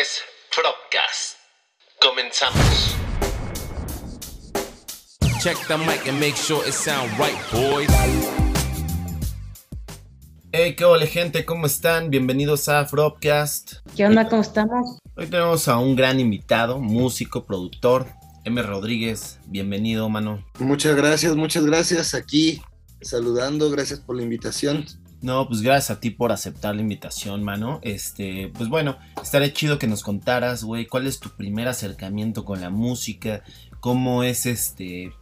[0.00, 0.20] es
[0.54, 1.36] Propcast.
[2.00, 2.96] Comenzamos.
[5.40, 7.88] Check the mic and make sure it sound right, boys.
[10.52, 12.10] Hey, qué hola gente, ¿cómo están?
[12.10, 13.76] Bienvenidos a Fropcast.
[13.96, 14.28] ¿Qué onda?
[14.28, 14.98] ¿Cómo estamos?
[15.16, 18.06] Hoy tenemos a un gran invitado, músico, productor,
[18.44, 18.60] M.
[18.62, 19.38] Rodríguez.
[19.46, 20.44] Bienvenido, mano.
[20.58, 22.14] Muchas gracias, muchas gracias.
[22.14, 22.60] Aquí
[23.00, 24.84] saludando, gracias por la invitación.
[25.26, 27.80] No, pues gracias a ti por aceptar la invitación, mano.
[27.82, 32.60] Este, pues bueno, estaría chido que nos contaras, güey, cuál es tu primer acercamiento con
[32.60, 33.42] la música,
[33.80, 35.12] cómo es este,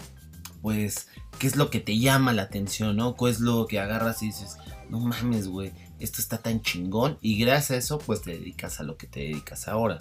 [0.61, 3.17] pues, qué es lo que te llama la atención, ¿no?
[3.17, 4.59] ¿Qué es lo que agarras y dices,
[4.91, 7.17] no mames, güey, esto está tan chingón?
[7.23, 10.01] Y gracias a eso, pues te dedicas a lo que te dedicas ahora.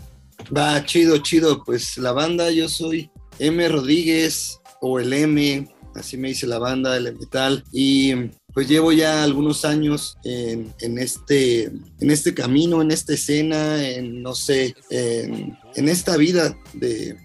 [0.54, 1.64] Va, chido, chido.
[1.64, 3.09] Pues la banda, yo soy
[3.40, 3.70] M.
[3.70, 7.64] Rodríguez o el M, así me dice la banda, el metal.
[7.72, 8.12] Y
[8.54, 14.76] pues llevo ya algunos años este, en este camino, en esta escena, en, no sé,
[14.90, 17.18] en, esta vida de,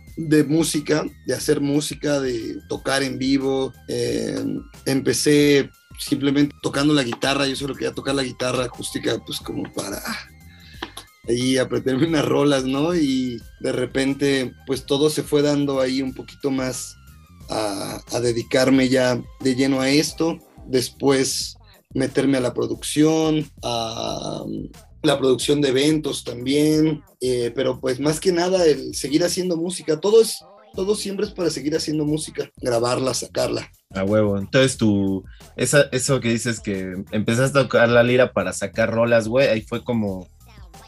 [0.45, 3.75] música, de hacer música, de tocar en vivo.
[3.89, 4.43] Eh,
[4.87, 10.01] empecé simplemente tocando la guitarra, yo solo quería tocar la guitarra acústica, pues como para
[11.29, 12.95] ahí aprenderme unas rolas, ¿no?
[12.95, 16.95] Y de repente, pues todo se fue dando ahí un poquito más
[17.51, 21.57] a dedicarme ya de lleno a esto después
[21.95, 24.45] meterme a la producción, a
[25.03, 29.99] la producción de eventos también, eh, pero pues más que nada el seguir haciendo música,
[29.99, 33.71] todo es, todo siempre es para seguir haciendo música, grabarla, sacarla.
[33.91, 35.25] A huevo, entonces tú,
[35.57, 39.63] esa, eso que dices que empezaste a tocar la lira para sacar rolas, güey, ahí
[39.63, 40.29] fue como,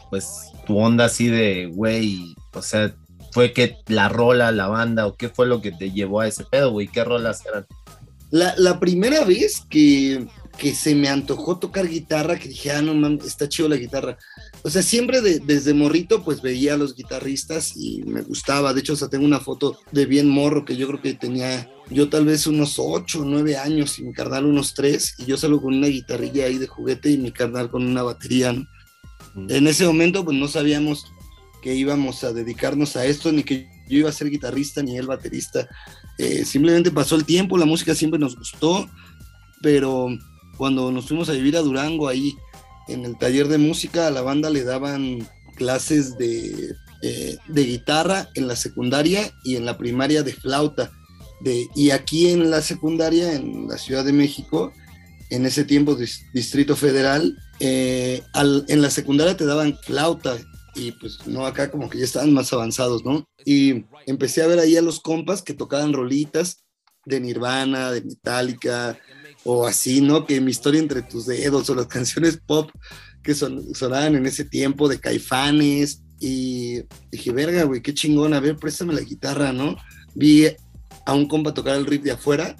[0.09, 2.93] pues, tu onda así de, güey, o sea,
[3.31, 6.43] fue que la rola, la banda, o qué fue lo que te llevó a ese
[6.43, 7.65] pedo, güey, qué rolas eran.
[8.31, 10.25] La, la, primera vez que,
[10.57, 14.17] que, se me antojó tocar guitarra, que dije, ah, no mames, está chido la guitarra.
[14.63, 18.73] O sea, siempre de, desde morrito, pues veía a los guitarristas y me gustaba.
[18.73, 21.69] De hecho, o sea, tengo una foto de bien morro que yo creo que tenía
[21.89, 25.15] yo tal vez unos 8 o 9 años y mi carnal unos 3.
[25.19, 28.53] Y yo salgo con una guitarrilla ahí de juguete y mi carnal con una batería.
[28.53, 28.65] ¿no?
[29.35, 29.51] Mm.
[29.51, 31.05] En ese momento, pues no sabíamos
[31.61, 35.07] que íbamos a dedicarnos a esto, ni que yo iba a ser guitarrista, ni él
[35.07, 35.67] baterista.
[36.21, 38.87] Eh, simplemente pasó el tiempo, la música siempre nos gustó,
[39.59, 40.07] pero
[40.55, 42.35] cuando nos fuimos a vivir a Durango, ahí
[42.87, 48.29] en el taller de música, a la banda le daban clases de, eh, de guitarra
[48.35, 50.91] en la secundaria y en la primaria de flauta.
[51.75, 54.71] Y aquí en la secundaria, en la Ciudad de México,
[55.31, 55.97] en ese tiempo
[56.35, 60.37] Distrito Federal, eh, en la secundaria te daban flauta
[60.75, 63.27] y pues no, acá como que ya estaban más avanzados, ¿no?
[63.45, 66.63] Y empecé a ver ahí a los compas que tocaban rolitas
[67.05, 68.97] de Nirvana, de Metallica,
[69.43, 70.25] o así, ¿no?
[70.25, 72.69] Que mi historia entre tus dedos, o las canciones pop
[73.23, 78.39] que son, sonaban en ese tiempo de caifanes, y dije, verga, güey, qué chingón, a
[78.39, 79.75] ver, préstame la guitarra, ¿no?
[80.13, 80.45] Vi
[81.05, 82.55] a un compa tocar el riff de afuera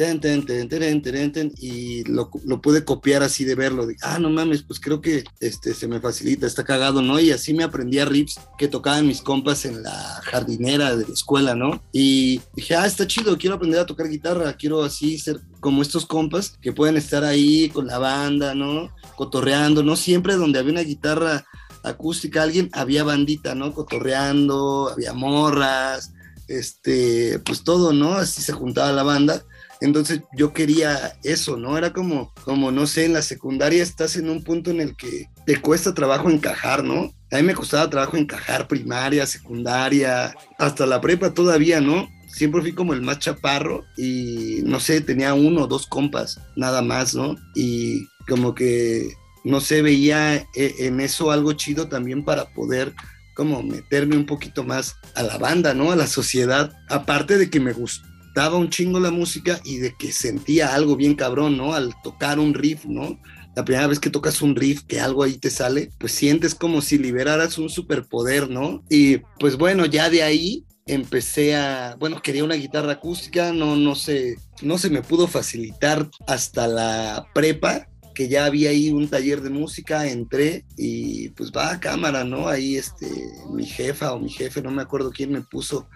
[0.00, 3.86] ten, ten, ten, y lo, lo, pude copiar así de verlo.
[3.86, 7.20] De, ah, no mames, pues creo que este, se me facilita, está cagado, ¿no?
[7.20, 11.12] Y así me aprendí a riffs que tocaban mis compas en la jardinera de la
[11.12, 11.82] escuela, ¿no?
[11.92, 16.06] Y dije, ah, está chido, quiero aprender a tocar guitarra, quiero así ser como estos
[16.06, 18.90] compas que pueden estar ahí con la banda, ¿no?
[19.16, 19.96] Cotorreando, ¿no?
[19.96, 21.44] Siempre donde había una guitarra
[21.82, 23.74] acústica, alguien, había bandita, ¿no?
[23.74, 26.12] Cotorreando, había morras,
[26.48, 28.14] este, pues todo, ¿no?
[28.14, 29.44] Así se juntaba la banda.
[29.80, 31.78] Entonces yo quería eso, ¿no?
[31.78, 35.28] Era como, como, no sé, en la secundaria estás en un punto en el que
[35.46, 37.12] te cuesta trabajo encajar, ¿no?
[37.32, 42.08] A mí me costaba trabajo encajar primaria, secundaria, hasta la prepa todavía, ¿no?
[42.28, 46.82] Siempre fui como el más chaparro y no sé, tenía uno o dos compas, nada
[46.82, 47.36] más, ¿no?
[47.54, 49.14] Y como que,
[49.44, 52.92] no sé, veía e, en eso algo chido también para poder
[53.34, 55.90] como meterme un poquito más a la banda, ¿no?
[55.90, 59.94] A la sociedad, aparte de que me gustó daba un chingo la música y de
[59.94, 61.74] que sentía algo bien cabrón, ¿no?
[61.74, 63.18] Al tocar un riff, ¿no?
[63.56, 66.80] La primera vez que tocas un riff, que algo ahí te sale, pues sientes como
[66.80, 68.84] si liberaras un superpoder, ¿no?
[68.88, 73.94] Y pues bueno, ya de ahí empecé a, bueno, quería una guitarra acústica, no, no
[73.94, 79.40] sé, no se me pudo facilitar hasta la prepa, que ya había ahí un taller
[79.40, 82.48] de música, entré y pues va a cámara, ¿no?
[82.48, 83.06] Ahí este,
[83.52, 85.88] mi jefa o mi jefe, no me acuerdo quién me puso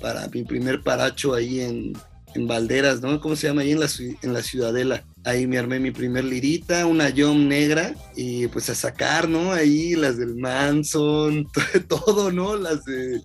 [0.00, 1.92] para mi primer paracho ahí en,
[2.34, 3.20] en Valderas, ¿no?
[3.20, 3.62] ¿Cómo se llama?
[3.62, 3.88] Ahí en la,
[4.22, 5.04] en la Ciudadela.
[5.24, 9.52] Ahí me armé mi primer lirita, una Yom negra, y pues a sacar, ¿no?
[9.52, 11.46] Ahí las del Manson,
[11.88, 12.56] todo, ¿no?
[12.56, 13.20] Las de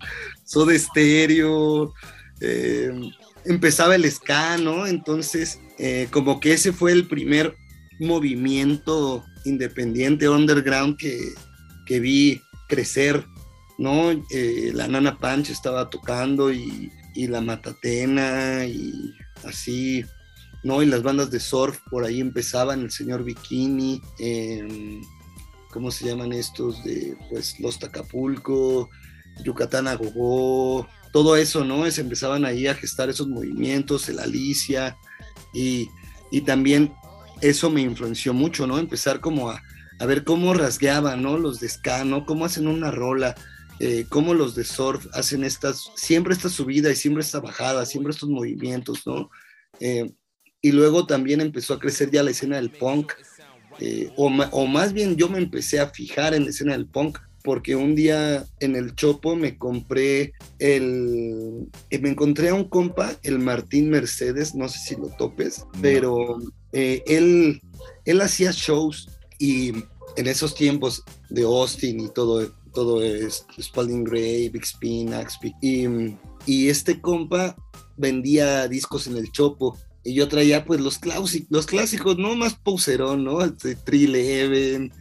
[0.46, 1.94] Soda Stereo.
[2.42, 2.92] Eh,
[3.46, 4.88] empezaba el ska, ¿no?
[4.88, 7.56] Entonces, eh, como que ese fue el primer
[8.00, 11.34] movimiento independiente, underground, que,
[11.86, 13.26] que vi crecer
[13.78, 14.12] ¿no?
[14.30, 20.06] Eh, la Nana Punch estaba tocando y, y la Matatena y así,
[20.64, 20.82] ¿no?
[20.82, 25.02] Y las bandas de surf por ahí empezaban, el señor Bikini, em,
[25.72, 26.84] ¿cómo se llaman estos?
[26.84, 28.90] De pues Los Tacapulco,
[29.44, 31.90] Yucatán a Gogó, todo eso, ¿no?
[31.92, 34.98] Se empezaban ahí a gestar esos movimientos, el Alicia,
[35.54, 35.90] y,
[36.32, 36.94] y también
[37.42, 38.78] eso me influenció mucho, ¿no?
[38.78, 39.62] Empezar como a,
[40.00, 41.38] a ver cómo rasgueaban, ¿no?
[41.38, 42.26] Los de ska, ¿no?
[42.26, 43.36] Cómo hacen una rola,
[43.86, 48.12] eh, cómo los de surf hacen estas, siempre esta subida y siempre esta bajada, siempre
[48.14, 49.30] estos movimientos, ¿no?
[49.82, 50.10] Eh,
[50.62, 53.12] y luego también empezó a crecer ya la escena del punk,
[53.82, 57.20] eh, o, o, más bien yo me empecé a fijar en la escena del punk,
[57.44, 63.40] porque un día en el Chopo me compré el, me encontré a un compa, el
[63.40, 66.38] Martín Mercedes, no sé si lo topes, pero
[66.72, 67.60] él,
[68.06, 69.10] él hacía shows
[69.40, 69.74] y
[70.16, 75.54] en esos tiempos de Austin y todo, todo es Spalding Gray, Big Spin, Axby.
[75.62, 75.86] Y,
[76.46, 77.56] y, este compa
[77.98, 79.78] vendía discos en el Chopo.
[80.04, 82.36] Y yo traía pues los, clásicos, los clásicos, ¿no?
[82.36, 83.44] Más poserón, ¿no?
[83.44, 84.92] Este, Trill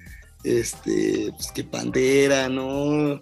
[0.45, 3.21] este, pues que Pantera, ¿no?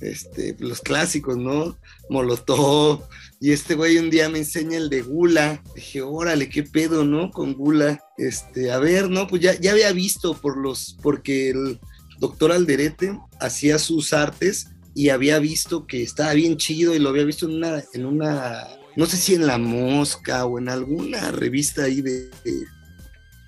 [0.00, 1.76] Este, los clásicos, ¿no?
[2.08, 3.02] Molotov.
[3.40, 5.62] Y este güey un día me enseña el de Gula.
[5.74, 7.30] Dije, órale, qué pedo, ¿no?
[7.30, 8.00] Con Gula.
[8.16, 9.26] Este, a ver, ¿no?
[9.26, 11.80] Pues ya, ya había visto por los, porque el,
[12.18, 17.24] doctor Alderete hacía sus artes y había visto que estaba bien chido y lo había
[17.24, 18.66] visto en una, en una
[18.96, 22.30] no sé si en La Mosca o en alguna revista ahí de,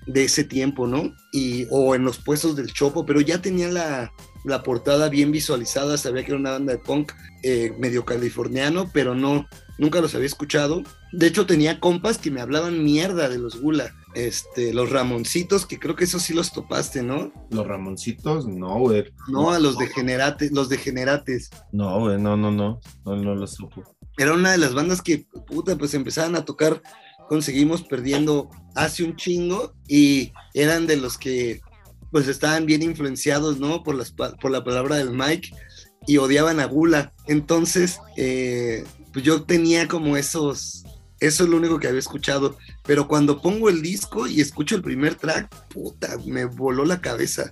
[0.07, 1.13] de, ese tiempo, ¿no?
[1.33, 4.13] Y, o en los puestos del Chopo, pero ya tenía la,
[4.45, 7.11] la portada bien visualizada, sabía que era una banda de punk
[7.43, 9.45] eh, medio californiano, pero no,
[9.77, 10.83] nunca los había escuchado.
[11.11, 15.79] De hecho, tenía compas que me hablaban mierda de los Gula este, los Ramoncitos, que
[15.79, 17.31] creo que esos sí los topaste, ¿no?
[17.49, 19.13] Los Ramoncitos, no, güey.
[19.27, 21.49] No, a los degenerates, los degenerates.
[21.71, 23.83] No, güey, no, no, no, no, no los supo.
[24.17, 26.81] Era una de las bandas que, puta, pues empezaban a tocar,
[27.29, 31.61] conseguimos perdiendo hace un chingo y eran de los que,
[32.11, 33.83] pues estaban bien influenciados, ¿no?
[33.83, 35.51] Por, las, por la palabra del Mike
[36.05, 37.13] y odiaban a Gula.
[37.27, 40.83] Entonces, eh, pues yo tenía como esos,
[41.21, 42.57] eso es lo único que había escuchado.
[42.83, 47.51] Pero cuando pongo el disco y escucho el primer track, puta, me voló la cabeza.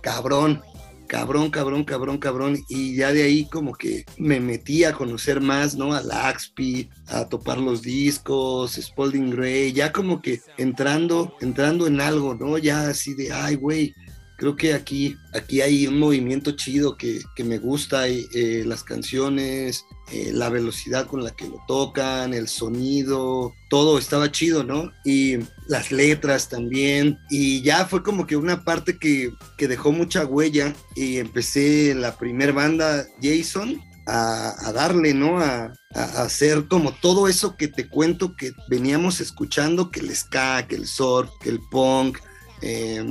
[0.00, 0.62] Cabrón,
[1.08, 2.58] cabrón, cabrón, cabrón, cabrón.
[2.68, 5.92] Y ya de ahí como que me metí a conocer más, ¿no?
[5.92, 12.34] A Laxpi, a topar los discos, Spalding Gray, ya como que entrando, entrando en algo,
[12.36, 12.58] ¿no?
[12.58, 13.92] Ya así de, ay, güey,
[14.38, 19.84] creo que aquí, aquí hay un movimiento chido que, que me gusta, eh, las canciones,
[20.12, 24.90] eh, la velocidad con la que lo tocan, el sonido, todo estaba chido, ¿no?
[25.04, 27.18] Y las letras también.
[27.30, 32.16] Y ya fue como que una parte que, que dejó mucha huella y empecé la
[32.16, 35.40] primer banda, Jason, a, darle, ¿no?
[35.40, 40.76] A, hacer como todo eso que te cuento que veníamos escuchando, que el ska, que
[40.76, 42.18] el surf, que el punk,
[42.62, 43.04] eh,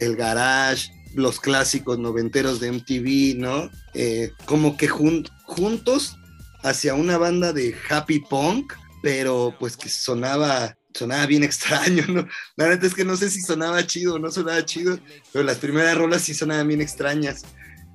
[0.00, 3.70] el garage, los clásicos noventeros de MTV, ¿no?
[3.94, 6.16] Eh, como que jun juntos
[6.62, 8.72] hacia una banda de happy punk,
[9.02, 12.28] pero pues que sonaba sonaba bien extraño, ¿no?
[12.56, 14.98] La verdad es que no sé si sonaba chido o no sonaba chido,
[15.32, 17.44] pero las primeras rolas sí sonaban bien extrañas.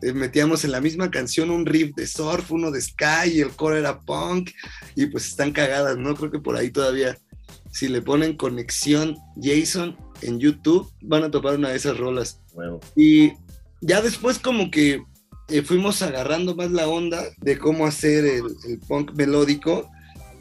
[0.01, 3.51] Eh, metíamos en la misma canción un riff de surf, uno de sky, y el
[3.51, 4.51] coro era punk,
[4.95, 6.15] y pues están cagadas, ¿no?
[6.15, 7.17] Creo que por ahí todavía,
[7.71, 12.39] si le ponen conexión Jason en YouTube, van a topar una de esas rolas.
[12.53, 12.79] Bueno.
[12.95, 13.33] Y
[13.81, 15.03] ya después como que
[15.49, 19.89] eh, fuimos agarrando más la onda de cómo hacer el, punk melódico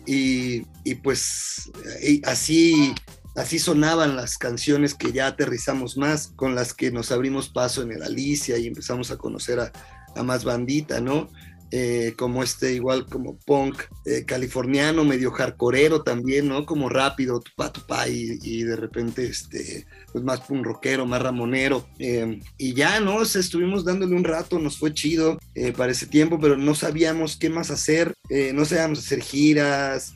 [0.07, 1.71] y, y pues
[2.03, 2.95] y así,
[3.35, 7.93] así sonaban las canciones que ya aterrizamos más, con las que nos abrimos paso en
[7.93, 9.73] el Alicia y empezamos a conocer a,
[10.17, 11.29] a más bandita, ¿no?
[11.73, 16.65] Eh, como este, igual como punk eh, californiano, medio hardcoreero también, ¿no?
[16.65, 21.87] Como rápido, tupa, tupa, y, y de repente, este, pues más punk rockero, más ramonero.
[21.99, 23.17] Eh, y ya, ¿no?
[23.17, 26.75] O sea, estuvimos dándole un rato, nos fue chido eh, para ese tiempo, pero no
[26.75, 30.15] sabíamos qué más hacer, eh, no sabíamos hacer giras,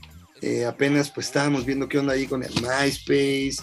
[0.67, 3.63] apenas pues estábamos viendo qué onda ahí con el MySpace.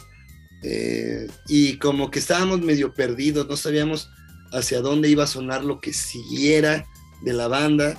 [1.47, 4.11] y como que estábamos medio perdidos, no sabíamos
[4.51, 6.85] hacia dónde iba a sonar lo que siguiera
[7.21, 7.97] de la banda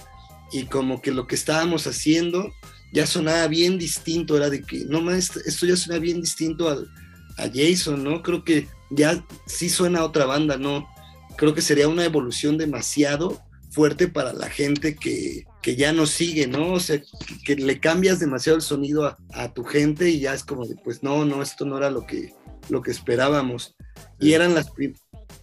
[0.52, 2.52] y como que lo que estábamos haciendo
[2.92, 6.88] ya sonaba bien distinto, era de que, no más, esto ya suena bien distinto al,
[7.36, 8.22] a Jason, ¿no?
[8.22, 10.88] Creo que ya sí suena a otra banda, ¿no?
[11.36, 16.46] Creo que sería una evolución demasiado fuerte para la gente que, que ya no sigue,
[16.46, 16.72] ¿no?
[16.72, 17.06] O sea, que,
[17.44, 20.74] que le cambias demasiado el sonido a, a, tu gente y ya es como de,
[20.82, 22.32] pues no, no, esto no era lo que,
[22.70, 23.76] lo que esperábamos.
[24.18, 24.72] Y eran las,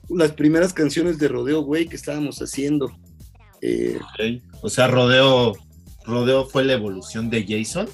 [0.09, 2.91] las primeras canciones de Rodeo, güey, que estábamos haciendo
[4.19, 4.41] Eh.
[4.61, 5.53] O sea, Rodeo,
[6.05, 7.87] Rodeo fue la evolución de Jason.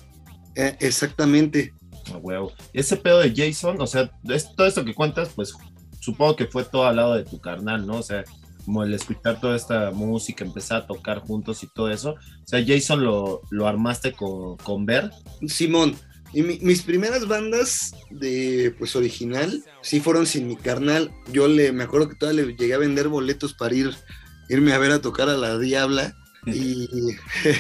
[0.55, 1.73] eh, exactamente.
[2.21, 2.51] Huevo.
[2.73, 5.53] Ese pedo de Jason, o sea, es, todo esto que cuentas, pues
[5.99, 7.97] supongo que fue todo al lado de tu carnal, ¿no?
[7.97, 8.23] O sea,
[8.65, 12.11] como el escuchar toda esta música, empezar a tocar juntos y todo eso.
[12.13, 15.11] O sea, Jason lo, lo armaste con, con Ver.
[15.47, 15.95] Simón,
[16.33, 21.11] y mi- mis primeras bandas de pues original sí fueron sin mi carnal.
[21.31, 23.91] Yo le me acuerdo que todavía le llegué a vender boletos para ir
[24.51, 26.15] irme a ver a tocar a la Diabla
[26.45, 26.87] y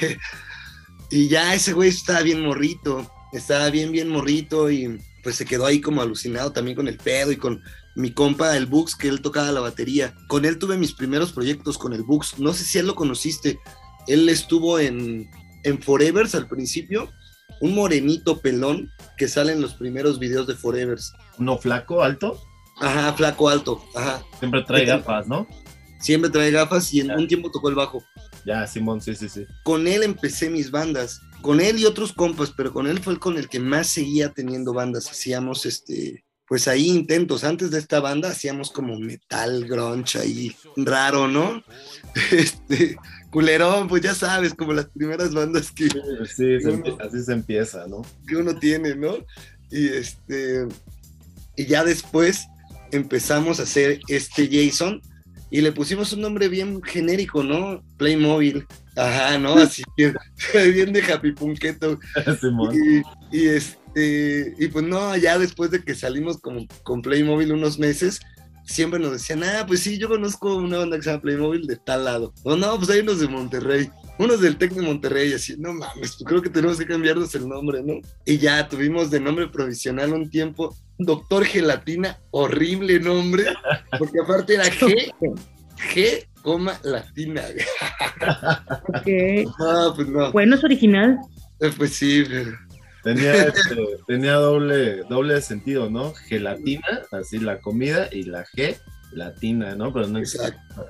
[1.11, 5.65] y ya ese güey estaba bien morrito, estaba bien bien morrito y pues se quedó
[5.65, 7.61] ahí como alucinado también con el pedo y con
[7.95, 10.15] mi compa el Bux que él tocaba la batería.
[10.27, 12.39] Con él tuve mis primeros proyectos con el Bux.
[12.39, 13.59] No sé si él lo conociste.
[14.07, 15.29] Él estuvo en
[15.63, 17.11] en Forevers al principio
[17.59, 21.13] un morenito pelón que sale en los primeros videos de Forevers.
[21.37, 22.41] Uno flaco, alto,
[22.79, 24.23] Ajá, flaco alto, ajá.
[24.39, 25.47] siempre trae gafas, ¿no?
[26.01, 27.15] Siempre trae gafas y en Ya.
[27.15, 28.03] un tiempo tocó el bajo.
[28.45, 29.45] Ya, Simón, sí, sí, sí.
[29.63, 33.19] Con él empecé mis bandas, con él y otros compas, pero con él fue el
[33.19, 35.09] con el que más seguía teniendo bandas.
[35.11, 37.43] Hacíamos este, pues ahí intentos.
[37.43, 41.63] Antes de esta banda hacíamos como metal, grunge ahí, raro, ¿no?
[42.31, 42.97] Este,
[43.29, 48.01] culerón, pues ya sabes, como las primeras bandas que, Sí, se así se empieza, ¿no?
[48.27, 49.15] que uno tiene, ¿no?
[49.69, 50.67] Y este
[51.55, 52.47] y ya después
[52.91, 55.01] empezamos a hacer este Jason
[55.51, 57.83] y le pusimos un nombre bien genérico, ¿no?
[57.97, 58.65] Playmobil.
[58.95, 59.53] Ajá, ¿no?
[59.57, 60.15] Así bien,
[60.73, 61.99] bien de Happy Punketo.
[62.73, 67.77] Y, y este y pues no, ya después de que salimos como con Playmobil unos
[67.77, 68.21] meses,
[68.65, 71.75] siempre nos decían, ah, pues sí, yo conozco una banda que se llama Playmobil de
[71.75, 72.33] tal lado.
[72.43, 76.15] O no, pues hay unos de Monterrey, unos del Tec de Monterrey, así, no mames,
[76.15, 77.95] pues creo que tenemos que cambiarnos el nombre, ¿no?
[78.25, 83.45] Y ya tuvimos de nombre provisional un tiempo, Doctor Gelatina, horrible nombre,
[83.97, 85.13] porque aparte era G,
[85.93, 87.43] G, coma, latina.
[88.87, 89.07] Ok.
[89.59, 91.17] Ah, pues no, Bueno, es original.
[91.59, 92.51] Eh, pues sí, pero...
[93.03, 93.75] Tenía, este,
[94.07, 96.13] tenía doble, doble sentido, ¿no?
[96.13, 98.77] Gelatina, así la comida, y la G,
[99.13, 99.93] latina, ¿no?
[99.93, 100.85] Pero no Exacto.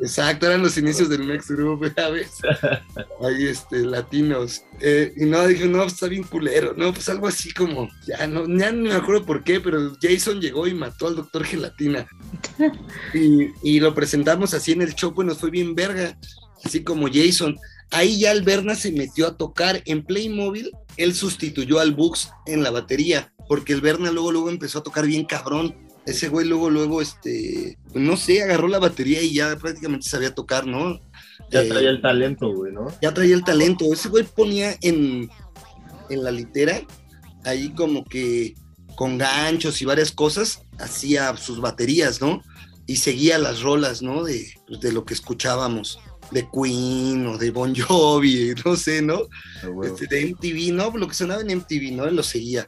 [0.00, 2.30] Exacto, eran los inicios del Next Group, ¿sabes?
[3.22, 4.62] Ahí, este, latinos.
[4.80, 6.92] Eh, y no, dije, no, pues, está bien culero, ¿no?
[6.92, 10.66] Pues algo así como, ya no, ya no me acuerdo por qué, pero Jason llegó
[10.66, 12.06] y mató al doctor Gelatina.
[13.14, 16.16] Y, y lo presentamos así en el show, pues nos fue bien verga,
[16.64, 17.56] así como Jason.
[17.90, 22.62] Ahí ya el Berna se metió a tocar en Playmobil, él sustituyó al Bux en
[22.62, 25.74] la batería, porque el Berna luego, luego empezó a tocar bien cabrón.
[26.06, 30.66] Ese güey luego, luego, este, no sé, agarró la batería y ya prácticamente sabía tocar,
[30.66, 31.00] ¿no?
[31.50, 32.86] Ya Eh, traía el talento, güey, ¿no?
[33.02, 33.84] ya traía el talento.
[33.92, 35.30] Ese güey ponía en,
[36.08, 36.80] en la litera,
[37.44, 38.54] ahí como que
[38.96, 42.42] con ganchos y varias cosas, hacía sus baterías, ¿no?
[42.86, 44.24] Y seguía las rolas, ¿no?
[44.24, 45.98] De, pues, de lo que escuchábamos,
[46.32, 49.20] de Queen o de Bon Jovi, no sé, ¿no?
[49.62, 49.84] A huevo.
[49.84, 50.90] Este, de MTV, ¿no?
[50.96, 52.04] Lo que sonaba en MTV, ¿no?
[52.06, 52.66] Él lo seguía.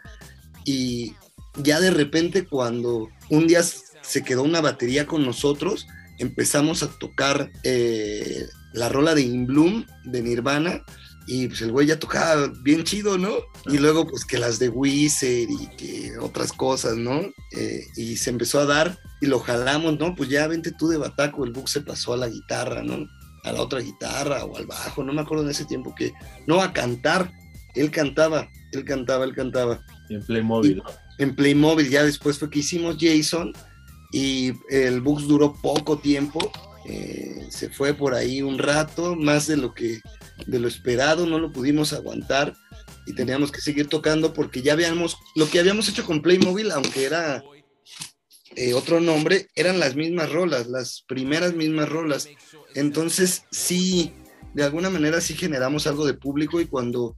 [0.65, 1.15] Y
[1.62, 5.87] ya de repente cuando un día se quedó una batería con nosotros,
[6.19, 10.85] empezamos a tocar eh, la rola de In Bloom de Nirvana
[11.27, 13.31] y pues el güey ya tocaba bien chido, ¿no?
[13.67, 17.23] Y luego pues que las de Wizard y que otras cosas, ¿no?
[17.53, 20.15] Eh, y se empezó a dar y lo jalamos, ¿no?
[20.15, 23.07] Pues ya vente tú de bataco, el Buck se pasó a la guitarra, ¿no?
[23.45, 26.12] A la otra guitarra o al bajo, no me acuerdo en ese tiempo que,
[26.47, 27.33] no, a cantar,
[27.75, 30.85] él cantaba, él cantaba, él cantaba Y en Playmobil, ¿no?
[31.19, 31.90] En Playmobil.
[31.90, 33.52] Ya después fue que hicimos Jason
[34.12, 36.50] y el Bux duró poco tiempo.
[36.85, 40.00] eh, se fue por ahí un rato, más de lo que
[40.47, 42.57] de lo esperado, no lo pudimos aguantar
[43.07, 47.04] y teníamos que seguir tocando porque ya habíamos lo que habíamos hecho con Playmobil, aunque
[47.04, 47.42] era
[48.54, 52.28] eh, otro nombre, eran las mismas rolas, las primeras mismas rolas.
[52.75, 54.12] Entonces sí,
[54.54, 57.16] de alguna manera sí generamos algo de público y cuando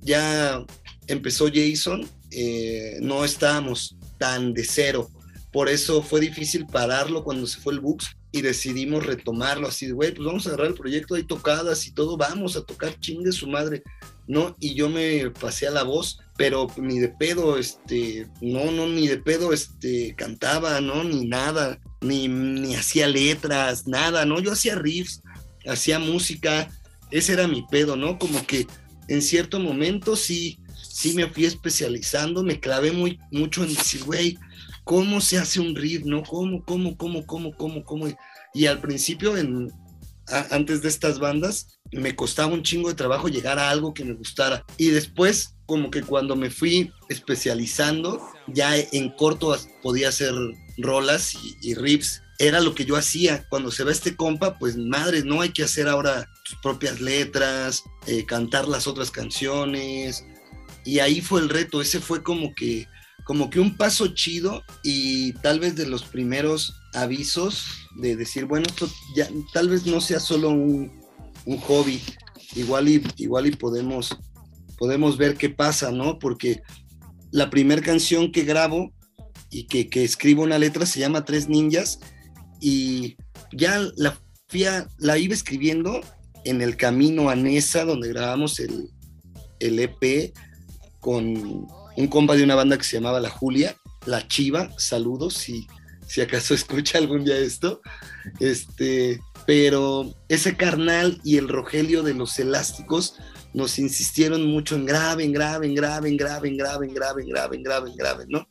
[0.00, 0.64] ya
[1.06, 5.10] empezó Jason, eh, no estábamos tan de cero.
[5.52, 10.14] Por eso fue difícil pararlo cuando se fue el Bux y decidimos retomarlo así güey,
[10.14, 13.46] pues vamos a agarrar el proyecto, hay tocadas y todo, vamos a tocar chingue su
[13.46, 13.82] madre,
[14.26, 14.56] ¿no?
[14.58, 19.06] Y yo me pasé a la voz, pero ni de pedo, este, no, no, ni
[19.06, 21.04] de pedo, este, cantaba, ¿no?
[21.04, 24.40] Ni nada, ni, ni hacía letras, nada, ¿no?
[24.40, 25.20] Yo hacía riffs,
[25.66, 26.70] hacía música,
[27.10, 28.18] ese era mi pedo, ¿no?
[28.18, 28.66] Como que
[29.08, 30.58] en cierto momento sí,
[31.02, 34.38] sí me fui especializando, me clavé muy, mucho en decir, güey,
[34.84, 36.22] ¿cómo se hace un riff, no?
[36.22, 38.06] ¿Cómo, cómo, cómo, cómo, cómo, cómo?
[38.54, 39.70] Y al principio, en,
[40.28, 44.04] a- antes de estas bandas, me costaba un chingo de trabajo llegar a algo que
[44.04, 44.64] me gustara.
[44.78, 50.32] Y después, como que cuando me fui especializando, ya en corto podía hacer
[50.78, 53.46] rolas y, y riffs era lo que yo hacía.
[53.50, 57.82] Cuando se va este compa, pues madre, no hay que hacer ahora tus propias letras,
[58.06, 60.24] eh, cantar las otras canciones.
[60.84, 62.88] Y ahí fue el reto, ese fue como que,
[63.24, 68.66] como que un paso chido y tal vez de los primeros avisos de decir, bueno,
[68.68, 71.00] esto ya tal vez no sea solo un,
[71.44, 72.00] un hobby,
[72.56, 74.16] igual y, igual y podemos,
[74.78, 76.18] podemos ver qué pasa, ¿no?
[76.18, 76.62] Porque
[77.30, 78.92] la primera canción que grabo
[79.50, 82.00] y que, que escribo una letra se llama Tres Ninjas
[82.60, 83.16] y
[83.52, 84.18] ya la,
[84.98, 86.00] la iba escribiendo
[86.44, 88.90] en el camino a Nesa, donde grabamos el,
[89.60, 90.32] el EP
[91.02, 91.66] con
[91.96, 95.66] un compa de una banda que se llamaba La Julia, La Chiva, saludos si,
[96.06, 97.82] si acaso escucha algún día esto.
[98.38, 103.16] Este, pero ese carnal y el Rogelio de los elásticos
[103.52, 107.22] nos insistieron mucho en grave, en grave, en grave, en grave, en grave, en grave,
[107.22, 108.48] en grave, en grave, en grave, ¿no?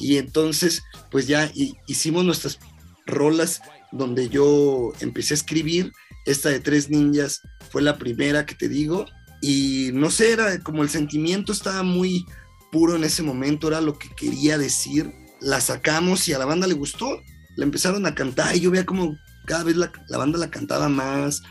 [0.00, 0.82] Y entonces,
[1.12, 1.50] pues ya
[1.86, 2.58] hicimos nuestras
[3.06, 5.92] rolas donde yo empecé a escribir.
[6.26, 9.06] Esta de Tres Ninjas fue la primera que te digo.
[9.46, 12.24] Y no sé, era como el sentimiento estaba muy
[12.72, 15.12] puro en ese momento, era lo que quería decir.
[15.38, 17.20] La sacamos y a la banda le gustó.
[17.54, 20.88] La empezaron a cantar y yo veía como cada vez la, la banda la cantaba
[20.88, 21.42] más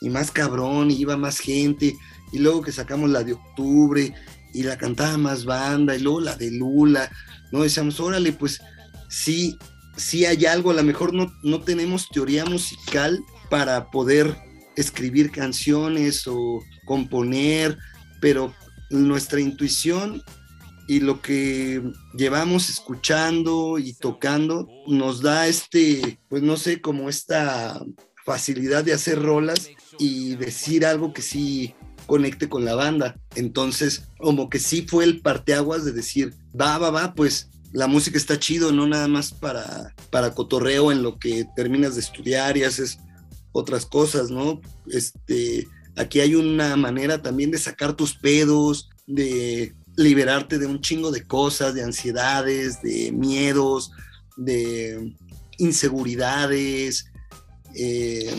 [0.00, 1.94] y más cabrón y iba más gente.
[2.32, 4.14] Y luego que sacamos la de octubre
[4.54, 7.12] y la cantaba más banda y luego la de Lula,
[7.52, 7.62] ¿no?
[7.62, 8.58] Decíamos, órale, pues
[9.10, 9.58] sí,
[9.98, 14.34] sí hay algo, a lo mejor no, no tenemos teoría musical para poder
[14.76, 17.78] escribir canciones o componer,
[18.20, 18.54] pero
[18.90, 20.22] nuestra intuición
[20.86, 21.82] y lo que
[22.16, 27.82] llevamos escuchando y tocando nos da este, pues no sé, como esta
[28.24, 31.74] facilidad de hacer rolas y decir algo que sí
[32.06, 33.16] conecte con la banda.
[33.34, 38.16] Entonces, como que sí fue el parteaguas de decir, va, va, va, pues la música
[38.16, 42.64] está chido, no nada más para, para cotorreo en lo que terminas de estudiar y
[42.64, 42.98] haces
[43.52, 44.60] otras cosas, ¿no?
[44.86, 51.10] Este, aquí hay una manera también de sacar tus pedos, de liberarte de un chingo
[51.10, 53.92] de cosas, de ansiedades, de miedos,
[54.36, 55.14] de
[55.58, 57.06] inseguridades,
[57.74, 58.34] eh,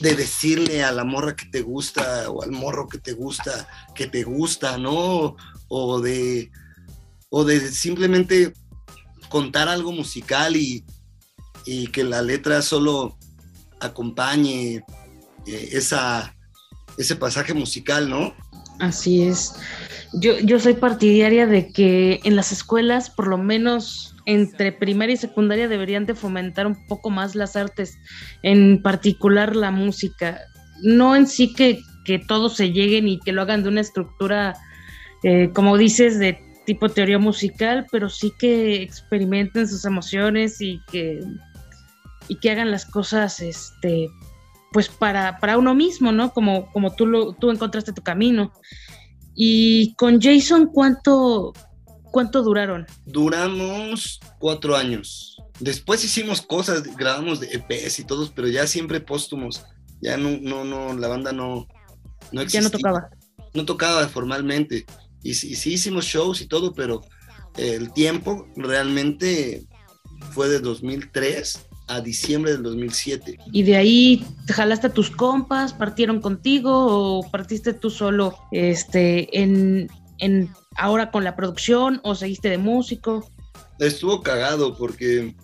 [0.00, 4.06] de decirle a la morra que te gusta o al morro que te gusta que
[4.06, 5.36] te gusta, ¿no?
[5.68, 6.50] O de
[7.30, 8.52] o de simplemente
[9.28, 10.84] contar algo musical y,
[11.92, 13.18] que la letra solo
[13.80, 14.84] acompañe
[15.46, 16.33] eh, esa,
[16.98, 18.34] ese pasaje musical, ¿no?
[18.78, 19.54] Así es.
[20.12, 25.18] Yo, yo soy partidaria de que en las escuelas, por lo menos entre primaria y
[25.18, 27.98] secundaria, deberían de fomentar un poco más las artes,
[28.42, 30.40] en particular la música.
[30.82, 34.54] No en sí que, que todos se lleguen y que lo hagan de una estructura,
[35.22, 41.20] eh, como dices, de tipo teoría musical, pero sí que experimenten sus emociones y que,
[42.28, 44.08] y que hagan las cosas este,
[44.74, 46.32] pues para, para uno mismo, ¿no?
[46.32, 48.52] Como, como tú, lo, tú encontraste tu camino.
[49.36, 51.52] Y con Jason, ¿cuánto,
[52.10, 52.84] ¿cuánto duraron?
[53.06, 55.38] Duramos cuatro años.
[55.60, 59.64] Después hicimos cosas, grabamos de EPs y todos, pero ya siempre póstumos.
[60.02, 61.68] Ya no, no, no, la banda no,
[62.32, 62.60] no existía.
[62.60, 63.10] Ya no tocaba.
[63.54, 64.84] No tocaba formalmente
[65.24, 67.00] y, sí hicimos shows y todo, pero
[67.56, 69.66] el tiempo realmente
[70.32, 73.38] fue de 2003 a diciembre del 2007.
[73.52, 79.90] ¿Y de ahí jalaste a tus compas, partieron contigo o partiste tú solo este, en,
[80.18, 83.30] en ahora con la producción o seguiste de músico?
[83.78, 85.34] Estuvo cagado porque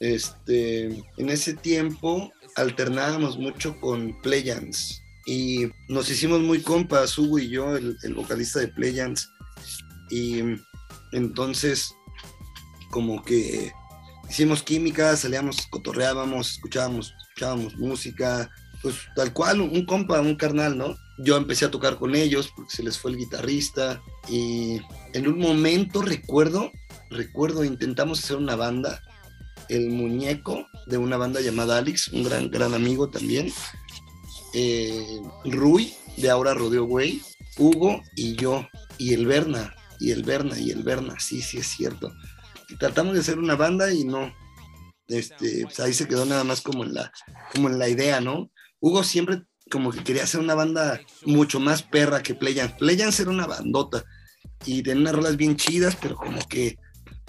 [0.00, 7.48] este, en ese tiempo alternábamos mucho con Playans y nos hicimos muy compas, Hugo y
[7.48, 9.28] yo, el, vocalista de Playans,
[10.08, 10.38] y
[11.12, 11.92] entonces
[12.90, 13.72] como que
[14.28, 18.50] hicimos química, salíamos, cotorreábamos, escuchábamos, escuchábamos música,
[18.82, 20.96] pues tal cual, un compa, un carnal, ¿no?
[21.18, 24.80] Yo empecé a tocar con ellos porque se les fue el guitarrista y
[25.14, 26.70] en un momento recuerdo,
[27.10, 29.02] recuerdo, intentamos hacer una banda,
[29.68, 33.52] el muñeco de una banda llamada Alex, un gran, gran amigo también,
[34.54, 37.20] eh, Rui, de ahora Rodeo Güey,
[37.58, 38.66] Hugo y yo,
[38.98, 42.12] y el Berna, y el Berna, y el Berna, sí, sí es cierto.
[42.78, 44.32] Tratamos de hacer una banda y no,
[45.08, 47.12] este, pues ahí se quedó nada más como en la,
[47.54, 48.50] como en la idea, ¿no?
[48.80, 52.74] Hugo siempre como que quería hacer una banda mucho más perra que Playans.
[52.74, 54.04] Playans era una bandota
[54.64, 56.78] y tenía unas rolas bien chidas, pero como que,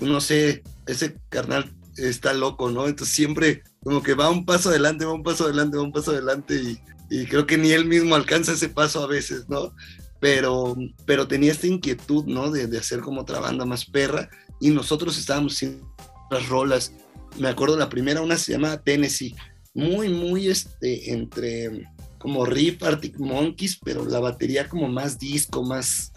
[0.02, 2.88] no sé, ese carnal está loco, ¿no?
[2.88, 6.12] Entonces siempre como que va un paso adelante, va un paso adelante, va un paso
[6.12, 9.74] adelante y y creo que ni él mismo alcanza ese paso a veces, ¿no?
[10.20, 12.52] Pero, pero tenía esta inquietud, ¿no?
[12.52, 15.94] De, de hacer como otra banda más perra y nosotros estábamos haciendo
[16.26, 16.94] otras rolas.
[17.38, 19.36] Me acuerdo la primera, una se llama Tennessee,
[19.74, 26.12] muy, muy este, entre como riff Arctic Monkeys, pero la batería como más disco, más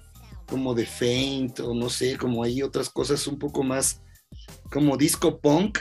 [0.46, 4.00] como de Faint, o no sé, como hay otras cosas un poco más
[4.70, 5.78] como disco punk,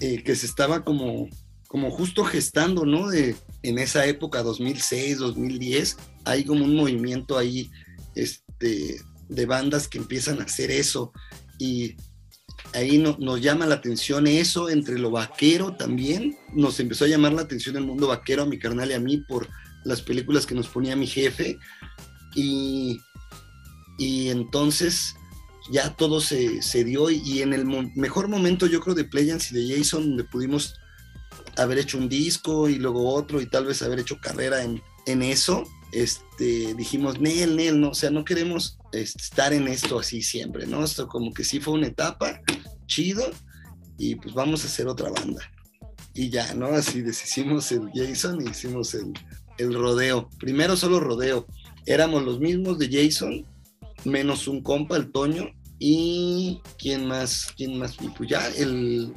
[0.00, 1.28] eh, que se estaba como,
[1.68, 3.08] como justo gestando, ¿no?
[3.08, 7.70] De, en esa época, 2006, 2010, hay como un movimiento ahí,
[8.14, 11.12] este, de bandas que empiezan a hacer eso,
[11.60, 11.94] y
[12.72, 17.34] ahí no, nos llama la atención eso, entre lo vaquero también, nos empezó a llamar
[17.34, 19.46] la atención el mundo vaquero a mi carnal y a mí por
[19.84, 21.58] las películas que nos ponía mi jefe,
[22.34, 22.98] y,
[23.98, 25.14] y entonces
[25.70, 29.60] ya todo se, se dio y, en el mejor momento yo creo de Playance y
[29.60, 30.74] de Jason donde pudimos
[31.56, 35.22] haber hecho un disco y luego otro y tal vez haber hecho carrera en, en
[35.22, 40.22] eso, este, dijimos, Nel, Nel, no, o sea, no queremos este, estar en esto así
[40.22, 40.84] siempre, ¿no?
[40.84, 42.40] Esto como que sí fue una etapa,
[42.86, 43.30] chido,
[43.98, 45.42] y pues vamos a hacer otra banda.
[46.14, 46.66] Y ya, ¿no?
[46.66, 49.12] Así deshicimos el Jason y hicimos el,
[49.58, 50.28] el rodeo.
[50.38, 51.46] Primero solo rodeo.
[51.86, 53.46] Éramos los mismos de Jason,
[54.04, 59.14] menos un compa, el Toño, y quién más, quién más, y pues ya el,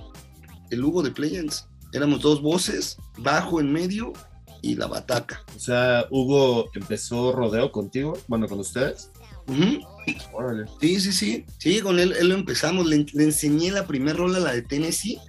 [0.69, 1.67] el Hugo de Players.
[1.91, 4.13] Éramos dos voces, bajo en medio
[4.63, 5.43] y la bataca.
[5.55, 9.11] O sea, Hugo empezó rodeo contigo, bueno, con ustedes.
[10.31, 10.65] Órale.
[10.79, 11.45] Sí, sí, sí.
[11.59, 12.87] Sí, con él, él lo empezamos.
[12.87, 15.19] Le, le enseñé la primera rola, la de Tennessee,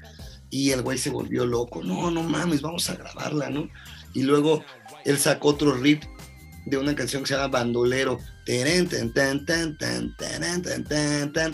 [0.51, 1.83] y el güey se volvió loco.
[1.83, 3.69] No, no mames, vamos a grabarla, ¿no?
[4.15, 4.65] Y luego
[5.05, 6.05] él sacó otro riff
[6.67, 8.21] de una canción que se llama Bandolero.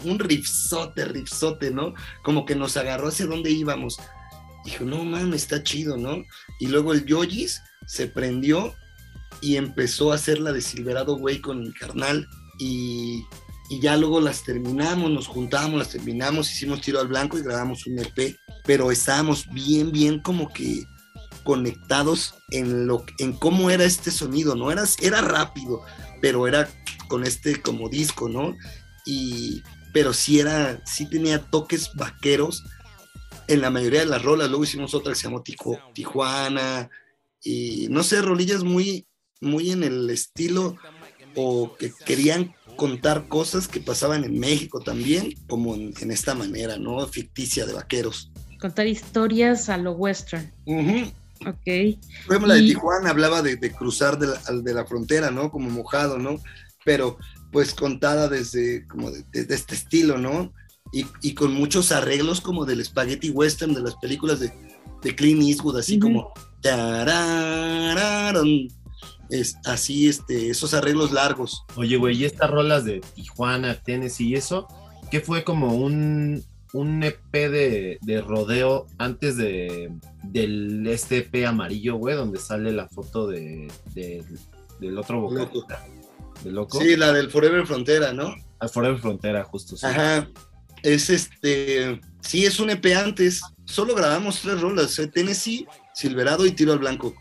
[0.04, 1.94] Un riffzote, riffzote, ¿no?
[2.22, 3.98] Como que nos agarró hacia dónde íbamos.
[4.66, 6.22] Dijo, no mames, está chido, ¿no?
[6.58, 8.76] Y luego el Yogis se prendió
[9.40, 12.28] y empezó a hacer la de Silverado Way con el carnal.
[12.60, 13.24] Y,
[13.68, 17.88] y ya luego las terminamos, nos juntamos, las terminamos, hicimos tiro al blanco y grabamos
[17.88, 18.36] un EP.
[18.64, 20.84] Pero estábamos bien, bien como que
[21.42, 24.70] conectados en, lo, en cómo era este sonido, ¿no?
[24.70, 25.82] Era, era rápido,
[26.22, 26.68] pero era
[27.08, 28.56] con este como disco, ¿no?
[29.04, 32.62] Y, pero sí era, sí tenía toques vaqueros
[33.48, 34.48] en la mayoría de las rolas.
[34.48, 36.88] Luego hicimos otra que se llamó Tijuana,
[37.42, 39.06] y no sé, rolillas muy,
[39.40, 40.76] muy en el estilo
[41.34, 47.06] o que querían contar cosas que pasaban en México también, como en, esta manera, ¿no?
[47.06, 48.30] Ficticia de vaqueros.
[48.60, 50.50] Contar historias a lo western.
[51.46, 51.64] Ok.
[52.26, 55.50] Por ejemplo, la de Tijuana hablaba de, cruzar de la, de la, frontera, ¿no?
[55.50, 56.40] Como mojado, ¿no?
[56.84, 57.18] Pero
[57.52, 60.52] pues contada desde como de, este estilo, ¿no?
[60.92, 64.52] Y, y, con muchos arreglos como del spaghetti western de las películas de,
[65.02, 66.32] de Clint Eastwood, así como
[69.30, 71.64] es así este esos arreglos largos.
[71.76, 74.66] Oye, güey, y estas rolas de Tijuana, Tennessee y eso,
[75.10, 81.96] ¿qué fue como un un EP de, de rodeo antes de, del este EP amarillo,
[81.96, 85.84] güey, donde sale la foto de, del otro vocalista.
[86.44, 86.80] ¿De loco?
[86.80, 88.34] Sí, la del Forever Frontera, ¿no?
[88.60, 89.76] Al Forever Frontera, justo.
[89.76, 89.86] Sí.
[89.86, 90.28] Ajá.
[90.82, 92.00] Es este.
[92.20, 93.42] Sí, es un EP antes.
[93.70, 97.14] Solo grabamos tres rolas: eh, Tennessee, Silverado y Tiro al Blanco.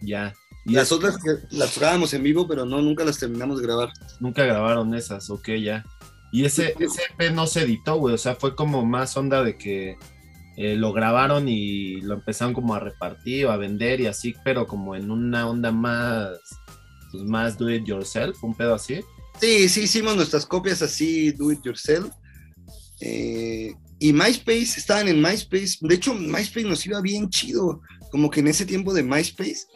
[0.00, 0.34] Ya.
[0.64, 1.16] ¿Y las otras
[1.50, 3.92] las grabamos en vivo, pero no, nunca las terminamos de grabar.
[4.20, 5.84] Nunca grabaron esas, ok, ya.
[6.32, 8.14] Y ese, ese EP no se editó, güey.
[8.14, 9.96] O sea, fue como más onda de que
[10.56, 14.66] eh, lo grabaron y lo empezaron como a repartir o a vender y así, pero
[14.66, 16.38] como en una onda más,
[17.10, 19.00] pues más do it yourself, un pedo así.
[19.40, 22.12] Sí, sí, hicimos nuestras copias así, do it yourself.
[23.00, 25.78] Eh, y MySpace, estaban en MySpace.
[25.80, 27.80] De hecho, MySpace nos iba bien chido.
[28.10, 29.66] Como que en ese tiempo de MySpace,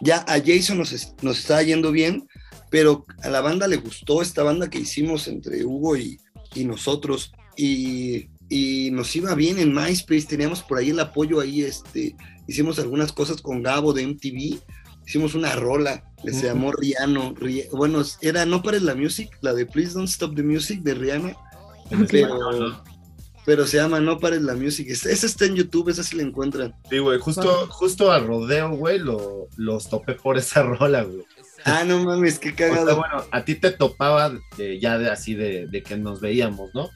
[0.00, 2.26] ya a Jason nos, nos estaba yendo bien
[2.70, 6.20] pero a la banda le gustó esta banda que hicimos entre Hugo y,
[6.54, 11.62] y nosotros y, y, nos iba bien en MySpace, teníamos por ahí el apoyo ahí,
[11.62, 14.60] este, hicimos algunas cosas con Gabo de MTV,
[15.06, 17.34] hicimos una rola que se llamó Rihanna,
[17.72, 21.36] bueno, era No Pares la Music, la de Please Don't Stop the Music de Rihanna,
[22.10, 22.82] pero,
[23.46, 26.74] pero se llama No Pares la Music, esa está en YouTube, esa sí la encuentran.
[26.90, 31.24] Sí, güey, justo, justo a Rodeo, güey, lo, los topé por esa rola, güey.
[31.64, 32.96] Ah, no mames, qué cagado.
[32.96, 34.32] bueno, a ti te topaba
[34.80, 36.90] ya de, así de, que nos veíamos, ¿no?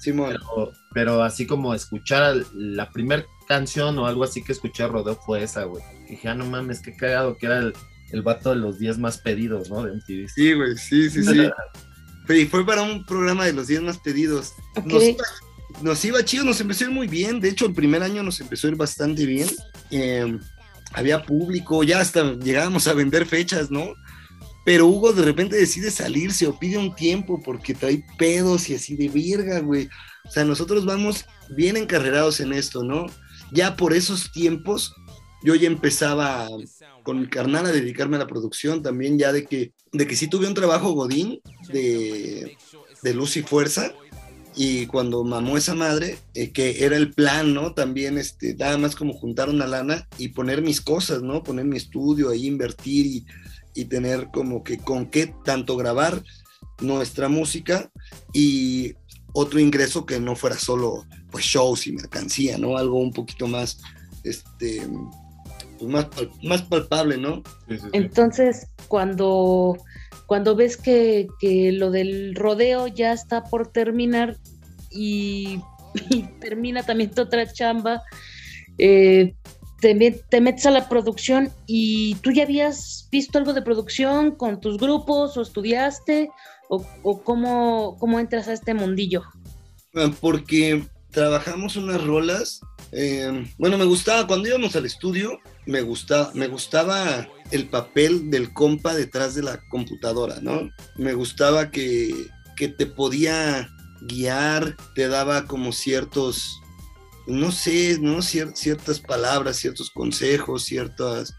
[0.00, 4.88] Sí, pero, pero, así como escuchar la primera canción o algo así que escuché a
[4.88, 5.84] Rodeo fue esa, güey.
[6.08, 7.72] Dije, ah, no mames, qué cagado, que era el,
[8.10, 9.84] el vato de los 10 más pedidos, ¿no?
[9.84, 10.28] De MTV.
[10.28, 11.48] Sí, güey, sí, sí, sí.
[12.28, 14.54] y fue para un programa de los 10 más pedidos.
[14.84, 15.02] Nos,
[15.80, 17.40] nos, iba chido, nos empezó a ir muy bien.
[17.40, 19.48] De hecho, el primer año nos empezó a ir bastante bien.
[19.90, 20.38] Eh,
[20.92, 23.94] había público, ya hasta llegábamos a vender fechas, ¿no?
[24.64, 28.96] pero Hugo de repente decide salirse o pide un tiempo porque trae pedos y así
[28.96, 29.88] de virga, güey.
[30.24, 33.06] O sea, nosotros vamos bien encarrerados en esto, ¿no?
[33.50, 34.94] Ya por esos tiempos,
[35.42, 36.48] yo ya empezaba
[37.02, 40.28] con mi carnal a dedicarme a la producción también, ya de que, de que sí
[40.28, 41.40] tuve un trabajo godín
[41.72, 42.56] de,
[43.02, 43.92] de luz y fuerza.
[44.54, 47.72] Y cuando mamó esa madre, eh, que era el plan, ¿no?
[47.72, 51.42] También, este, nada más como juntar una lana y poner mis cosas, ¿no?
[51.42, 53.26] Poner mi estudio ahí, invertir y,
[53.74, 56.22] y tener como que con qué tanto grabar
[56.80, 57.90] nuestra música
[58.32, 58.94] y
[59.32, 62.76] otro ingreso que no fuera solo pues shows y mercancía, ¿no?
[62.76, 63.78] Algo un poquito más,
[64.22, 64.86] este,
[65.78, 66.06] pues, más,
[66.42, 67.42] más palpable, ¿no?
[67.92, 69.78] Entonces, cuando,
[70.26, 74.36] cuando ves que, que, lo del rodeo ya está por terminar
[74.90, 75.60] y,
[76.40, 78.02] termina también tu otra chamba,
[78.78, 79.34] eh,
[79.80, 84.60] te, te, metes a la producción y tú ya habías visto algo de producción con
[84.60, 86.30] tus grupos o estudiaste
[86.68, 89.22] o, o cómo, cómo, entras a este mundillo?
[90.20, 92.60] Porque trabajamos unas rolas.
[92.90, 98.52] Eh, bueno, me gustaba, cuando íbamos al estudio, me gustaba, me gustaba el papel del
[98.52, 100.70] compa detrás de la computadora, ¿no?
[100.96, 103.68] Me gustaba que, que te podía
[104.02, 106.58] guiar, te daba como ciertos
[107.26, 108.20] no sé, ¿no?
[108.22, 111.36] ciertas palabras, ciertos consejos, ciertas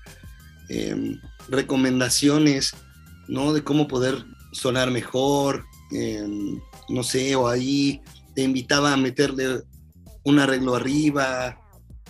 [0.70, 1.18] eh,
[1.50, 2.74] recomendaciones,
[3.28, 3.54] ¿no?
[3.54, 6.26] De cómo poder sonar mejor, eh,
[6.90, 8.02] no sé, o ahí
[8.36, 9.62] te invitaba a meterle
[10.24, 11.60] un arreglo arriba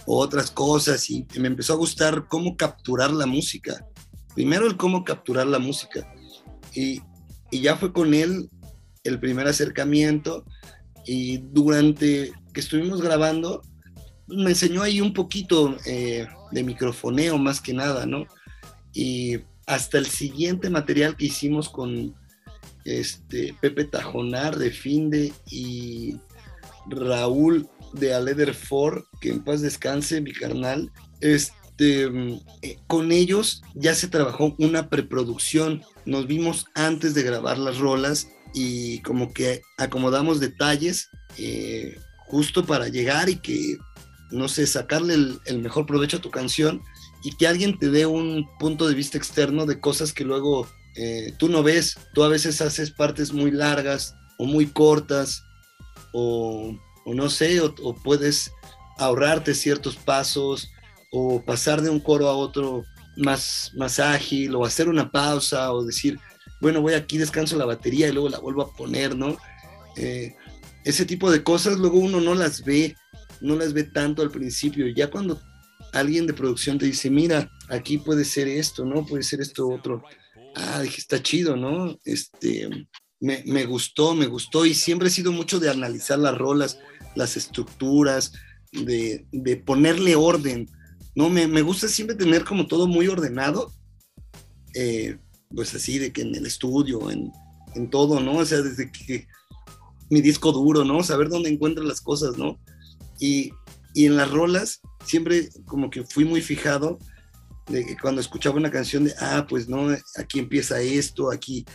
[0.05, 3.85] o otras cosas y me empezó a gustar cómo capturar la música.
[4.35, 6.13] Primero el cómo capturar la música
[6.73, 7.01] y,
[7.51, 8.49] y ya fue con él
[9.03, 10.45] el primer acercamiento
[11.05, 13.61] y durante que estuvimos grabando,
[14.27, 18.25] me enseñó ahí un poquito eh, de microfoneo más que nada, ¿no?
[18.93, 22.15] Y hasta el siguiente material que hicimos con
[22.85, 26.17] este Pepe Tajonar de Finde y
[26.87, 30.91] Raúl de Aleder Ford, que en paz descanse, mi carnal,
[31.21, 32.05] este,
[32.61, 38.27] eh, con ellos ya se trabajó una preproducción, nos vimos antes de grabar las rolas
[38.53, 43.77] y como que acomodamos detalles eh, justo para llegar y que,
[44.31, 46.81] no sé, sacarle el, el, mejor provecho a tu canción
[47.23, 51.33] y que alguien te dé un punto de vista externo de cosas que luego eh,
[51.37, 51.97] tú no ves.
[52.13, 55.43] Tú a veces haces partes muy largas o muy cortas
[56.11, 58.51] o, no sé, o, o puedes
[58.97, 60.69] ahorrarte ciertos pasos
[61.11, 62.83] o pasar de un coro a otro
[63.17, 66.19] más, más ágil o hacer una pausa o decir,
[66.59, 69.37] bueno, voy aquí, descanso la batería y luego la vuelvo a poner, ¿no?
[69.97, 70.35] Eh,
[70.83, 72.95] ese tipo de cosas luego uno no las ve,
[73.41, 74.87] no las ve tanto al principio.
[74.87, 75.39] Ya cuando
[75.93, 79.05] alguien de producción te dice, mira, aquí puede ser esto, ¿no?
[79.05, 80.03] Puede ser esto otro.
[80.55, 81.97] Ah, dije, está chido, ¿no?
[82.03, 82.69] Este,
[83.19, 86.79] me, me gustó, me gustó y siempre he sido mucho de analizar las rolas,
[87.15, 88.33] las estructuras,
[88.71, 90.69] de, de ponerle orden,
[91.15, 91.29] ¿no?
[91.29, 93.71] Me, me, gusta siempre tener como todo muy ordenado,
[94.73, 95.17] eh,
[95.53, 97.31] pues así, de que en el estudio, en,
[97.75, 98.37] en todo, ¿no?
[98.37, 99.27] O sea, desde que
[100.09, 101.03] mi disco duro, ¿no?
[101.03, 102.59] Saber dónde encuentro las cosas, ¿no?
[103.19, 103.51] Y,
[103.93, 106.99] y en las rolas siempre como que fui muy fijado
[107.67, 111.65] de que cuando escuchaba una canción de, ah, pues no, aquí empieza esto, aquí,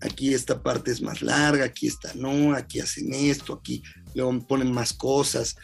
[0.00, 3.82] aquí esta parte es más larga, aquí está no, aquí hacen esto, aquí
[4.14, 5.56] luego ponen más cosas.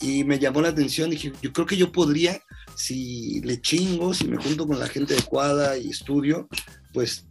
[0.00, 2.40] Y me llamó la atención, dije, yo creo que yo podría,
[2.74, 6.48] si le chingo, si me junto con la gente adecuada y estudio,
[6.94, 7.26] pues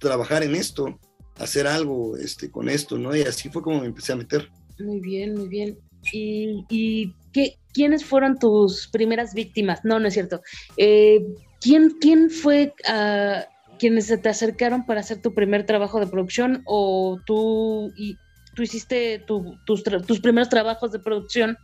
[0.00, 0.98] trabajar en esto,
[1.38, 3.14] hacer algo este, con esto, ¿no?
[3.14, 4.50] Y así fue como me empecé a meter.
[4.80, 5.78] Muy bien, muy bien.
[6.12, 7.14] ¿Y, y
[7.72, 9.80] quiénes fueron tus primeras víctimas?
[9.84, 10.42] No, no es cierto.
[10.76, 11.24] Eh,
[11.60, 13.42] ¿quién, ¿Quién fue uh,
[13.78, 17.92] quienes se te acercaron para hacer tu primer trabajo de producción o tú,
[18.54, 21.56] tú hiciste tu, tus, tus primeros trabajos de producción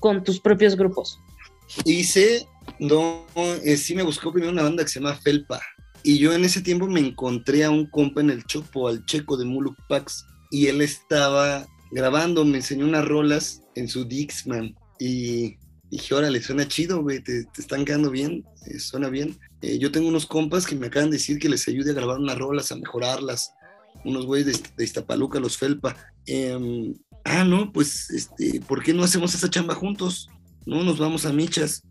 [0.00, 1.18] con tus propios grupos?
[1.84, 2.46] Hice,
[2.78, 3.26] no,
[3.64, 5.60] eh, sí me buscó primero una banda que se llama Felpa.
[6.02, 9.38] Y yo en ese tiempo me encontré a un compa en el Chopo, al checo
[9.38, 14.76] de Muluk Pax, y él estaba grabando, me enseñó unas rolas en su Dixman.
[14.98, 15.56] Y
[15.90, 19.38] dije, órale, suena chido, güey, te, te, están quedando bien, eh, suena bien.
[19.62, 22.18] Eh, yo tengo unos compas que me acaban de decir que les ayude a grabar
[22.18, 23.52] unas rolas, a mejorarlas.
[24.04, 25.96] Unos güeyes de, de, Iztapaluca, los Felpa.
[26.26, 30.28] Eh, ah, no, pues, este, ¿por qué no hacemos esa chamba juntos?
[30.66, 31.82] No, nos vamos a michas.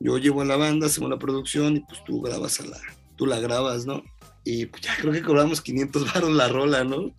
[0.00, 2.78] Yo llevo a la banda, hacemos la producción y pues tú grabas a la,
[3.16, 4.02] tú la grabas, ¿no?
[4.44, 7.14] Y pues ya creo que cobramos 500 baros la rola, ¿no?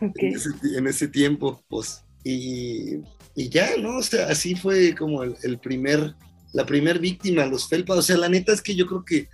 [0.00, 0.28] Okay.
[0.28, 2.02] En, ese, en, ese, tiempo, pues.
[2.24, 2.96] Y,
[3.36, 3.98] y, ya, ¿no?
[3.98, 6.14] O sea, así fue como el, el, primer,
[6.52, 7.98] la primer víctima, los felpas.
[7.98, 9.28] O sea, la neta es que yo creo que,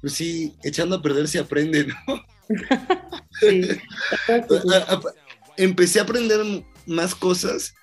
[0.00, 2.22] pues sí, echando a perder se aprende, ¿no?
[3.40, 3.68] Sí.
[5.56, 7.74] Empecé a aprender más cosas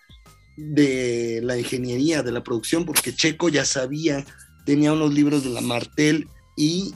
[0.57, 4.25] de la ingeniería, de la producción, porque Checo ya sabía,
[4.65, 6.93] tenía unos libros de la Martel y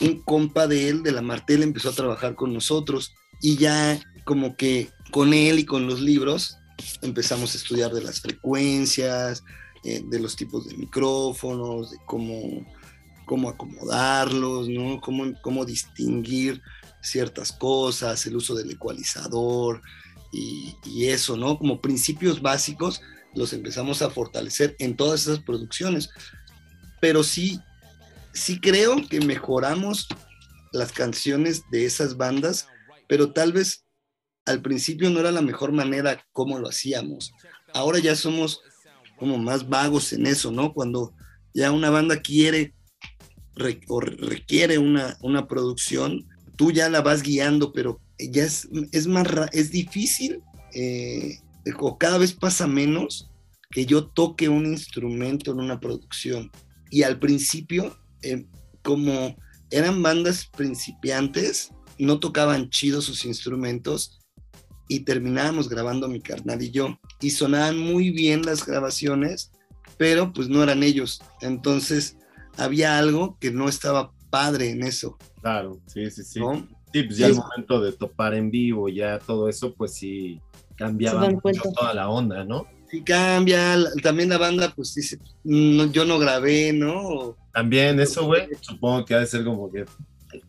[0.00, 4.56] un compa de él, de la Martel, empezó a trabajar con nosotros y ya como
[4.56, 6.56] que con él y con los libros
[7.02, 9.44] empezamos a estudiar de las frecuencias,
[9.84, 12.64] eh, de los tipos de micrófonos, de cómo,
[13.26, 15.00] cómo acomodarlos, ¿no?
[15.00, 16.62] Cómo, cómo distinguir
[17.00, 19.82] ciertas cosas, el uso del ecualizador
[20.32, 21.58] y, y eso, ¿no?
[21.58, 23.00] Como principios básicos
[23.34, 26.10] los empezamos a fortalecer en todas esas producciones.
[27.00, 27.60] Pero sí,
[28.32, 30.06] sí creo que mejoramos
[30.72, 32.68] las canciones de esas bandas,
[33.08, 33.84] pero tal vez
[34.44, 37.32] al principio no era la mejor manera como lo hacíamos.
[37.74, 38.60] Ahora ya somos
[39.16, 40.72] como más vagos en eso, ¿no?
[40.72, 41.14] Cuando
[41.54, 42.74] ya una banda quiere
[43.54, 49.06] re- o requiere una, una producción, tú ya la vas guiando, pero ya es, es
[49.06, 50.40] más, es difícil,
[50.74, 51.38] eh,
[51.78, 53.30] o cada vez pasa menos
[53.70, 56.50] que yo toque un instrumento en una producción.
[56.90, 58.46] Y al principio, eh,
[58.82, 59.36] como
[59.70, 64.18] eran bandas principiantes, no tocaban chido sus instrumentos
[64.94, 66.98] y terminábamos grabando mi carnal y yo.
[67.20, 69.50] Y sonaban muy bien las grabaciones,
[69.96, 71.22] pero pues no eran ellos.
[71.40, 72.16] Entonces
[72.58, 76.40] había algo que no estaba padre en eso, Claro, sí, sí, sí.
[76.40, 76.68] ¿no?
[76.92, 77.34] Sí, pues ya Sí.
[77.34, 80.40] momento de topar en vivo, ya todo eso, pues sí
[80.76, 82.66] cambiaba mucho toda la onda, ¿no?
[82.90, 87.36] Sí cambia, también la banda pues dice, "No, yo no grabé, ¿no?
[87.52, 89.86] También eso, güey, supongo que ha de ser como que,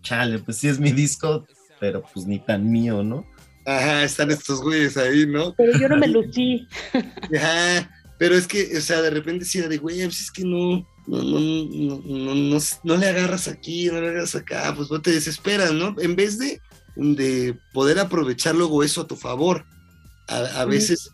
[0.01, 1.45] chale, pues sí es mi disco,
[1.79, 3.25] pero pues ni tan mío, ¿no?
[3.65, 5.53] Ajá, están estos güeyes ahí, ¿no?
[5.55, 6.67] Pero yo no me lucí.
[6.93, 10.87] Ajá, pero es que, o sea, de repente sí de, güey, pues es que no,
[11.07, 15.01] no, no, no, no, no, no le agarras aquí, no le agarras acá, pues vos
[15.01, 15.95] te desesperas, ¿no?
[15.99, 16.61] En vez de,
[16.95, 19.65] de poder aprovechar luego eso a tu favor,
[20.27, 21.11] a, veces,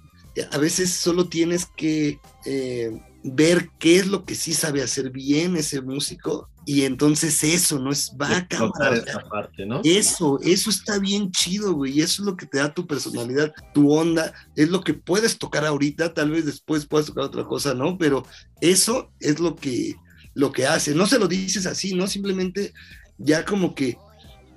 [0.52, 2.92] a veces solo tienes que eh,
[3.24, 7.92] ver qué es lo que sí sabe hacer bien ese músico y entonces eso, ¿no?
[7.92, 9.82] Es va cámara, esta parte, ¿no?
[9.84, 11.98] eso, eso está bien chido, güey.
[11.98, 14.32] y Eso es lo que te da tu personalidad, tu onda.
[14.56, 17.98] Es lo que puedes tocar ahorita, tal vez después puedas tocar otra cosa, ¿no?
[17.98, 18.24] Pero
[18.62, 19.96] eso es lo que,
[20.36, 20.94] lo que hace.
[20.94, 22.06] No se lo dices así, ¿no?
[22.06, 22.72] Simplemente
[23.18, 23.98] ya como que,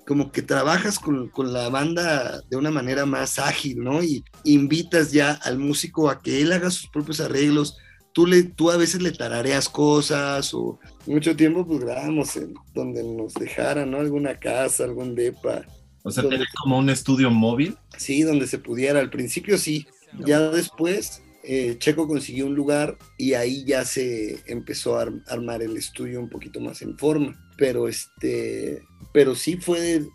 [0.06, 4.02] como que trabajas con, con la banda de una manera más ágil, ¿no?
[4.02, 7.78] Y invitas ya al músico a que él haga sus propios arreglos.
[8.12, 13.02] Tú, le, tú a veces le tarareas cosas o mucho tiempo pues grabamos en donde
[13.02, 13.98] nos dejaran, ¿no?
[13.98, 15.62] Alguna casa, algún depa,
[16.04, 17.76] O sea, tenés como un estudio móvil.
[17.96, 19.00] sí, donde se pudiera.
[19.00, 19.86] Al principio sí,
[20.26, 25.62] ya después eh, Checo consiguió un lugar y ahí ya se empezó a ar- armar
[25.62, 27.36] el estudio un poquito más en forma.
[27.56, 30.06] Pero este, pero sí fue de,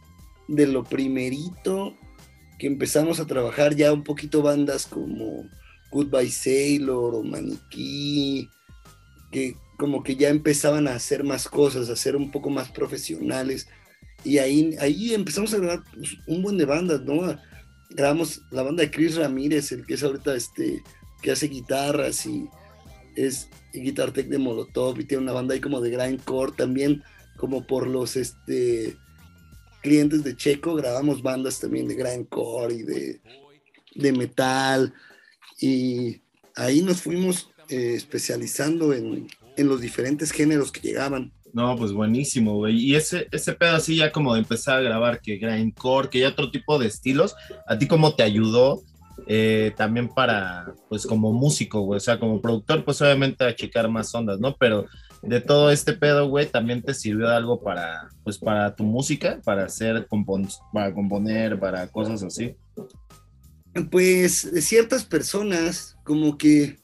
[0.48, 1.96] de lo primerito
[2.60, 5.44] que empezamos a trabajar ya un poquito bandas como
[5.92, 8.50] Goodbye Sailor o Maniquí,
[9.32, 13.68] que como que ya empezaban a hacer más cosas, a ser un poco más profesionales.
[14.24, 17.38] Y ahí, ahí empezamos a grabar pues, un buen de bandas, ¿no?
[17.92, 20.84] Grabamos la banda de Chris Ramírez, el que es ahorita este,
[21.22, 22.50] que hace guitarras y
[23.16, 27.04] es Guitar Tech de Molotov y tiene una banda ahí como de grindcore también,
[27.38, 28.98] como por los este,
[29.82, 33.22] clientes de Checo, grabamos bandas también de grindcore y de,
[33.96, 34.94] de metal
[35.60, 36.22] y
[36.56, 41.34] ahí nos fuimos eh, especializando en, en los diferentes géneros que llegaban.
[41.54, 42.78] No, pues buenísimo, güey.
[42.78, 46.30] Y ese, ese pedo así ya como de empezar a grabar que grindcore, que ya
[46.30, 48.84] otro tipo de estilos, ¿a ti cómo te ayudó
[49.26, 51.98] eh, también para, pues como músico, güey?
[51.98, 54.56] O sea, como productor, pues obviamente a checar más ondas, ¿no?
[54.58, 54.86] Pero
[55.22, 59.40] de todo este pedo, güey, también te sirvió de algo para, pues para tu música,
[59.44, 62.56] para hacer, compon para componer, para cosas así.
[63.90, 66.78] Pues de ciertas personas, como que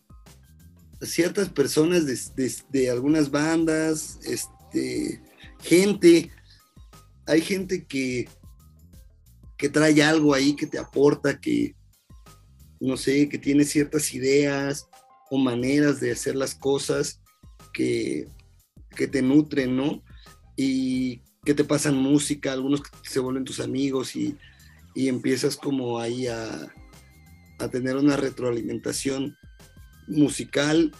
[1.05, 5.21] ciertas personas de, de- algunas bandas, este,
[5.61, 6.31] gente,
[7.25, 8.27] hay gente que,
[9.57, 11.75] que trae algo ahí que te aporta, que,
[12.79, 14.87] no sé, que tiene ciertas ideas
[15.29, 17.21] o maneras de hacer las cosas
[17.73, 18.27] que,
[18.95, 20.03] que te nutren, ¿no?
[20.55, 24.37] Y que te pasan música, algunos que se vuelven tus amigos y,
[24.95, 26.73] y empiezas como ahí a,
[27.59, 29.35] a tener una retroalimentación
[30.07, 30.91] musical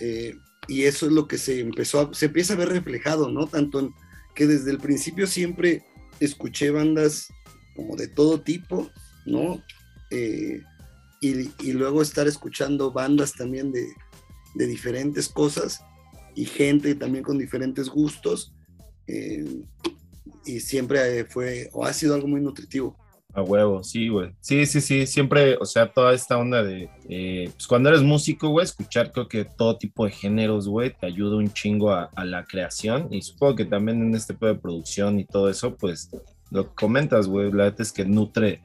[0.00, 0.36] eh,
[0.68, 3.46] y eso es lo que se empezó a, se empieza a ver reflejado, ¿no?
[3.46, 3.90] Tanto en
[4.34, 5.84] que desde el principio siempre
[6.20, 7.28] escuché bandas
[7.74, 8.90] como de todo tipo,
[9.24, 9.62] ¿no?
[10.10, 10.62] Eh,
[11.20, 13.88] y, luego estar escuchando bandas también de,
[14.54, 15.80] de diferentes cosas
[16.36, 18.52] y gente también con diferentes gustos,
[19.08, 19.64] eh,
[20.44, 22.96] y siempre fue o ha sido algo muy nutritivo.
[23.36, 24.30] A huevo, sí, güey.
[24.40, 28.48] Sí, sí, sí, siempre, o sea, toda esta onda de, eh, pues cuando eres músico,
[28.48, 32.24] güey, escuchar creo que todo tipo de géneros, güey, te ayuda un chingo a, a,
[32.24, 36.08] la creación y supongo que también en este tipo de producción y todo eso, pues
[36.50, 38.62] lo que comentas, güey, la neta es que nutre,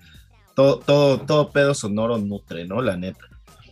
[0.55, 2.81] todo, todo, todo pedo sonoro nutre, ¿no?
[2.81, 3.25] La neta.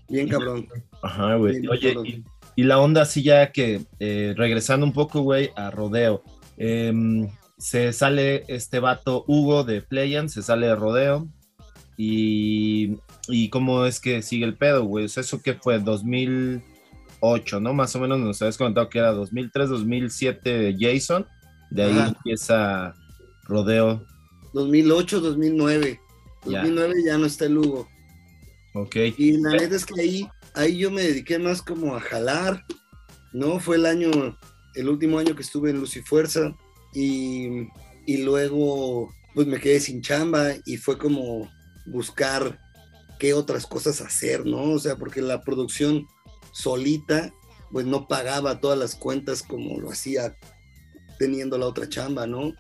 [0.10, 0.68] Bien cabrón.
[1.02, 1.66] Ajá, güey.
[1.68, 2.24] Oye, y,
[2.58, 6.24] y, la onda así ya que, eh, regresando un poco, güey, a Rodeo,
[6.58, 6.92] eh,
[7.60, 11.28] se sale este vato Hugo de Playan, se sale de rodeo.
[11.98, 12.96] Y,
[13.28, 15.06] y cómo es que sigue el pedo, güey.
[15.06, 17.74] O sea, eso que fue 2008, ¿no?
[17.74, 21.28] Más o menos nos habías comentado que era 2003, 2007 Jason.
[21.70, 22.08] De ahí Ajá.
[22.08, 22.94] empieza
[23.44, 24.06] rodeo.
[24.54, 26.00] 2008, 2009.
[26.46, 27.12] 2009 ya.
[27.12, 27.90] ya no está el Hugo.
[28.74, 28.96] Ok.
[29.18, 32.64] Y la neta es que ahí, ahí yo me dediqué más como a jalar,
[33.34, 33.60] ¿no?
[33.60, 34.38] Fue el año,
[34.76, 37.68] el último año que estuve en Lucifuerza y, y
[38.24, 41.50] luego pues me quedé sin chamba y fue como
[41.86, 42.60] buscar
[43.20, 44.72] qué otras cosas hacer, ¿no?
[44.72, 46.08] O sea, porque la producción
[46.52, 47.32] solita
[47.72, 50.36] pues no pagaba todas las cuentas como lo hacía
[51.20, 52.54] teniendo la otra chamba, ¿no?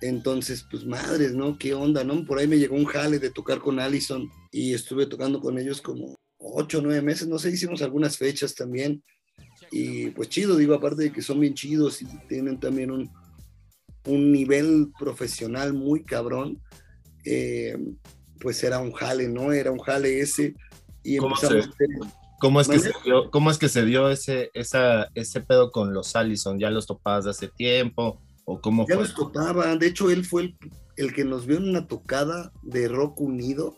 [0.00, 1.58] Entonces, pues madres, ¿no?
[1.58, 2.24] ¿Qué onda, no?
[2.24, 5.82] Por ahí me llegó un jale de tocar con Allison y estuve tocando con ellos
[5.82, 9.02] como ocho, nueve meses, no sé, hicimos algunas fechas también.
[9.70, 13.10] Y pues chido, digo, aparte de que son bien chidos y tienen también un,
[14.06, 16.60] un nivel profesional muy cabrón,
[17.24, 17.76] eh,
[18.40, 19.52] pues era un jale, ¿no?
[19.52, 20.54] Era un jale ese.
[21.02, 21.48] Y ¿Cómo, se,
[22.40, 25.92] ¿cómo, es, que se dio, ¿Cómo es que se dio ese, esa, ese pedo con
[25.92, 26.58] los Allison?
[26.58, 28.20] ¿Ya los topabas de hace tiempo?
[28.44, 29.04] ¿O cómo ya fue?
[29.04, 30.58] los topaba, de hecho él fue el,
[30.96, 33.76] el, que nos vio en una tocada de rock unido,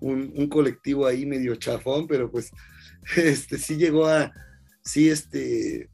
[0.00, 2.50] un, un, colectivo ahí medio chafón, pero pues
[3.16, 4.32] este sí llegó a,
[4.82, 5.88] sí este,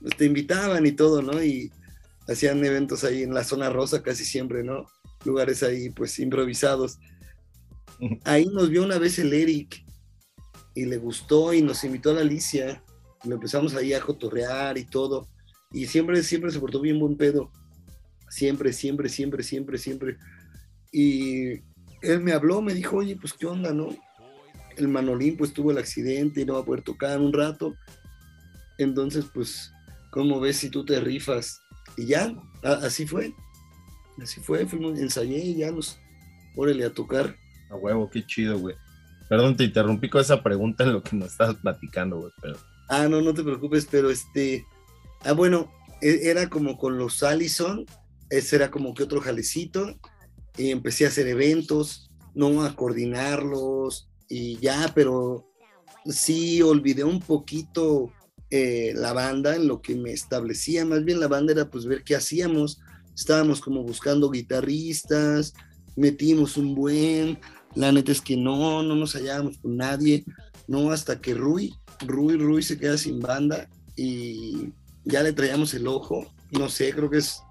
[0.00, 1.42] pues, te invitaban y todo, ¿no?
[1.42, 1.72] Y,
[2.28, 4.86] hacían eventos ahí en la zona rosa casi siempre, ¿no?
[5.24, 6.98] Lugares ahí pues improvisados.
[8.24, 9.82] Ahí nos vio una vez el Eric
[10.74, 12.84] y le gustó y nos invitó a la Alicia.
[13.24, 15.26] Y lo empezamos ahí a cotorrear y todo.
[15.72, 17.50] Y siempre, siempre se portó bien buen pedo.
[18.28, 20.18] Siempre, siempre, siempre, siempre, siempre.
[20.92, 21.62] Y
[22.02, 23.88] él me habló, me dijo, oye, pues qué onda, ¿no?
[24.76, 27.74] El Manolín pues tuvo el accidente y no va a poder tocar un rato.
[28.78, 29.72] Entonces, pues,
[30.10, 31.60] ¿cómo ves si tú te rifas?
[31.96, 33.34] Y ya, así fue.
[34.22, 35.98] Así fue, fuimos, ensayé y ya nos,
[36.56, 37.36] órale a tocar.
[37.70, 38.76] A huevo, qué chido, güey.
[39.28, 42.56] Perdón, te interrumpí con esa pregunta en lo que nos estabas platicando, güey, pero...
[42.88, 44.64] Ah, no, no te preocupes, pero este...
[45.24, 47.84] Ah, bueno, era como con los Allison,
[48.30, 49.98] ese era como que otro jalecito,
[50.56, 55.46] y empecé a hacer eventos, no a coordinarlos, y ya, pero
[56.06, 58.12] sí olvidé un poquito
[58.50, 62.04] eh, la banda en lo que me establecía, más bien la banda era pues ver
[62.04, 62.80] qué hacíamos,
[63.14, 65.54] estábamos como buscando guitarristas,
[65.96, 67.38] metimos un buen,
[67.74, 70.24] la neta es que no, no nos hallábamos con nadie,
[70.68, 71.74] no hasta que Rui,
[72.06, 74.72] Rui, Rui se queda sin banda y
[75.04, 77.42] ya le traíamos el ojo, no sé, creo que es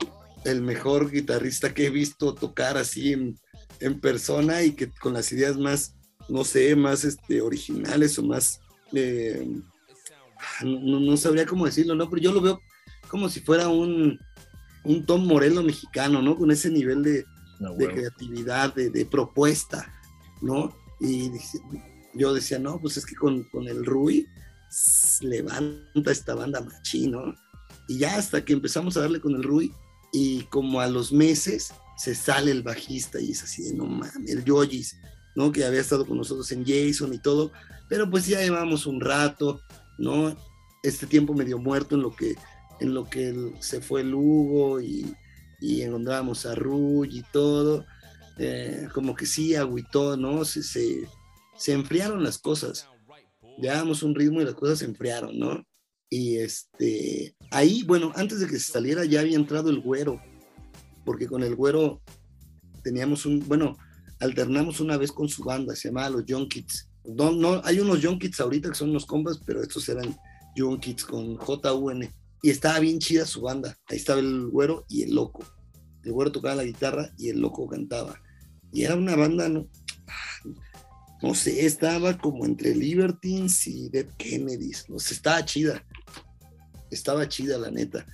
[0.45, 3.39] el mejor guitarrista que he visto tocar así en,
[3.99, 5.93] persona y que con las ideas más,
[6.29, 8.61] no sé, más este, originales o más...
[8.93, 9.45] Eh,
[10.63, 12.09] no, no, sabría cómo decirlo, ¿no?
[12.09, 12.61] Pero yo lo veo
[13.07, 14.19] como si fuera un,
[14.83, 16.35] un Tom Morello mexicano, ¿no?
[16.35, 17.25] Con ese nivel de,
[17.59, 19.93] no, de creatividad, de, de, propuesta,
[20.41, 20.75] ¿no?
[20.99, 21.31] Y
[22.13, 24.27] yo decía, no, pues es que con, con el Rui
[25.21, 27.35] levanta esta banda machín, ¿no?
[27.87, 29.71] Y ya hasta que empezamos a darle con el Rui
[30.11, 34.29] y como a los meses se sale el bajista y es así de, no mames,
[34.29, 34.97] el Yojis,
[35.35, 35.51] ¿no?
[35.51, 37.51] Que había estado con nosotros en Jason y todo,
[37.87, 39.61] pero pues ya llevamos un rato,
[39.97, 40.35] ¿no?
[40.83, 42.35] Este tiempo medio muerto en lo que,
[42.79, 45.15] en lo que se fue Lugo y,
[45.59, 47.85] y encontramos a Ruy y todo,
[48.37, 50.45] eh, como que sí agüitó, ¿no?
[50.45, 51.07] Se, se,
[51.57, 52.87] se, enfriaron las cosas,
[53.57, 55.65] llevábamos un ritmo y las cosas se enfriaron, ¿no?
[56.09, 60.21] Y este, ahí, bueno, antes de que se saliera ya había entrado el güero,
[61.03, 62.01] porque con el güero
[62.83, 63.77] teníamos un, bueno,
[64.19, 68.01] alternamos una vez con su banda, se llamaba Los Young Kids no, no, hay unos
[68.01, 70.17] Young Kids ahorita que son unos compas, pero estos eran
[70.55, 72.09] Young Kids con JUN.
[72.41, 73.77] Y estaba bien chida su banda.
[73.87, 75.43] Ahí estaba el güero y el loco.
[76.03, 78.19] El güero tocaba la guitarra y el loco cantaba.
[78.71, 79.67] Y era una banda, no,
[81.21, 84.85] no sé, estaba como entre Libertines y Dead Kennedys.
[84.89, 85.83] No sé, estaba chida.
[86.91, 88.05] Estaba chida, la neta.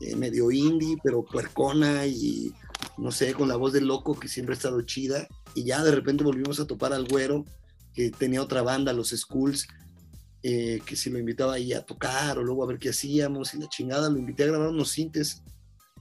[0.00, 2.52] Eh, medio indie, pero puercona y
[2.96, 5.28] no sé, con la voz del loco que siempre ha estado chida.
[5.54, 7.44] Y ya de repente volvimos a topar al güero
[7.94, 9.68] que tenía otra banda, los Schools,
[10.42, 13.58] eh, que si lo invitaba ahí a tocar o luego a ver qué hacíamos y
[13.58, 15.42] la chingada, lo invité a grabar unos sintes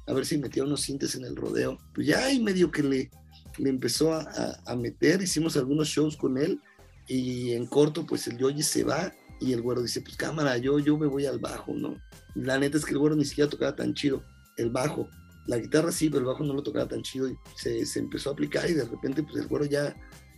[0.05, 1.77] a ver si metía unos cintes en el rodeo.
[1.93, 3.09] Pues ya ahí medio que le,
[3.57, 6.59] le empezó a, a- a meter, hicimos algunos shows con él
[7.07, 10.79] y en corto pues el Yoyi se va y el güero dice, pues cámara, yo,
[10.79, 11.95] yo me voy al bajo, ¿no?
[12.35, 14.23] La neta es que el güero ni siquiera tocaba tan chido,
[14.57, 15.07] el bajo.
[15.47, 18.29] La guitarra sí, pero el bajo no lo tocaba tan chido y se, se empezó
[18.29, 19.93] a aplicar y de repente pues el güero ya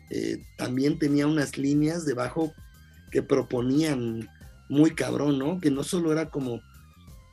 [0.09, 2.53] eh, también tenía unas líneas de bajo
[3.11, 4.29] que proponían
[4.69, 5.59] muy cabrón, ¿no?
[5.59, 6.59] Que no solo era como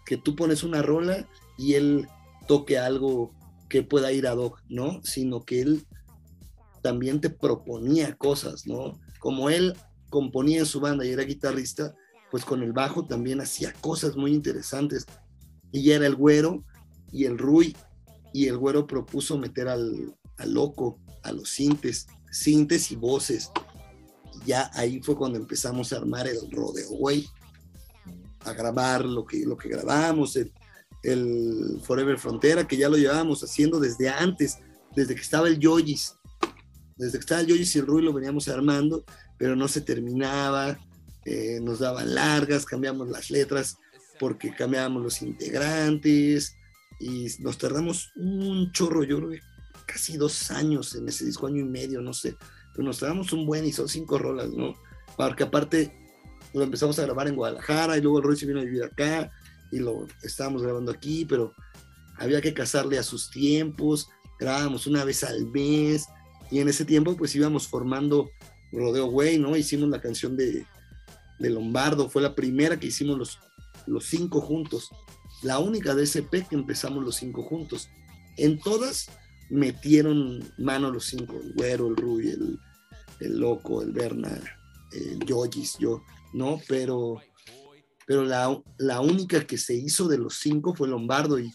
[0.06, 2.06] que tú pones una rola y él
[2.46, 3.32] toque algo
[3.68, 5.00] que pueda ir ad hoc, ¿no?
[5.02, 5.86] Sino que él
[6.82, 9.00] también te proponía cosas, ¿no?
[9.18, 9.74] Como él
[10.10, 11.94] componía en su banda y era guitarrista,
[12.30, 15.06] pues con el bajo también hacía cosas muy interesantes.
[15.70, 16.64] Y ya era el güero
[17.12, 17.76] y el Rui,
[18.32, 23.50] y el güero propuso meter al, al loco, a los sintes, sintes y voces.
[24.44, 27.28] Ya ahí fue cuando empezamos a armar el rodeo, güey,
[28.40, 30.52] a grabar lo que, lo que grabamos, el,
[31.04, 34.58] el Forever Frontera, que ya lo llevábamos haciendo desde antes,
[34.96, 36.16] desde que estaba el Yoyis.
[36.96, 39.04] Desde que estaba el Yoyis y el Rui lo veníamos armando,
[39.38, 40.78] pero no se terminaba,
[41.24, 43.76] eh, nos daban largas, cambiamos las letras
[44.18, 46.54] porque cambiábamos los integrantes
[47.00, 49.40] y nos tardamos un chorro, yo creo que
[49.86, 52.36] casi dos años en ese disco, año y medio, no sé,
[52.72, 54.74] pero nos tardamos un buen y son cinco rolas, ¿no?
[55.16, 55.92] Porque aparte
[56.54, 59.30] lo empezamos a grabar en Guadalajara y luego el Roy se vino a vivir acá
[59.70, 61.54] y lo estábamos grabando aquí, pero
[62.16, 64.08] había que casarle a sus tiempos,
[64.38, 66.06] grabábamos una vez al mes
[66.50, 68.30] y en ese tiempo pues íbamos formando
[68.70, 69.56] Rodeo Güey, ¿no?
[69.56, 70.66] Hicimos la canción de,
[71.38, 73.38] de Lombardo, fue la primera que hicimos los,
[73.86, 74.90] los cinco juntos,
[75.42, 77.88] la única de SP que empezamos los cinco juntos.
[78.36, 79.10] En todas
[79.52, 82.58] metieron mano los cinco, el Güero, el Rui, el,
[83.20, 84.40] el Loco, el Berna,
[84.92, 86.58] el Yoyis, yo, ¿no?
[86.66, 87.20] Pero,
[88.06, 91.52] pero la, la única que se hizo de los cinco fue Lombardo y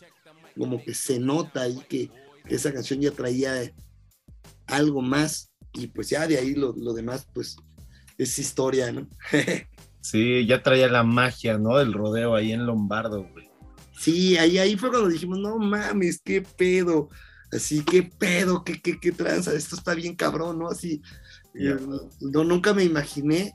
[0.56, 2.12] como que se nota ahí que,
[2.48, 3.74] que esa canción ya traía
[4.68, 7.58] algo más y pues ya de ahí lo, lo demás pues
[8.18, 9.08] es historia, ¿no?
[10.00, 11.78] Sí, ya traía la magia, ¿no?
[11.78, 13.50] Del rodeo ahí en Lombardo, güey.
[13.92, 17.10] Sí, ahí, ahí fue cuando dijimos, no mames, qué pedo.
[17.58, 20.70] Así, qué pedo, qué, qué, qué tranza, esto está bien cabrón, ¿no?
[20.70, 21.02] Así,
[22.22, 23.54] no, nunca me imaginé,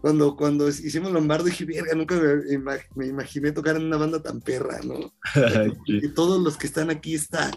[0.00, 4.22] cuando, cuando hicimos Lombardo, dije, verga, nunca me, ima- me imaginé tocar en una banda
[4.22, 5.12] tan perra, ¿no?
[5.86, 7.50] Y todos los que están aquí está,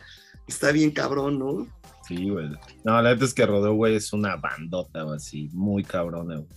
[0.47, 1.68] está bien cabrón, ¿no?
[2.07, 2.49] Sí, güey.
[2.84, 6.47] No, la neta es que Rodeo, güey, es una bandota, güey, así, muy cabrona, güey.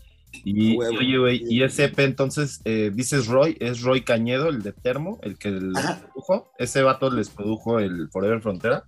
[0.45, 0.99] Y, Huevo.
[0.99, 5.19] oye, güey, y ese EP, entonces, eh, dices Roy, es Roy Cañedo, el de Termo,
[5.23, 5.73] el que les
[6.13, 6.51] produjo.
[6.59, 8.85] Ese vato les produjo el Forever Frontera.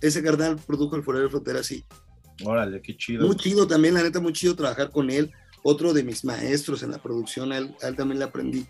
[0.00, 1.84] Ese carnal produjo el Forever Frontera, sí.
[2.44, 3.26] Órale, qué chido.
[3.26, 5.30] Muy chido también, la neta, muy chido trabajar con él.
[5.62, 8.66] Otro de mis maestros en la producción, a él, a él también le aprendí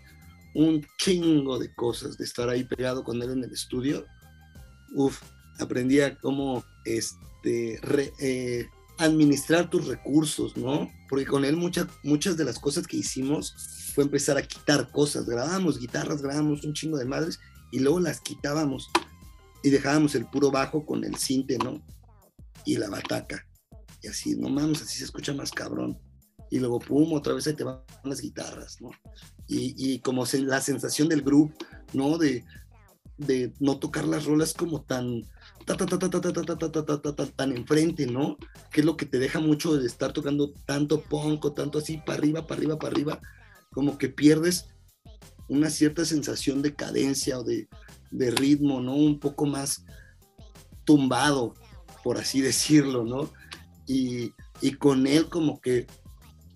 [0.53, 4.05] un chingo de cosas, de estar ahí pegado con él en el estudio.
[4.93, 5.21] Uf,
[5.59, 8.67] aprendí a cómo este, re- eh,
[8.97, 10.91] administrar tus recursos, ¿no?
[11.07, 13.55] Porque con él muchas muchas de las cosas que hicimos
[13.95, 15.25] fue empezar a quitar cosas.
[15.25, 17.39] Grabábamos guitarras, grabábamos un chingo de madres
[17.71, 18.89] y luego las quitábamos
[19.63, 21.81] y dejábamos el puro bajo con el cinte, ¿no?
[22.65, 23.45] Y la bataca.
[24.01, 25.99] Y así, no mames, así se escucha más cabrón.
[26.49, 28.91] Y luego, pum, otra vez ahí te van las guitarras, ¿no?
[29.47, 31.53] Y, y como se, la sensación del grupo,
[31.93, 32.17] ¿no?
[32.17, 32.43] De,
[33.17, 35.21] de no tocar las rolas como tan,
[37.35, 38.37] tan enfrente, ¿no?
[38.71, 41.97] Que es lo que te deja mucho de estar tocando tanto punk o tanto así
[41.97, 43.21] para arriba, para arriba, para arriba,
[43.71, 44.65] como que pierdes
[45.47, 47.67] una cierta sensación de cadencia o de,
[48.11, 48.93] de ritmo, ¿no?
[48.95, 49.83] Un poco más
[50.85, 51.53] tumbado,
[52.03, 53.31] por así decirlo, ¿no?
[53.87, 55.87] Y, y con él como que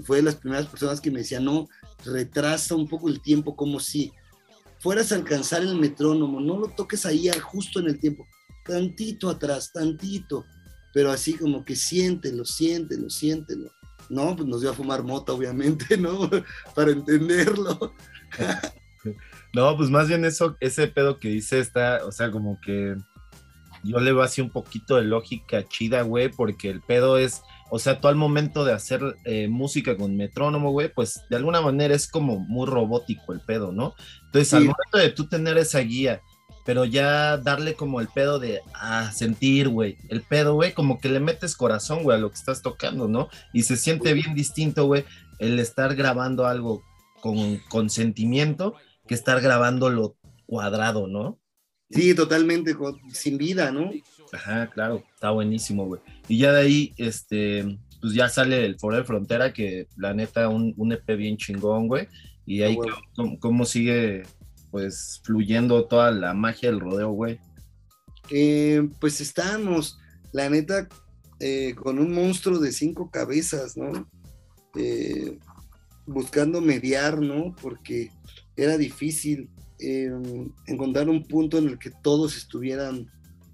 [0.03, 1.67] fue de las primeras personas que me decían, no,
[2.03, 4.11] retrasa un poco el tiempo como si
[4.79, 8.25] fueras a alcanzar el metrónomo, no lo toques ahí justo en el tiempo,
[8.65, 10.45] tantito atrás, tantito,
[10.93, 13.71] pero así como que siéntelo, siéntelo, siéntelo.
[14.09, 16.29] No, pues nos dio a fumar mota, obviamente, ¿no?
[16.75, 17.93] Para entenderlo.
[19.55, 22.97] No, pues más bien eso, ese pedo que dice está, o sea, como que
[23.85, 27.41] yo le veo así un poquito de lógica chida, güey, porque el pedo es,
[27.71, 31.61] o sea, tú al momento de hacer eh, música con metrónomo, güey, pues de alguna
[31.61, 33.95] manera es como muy robótico el pedo, ¿no?
[34.25, 36.21] Entonces, al momento de tú tener esa guía,
[36.65, 41.07] pero ya darle como el pedo de, ah, sentir, güey, el pedo, güey, como que
[41.07, 43.29] le metes corazón, güey, a lo que estás tocando, ¿no?
[43.53, 45.05] Y se siente bien distinto, güey,
[45.39, 46.83] el estar grabando algo
[47.21, 48.75] con, con sentimiento
[49.07, 51.39] que estar grabándolo cuadrado, ¿no?
[51.89, 52.75] Sí, totalmente,
[53.13, 53.91] sin vida, ¿no?
[54.33, 56.01] Ajá, claro, está buenísimo, güey.
[56.27, 60.73] Y ya de ahí, este, pues ya sale el Forever Frontera, que la neta, un,
[60.77, 62.07] un EP bien chingón, güey.
[62.45, 62.97] Y ahí, Ah, huevo.
[63.15, 64.23] cómo, cómo sigue,
[64.71, 67.39] pues, fluyendo toda la magia del rodeo, güey.
[68.31, 69.99] Eh, pues estábamos,
[70.31, 70.87] la neta,
[71.39, 74.09] eh, con un monstruo de cinco cabezas, ¿no?
[74.75, 75.37] Eh,
[76.07, 77.55] buscando mediar, ¿no?
[77.61, 78.09] Porque
[78.55, 79.49] era difícil
[79.79, 83.11] encontrar un punto en el que todos estuvieran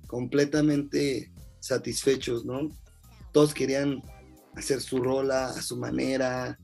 [0.08, 2.70] completamente satisfechos, ¿no?
[3.32, 4.02] Todos querían
[4.56, 6.60] hacer su rola a su manera,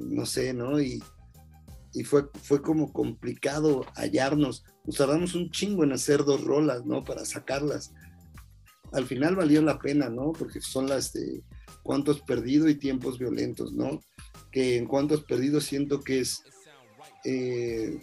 [0.00, 0.80] no sé, ¿no?
[0.80, 1.02] Y,
[1.94, 4.64] y fue, fue como complicado hallarnos.
[4.84, 7.04] Nos tardamos un chingo en hacer dos rolas, ¿no?
[7.04, 7.92] Para sacarlas.
[8.92, 10.32] Al final valió la pena, ¿no?
[10.32, 11.42] Porque son las de
[11.82, 14.00] cuántos perdidos y tiempos violentos, ¿no?
[14.50, 16.42] Que en cuántos perdidos siento que es
[17.24, 17.98] eh,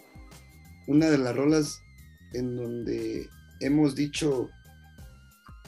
[0.88, 1.82] una de las rolas
[2.34, 4.49] en donde hemos dicho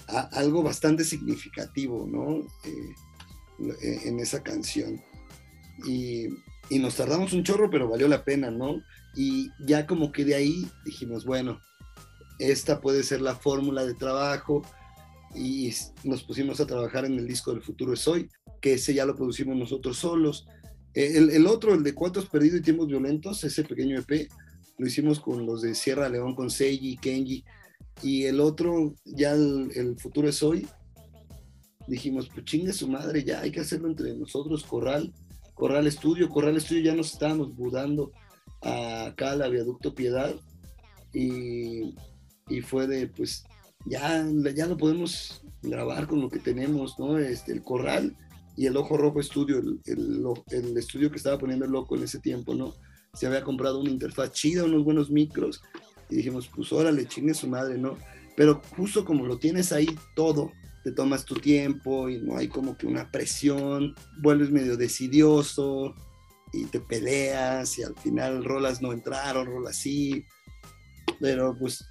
[0.07, 2.47] algo bastante significativo, ¿no?
[2.65, 5.01] Eh, en esa canción.
[5.85, 6.27] Y
[6.71, 8.81] y nos tardamos un chorro, pero valió la pena, ¿no?
[9.13, 11.59] Y ya como que de ahí dijimos, bueno,
[12.39, 14.61] esta puede ser la fórmula de trabajo
[15.35, 15.73] y
[16.05, 18.29] nos pusimos a trabajar en el disco del futuro es hoy,
[18.61, 20.47] que ese ya lo producimos nosotros solos.
[20.93, 24.29] Eh, el, otro, el de Cuantos Perdidos y Tiempos Violentos, ese pequeño EP,
[24.77, 27.43] lo hicimos con los de Sierra León, con Seiji y Kenji.
[28.01, 30.67] Y el otro, ya el, el futuro es hoy,
[31.87, 35.13] dijimos, pues chingue su madre, ya hay que hacerlo entre nosotros, Corral
[35.61, 36.27] Corral Estudio.
[36.27, 38.11] Corral Estudio ya nos estábamos mudando
[38.61, 40.33] acá al Viaducto Piedad
[41.13, 41.93] y,
[42.63, 43.45] fue de, pues,
[43.85, 44.25] ya,
[44.55, 47.19] ya lo podemos grabar con lo que tenemos, ¿no?
[47.19, 48.17] Este, el Corral
[48.62, 49.80] y el Ojo Rojo Estudio, el,
[50.51, 52.76] el, estudio que estaba poniendo el loco en ese tiempo, ¿no?
[53.12, 55.64] Se había comprado una interfaz chida, unos buenos micros
[56.12, 57.97] y dijimos, pues órale, chingue su madre, ¿no?
[58.38, 60.51] Pero justo como lo tienes ahí todo,
[60.84, 65.95] te tomas tu tiempo y no hay como que una presión, vuelves medio decidioso
[66.53, 70.24] y te peleas y al final rolas no entraron, rolas sí,
[71.20, 71.84] pero pues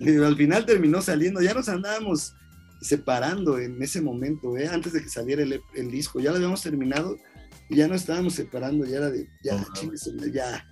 [0.00, 2.32] al final terminó saliendo, ya nos andábamos
[2.80, 4.68] separando en ese momento, ¿eh?
[4.68, 7.18] antes de que saliera el, disco, ya lo habíamos terminado
[7.68, 9.64] y ya nos estábamos separando, ya era de, ya,
[10.32, 10.66] ya,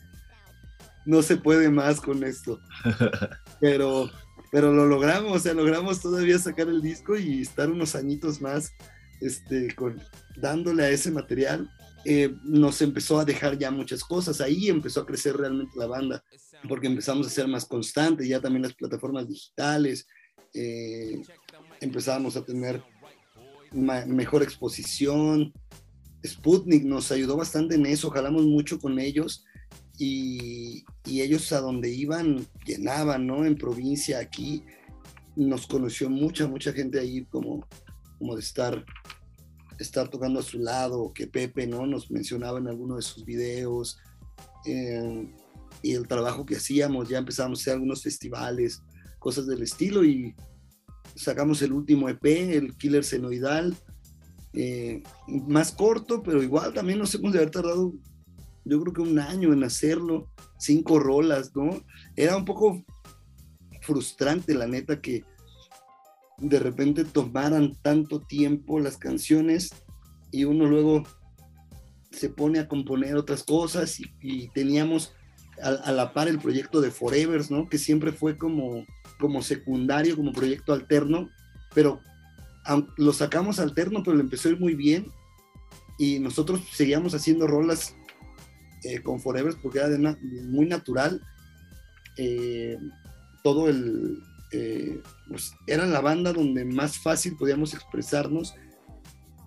[1.06, 2.60] no se puede más con esto.
[3.60, 4.10] Pero
[4.54, 8.72] pero lo logramos, o sea, logramos todavía sacar el disco y estar unos añitos más
[9.20, 10.00] este, con,
[10.36, 11.68] dándole a ese material.
[12.04, 16.22] Eh, nos empezó a dejar ya muchas cosas, ahí empezó a crecer realmente la banda,
[16.68, 20.06] porque empezamos a ser más constantes, ya también las plataformas digitales,
[20.54, 21.20] eh,
[21.80, 22.82] empezamos a tener
[23.72, 25.52] mejor exposición.
[26.24, 29.44] Sputnik nos ayudó bastante en eso, jalamos mucho con ellos
[29.98, 33.44] y, ellos a donde iban llenaban, ¿no?
[33.44, 34.64] En provincia, aquí
[35.36, 37.66] nos conoció mucha, mucha gente ahí como,
[38.18, 38.84] como de estar,
[39.78, 41.86] estar tocando a su lado, que Pepe, ¿no?
[41.86, 43.98] Nos mencionaba en alguno de sus videos.
[44.66, 45.28] Eh,
[45.82, 48.82] y el trabajo que hacíamos, ya empezamos a hacer algunos festivales,
[49.18, 50.34] cosas del estilo y
[51.14, 53.76] sacamos el último EP, el Killer Senoidal,
[54.52, 57.92] eh, más corto, pero igual también nos hemos de haber tardado
[58.64, 61.84] yo creo que un año en hacerlo, cinco rolas, ¿no?
[62.16, 62.82] Era un poco
[63.82, 65.24] frustrante, la neta, que
[66.38, 69.70] de repente tomaran tanto tiempo las canciones
[70.32, 71.04] y uno luego
[72.10, 75.12] se pone a componer otras cosas y, teníamos
[75.62, 77.68] a, la par el proyecto de Forevers, ¿no?
[77.68, 78.84] Que siempre fue como,
[79.18, 81.30] como secundario, como proyecto alterno,
[81.74, 82.00] pero
[82.96, 85.06] lo sacamos alterno, pero le empezó a ir muy bien
[85.98, 87.94] y nosotros seguíamos haciendo rolas
[88.84, 91.20] eh, con Forever porque era muy natural.
[92.16, 92.76] Eh,
[93.42, 94.18] todo el.
[94.52, 98.54] Eh, pues era la banda donde más fácil podíamos expresarnos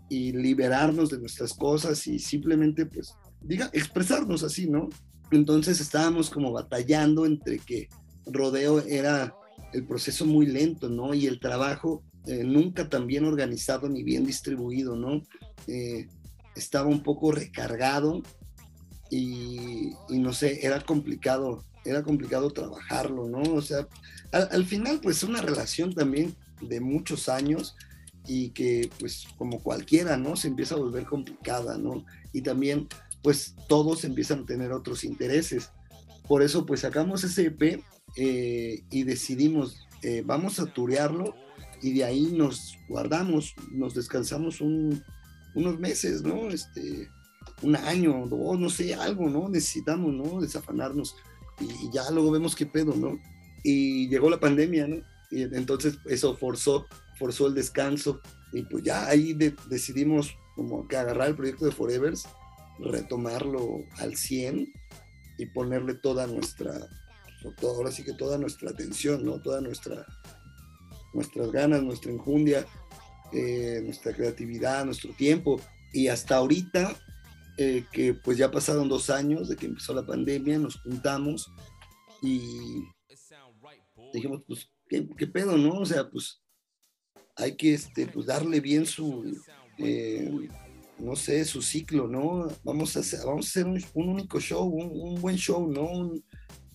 [0.09, 4.89] y liberarnos de nuestras cosas y simplemente, pues, diga, expresarnos así, ¿no?
[5.31, 7.89] Entonces estábamos como batallando entre que
[8.25, 9.33] rodeo era
[9.73, 11.13] el proceso muy lento, ¿no?
[11.13, 15.21] Y el trabajo nunca tan bien organizado ni bien distribuido, ¿no?
[16.57, 18.21] estaba un poco recargado
[19.09, 23.41] y, no sé, era complicado, era complicado trabajarlo, ¿no?
[23.53, 23.87] O sea,
[24.31, 27.75] al, final pues una relación también de muchos años
[28.27, 30.35] y que pues como cualquiera, ¿no?
[30.35, 32.05] Se empieza a volver complicada, ¿no?
[32.33, 32.87] Y también
[33.21, 35.71] pues todos empiezan a tener otros intereses.
[36.27, 37.81] Por eso pues sacamos ese EP
[38.15, 41.35] eh, y decidimos, eh, vamos a turearlo
[41.81, 46.49] y de ahí nos guardamos, nos descansamos unos meses, ¿no?
[46.49, 47.09] Este,
[47.61, 49.49] un año, dos, no sé, algo, ¿no?
[49.49, 50.41] Necesitamos, ¿no?
[50.41, 51.15] Desafanarnos
[51.59, 53.19] y, ya luego vemos qué pedo, ¿no?
[53.63, 54.97] Y llegó la pandemia, ¿no?
[55.29, 56.85] Y entonces eso forzó,
[57.17, 58.21] forzó el descanso
[58.53, 59.33] y pues ya ahí
[59.69, 62.25] decidimos como que agarrar el proyecto de Forevers,
[62.79, 64.71] retomarlo al 100
[65.37, 66.87] y ponerle toda nuestra,
[67.61, 69.41] ahora sí que toda nuestra atención, ¿no?
[69.41, 70.05] Toda nuestra
[71.13, 72.65] nuestras ganas, nuestra enjundia,
[73.33, 75.59] eh, nuestra creatividad, nuestro tiempo.
[75.93, 76.95] Y hasta ahorita,
[77.57, 81.51] eh, que pues ya pasaron dos años de que empezó la pandemia, nos juntamos
[82.21, 82.83] y
[84.13, 85.79] dijimos, pues, ¿qué, pedo, no?
[85.79, 86.41] O sea, pues
[87.35, 89.35] hay que este, pues, darle bien su,
[89.77, 90.49] eh,
[90.99, 92.47] no sé, su ciclo, ¿no?
[92.63, 96.13] Vamos a hacer, vamos a hacer un, único show, un, buen show, ¿no?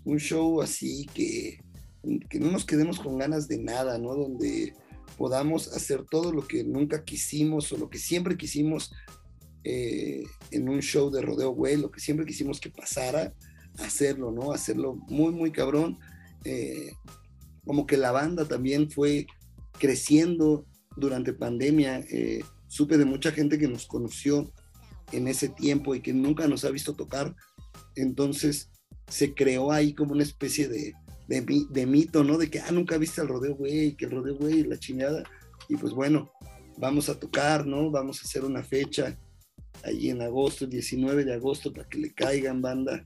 [0.04, 1.60] Un, show así que,
[2.28, 4.14] que no nos quedemos con ganas de nada, ¿no?
[4.14, 4.74] Donde
[5.16, 8.92] podamos hacer todo lo que nunca quisimos o lo que siempre quisimos
[9.64, 13.32] eh, en un show de rodeo, güey, lo que siempre quisimos que pasara,
[13.78, 14.52] hacerlo, ¿no?
[14.52, 15.98] Hacerlo muy, muy cabrón.
[16.44, 16.92] Eh,
[17.64, 19.26] como que la banda también fue
[19.78, 22.00] creciendo durante pandemia.
[22.10, 24.52] Eh, supe de mucha gente que nos conoció
[25.12, 27.36] en ese tiempo y que nunca nos ha visto tocar.
[27.94, 28.71] Entonces
[29.12, 30.94] se creó ahí como una especie de,
[31.28, 32.38] de, mito, ¿no?
[32.38, 35.22] De que, ah, nunca viste al rodeo, güey, que el rodeo, güey, la chingada.
[35.68, 36.32] Y pues bueno,
[36.78, 37.90] vamos a tocar, ¿no?
[37.90, 39.18] Vamos a hacer una fecha
[39.84, 43.04] ahí en agosto, el 19 de agosto, para que le caigan banda.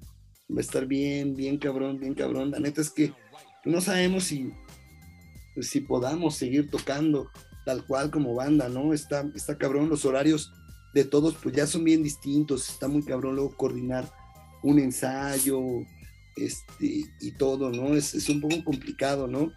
[0.48, 2.52] Va a estar bien, bien cabrón, bien cabrón.
[2.52, 3.12] La neta es que
[3.64, 4.52] no sabemos si,
[5.60, 7.28] si podamos seguir tocando
[7.64, 8.94] tal cual como banda, ¿no?
[8.94, 10.52] Está, está cabrón, los horarios
[10.94, 14.08] de todos pues ya son bien distintos, está muy cabrón luego coordinar
[14.62, 15.60] un ensayo,
[16.36, 17.94] este, y todo, ¿no?
[17.94, 19.50] Es, es, un poco complicado, ¿no?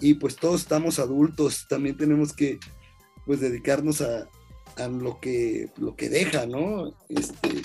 [0.00, 2.58] Y pues todos estamos adultos, también tenemos que,
[3.24, 4.28] pues, dedicarnos a,
[4.76, 6.92] a lo, que, lo que deja, ¿no?
[7.08, 7.62] Este,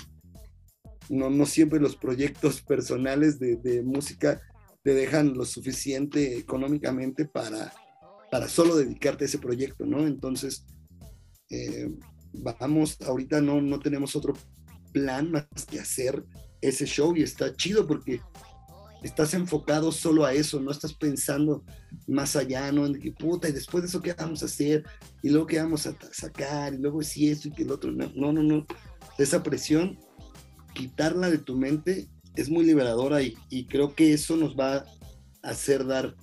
[1.09, 4.41] no, no siempre los proyectos personales de, música
[4.83, 7.73] te dejan lo suficiente económicamente para,
[8.31, 10.07] para solo dedicarte a ese proyecto, ¿no?
[10.07, 10.65] Entonces,
[11.49, 11.89] eh,
[12.33, 14.33] vamos, ahorita no, no tenemos otro
[14.93, 16.23] plan más que hacer
[16.61, 18.21] ese show y está chido porque
[19.01, 21.63] estás enfocado solo a eso, no estás pensando
[22.07, 22.85] más allá, ¿no?
[22.85, 24.83] En que puta, y después de eso, ¿qué vamos a hacer?
[25.21, 26.73] Y luego, ¿qué vamos a sacar?
[26.73, 27.91] Y luego, si esto y que el otro.
[27.91, 28.65] No, no, no.
[29.17, 29.97] Esa presión,
[30.73, 34.85] quitarla de tu mente es muy liberadora y, y creo que eso nos va a
[35.43, 36.15] hacer dar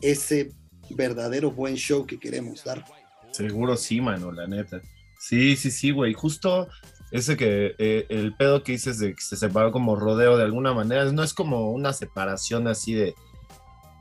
[0.00, 0.52] ese
[0.90, 2.84] verdadero buen show que queremos dar.
[3.32, 4.80] Seguro sí, mano, la neta.
[5.18, 6.12] Sí, sí, sí, güey.
[6.12, 6.68] Justo
[7.14, 10.74] ese que eh, el pedo que dices de que se separó como rodeo de alguna
[10.74, 13.14] manera, no es como una separación así de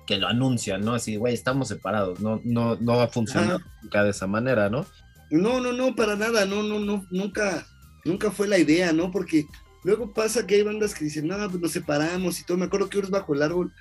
[0.07, 0.95] que lo anuncian, ¿no?
[0.95, 4.87] Así, güey, estamos separados, no, no, no va a funcionar nunca de esa manera, ¿no?
[5.29, 7.67] No, no, no, para nada, no, no, no, nunca,
[8.03, 9.11] nunca fue la idea, ¿no?
[9.11, 9.45] Porque
[9.83, 12.57] luego pasa que hay bandas que dicen, no, pues nos separamos y todo.
[12.57, 13.71] Me acuerdo que Urs Bajo el Árbol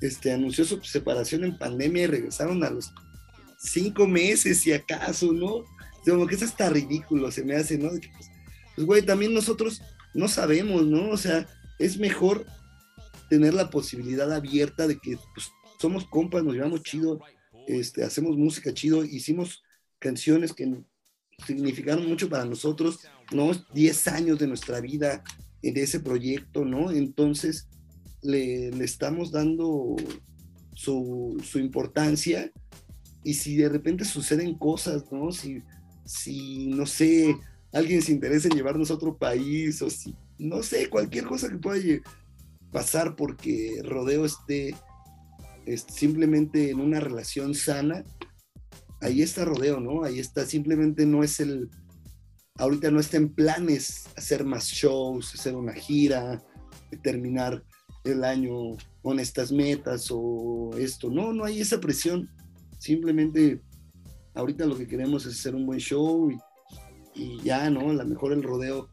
[0.00, 2.92] este, anunció su separación en pandemia y regresaron a los
[3.58, 5.64] cinco meses, si acaso, ¿no?
[6.08, 7.90] Como que es hasta ridículo, se me hace, ¿no?
[7.90, 8.30] De que, pues,
[8.78, 9.82] pues, güey, también nosotros
[10.14, 11.10] no sabemos, ¿no?
[11.10, 11.48] O sea,
[11.80, 12.46] es mejor
[13.28, 15.48] tener la posibilidad abierta de que pues,
[15.80, 17.18] somos compas, nos llevamos chido,
[17.66, 19.64] este, hacemos música chido, hicimos
[19.98, 20.72] canciones que
[21.44, 23.00] significaron mucho para nosotros,
[23.32, 23.50] ¿no?
[23.74, 25.24] 10 años de nuestra vida
[25.62, 26.92] en ese proyecto, ¿no?
[26.92, 27.66] Entonces,
[28.22, 29.96] le, le estamos dando
[30.76, 32.52] su, su, importancia
[33.24, 35.32] y si de repente suceden cosas, ¿no?
[35.32, 35.64] Si,
[36.04, 37.36] si, no sé,
[37.72, 41.58] alguien se interesa en llevarnos a otro país o si, no sé, cualquier cosa que
[41.58, 42.00] pueda
[42.72, 44.74] pasar porque Rodeo esté,
[45.66, 48.04] esté simplemente en una relación sana,
[49.00, 50.04] ahí está Rodeo, ¿no?
[50.04, 51.68] Ahí está, simplemente no es el,
[52.56, 56.42] ahorita no está en planes hacer más shows, hacer una gira,
[57.02, 57.62] terminar
[58.04, 61.10] el año con estas metas o esto.
[61.10, 62.28] No, no hay esa presión.
[62.78, 63.60] Simplemente
[64.34, 66.38] ahorita lo que queremos es hacer un buen show y,
[67.18, 67.90] y ya, ¿no?
[67.90, 68.88] A lo mejor el rodeo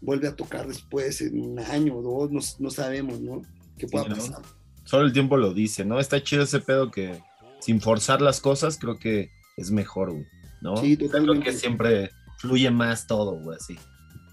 [0.00, 3.42] vuelve a tocar después en un año o dos, no, no sabemos, ¿no?
[3.78, 4.16] ¿Qué pueda sí, ¿no?
[4.16, 4.42] pasar?
[4.84, 5.98] Solo el tiempo lo dice, ¿no?
[5.98, 7.20] Está chido ese pedo que
[7.60, 10.26] sin forzar las cosas creo que es mejor, güey,
[10.60, 10.76] ¿no?
[10.76, 11.40] Sí, totalmente.
[11.40, 13.76] Creo que siempre fluye más todo, güey, así.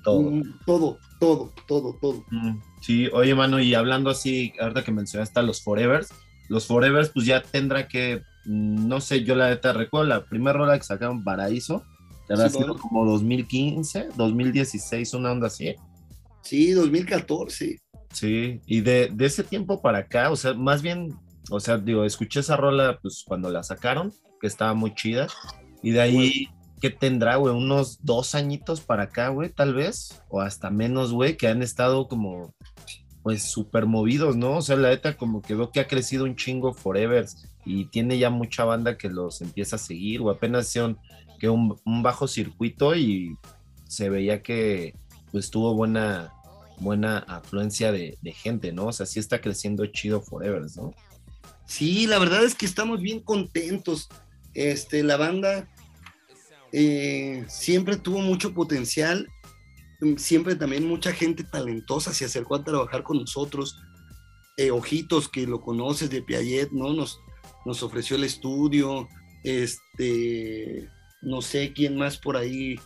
[0.03, 0.21] Todo.
[0.21, 2.25] Mm, todo, todo, todo, todo.
[2.29, 6.09] Mm, sí, oye, mano, y hablando así, ahorita que mencionaste a los Forevers,
[6.49, 10.57] los Forevers, pues ya tendrá que, mm, no sé, yo la neta recuerdo la primera
[10.57, 11.83] rola que sacaron Paraíso,
[12.27, 12.81] que habrá Sí, sido bueno.
[12.81, 15.75] como 2015, 2016, una onda así.
[16.41, 17.79] Sí, 2014.
[18.11, 21.15] Sí, y de, de ese tiempo para acá, o sea, más bien,
[21.49, 25.27] o sea, digo, escuché esa rola pues cuando la sacaron, que estaba muy chida,
[25.81, 26.47] y de ahí,
[26.79, 27.55] ¿qué tendrá, güey?
[27.55, 32.07] Unos dos añitos para acá, güey, tal vez, o hasta menos, güey, que han estado
[32.07, 32.53] como,
[33.23, 34.57] pues, súper movidos, ¿no?
[34.57, 37.25] O sea, la neta como que veo que ha crecido un chingo Forever
[37.65, 40.99] y tiene ya mucha banda que los empieza a seguir, o apenas hicieron
[41.39, 43.37] que un, bajo circuito y
[43.87, 44.95] se veía que,
[45.31, 46.33] pues, tuvo buena
[46.77, 48.87] buena afluencia de, gente, ¿no?
[48.87, 50.93] O sea, sí está creciendo chido Forever, ¿no?
[51.65, 54.09] Sí, la verdad es que estamos bien contentos.
[54.53, 55.67] Este, la banda
[56.71, 59.27] eh, siempre tuvo mucho potencial,
[60.17, 63.79] siempre también mucha gente talentosa se acercó a trabajar con nosotros.
[64.57, 66.93] Eh, Ojitos, que lo conoces de Piaget, ¿no?
[66.93, 67.19] Nos,
[67.65, 69.07] nos ofreció el estudio,
[69.43, 70.89] este,
[71.23, 72.79] no sé quién más por ahí,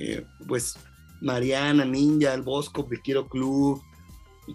[0.00, 0.76] eh, pues
[1.20, 3.82] Mariana, Ninja, el Bosco, Quiero Club,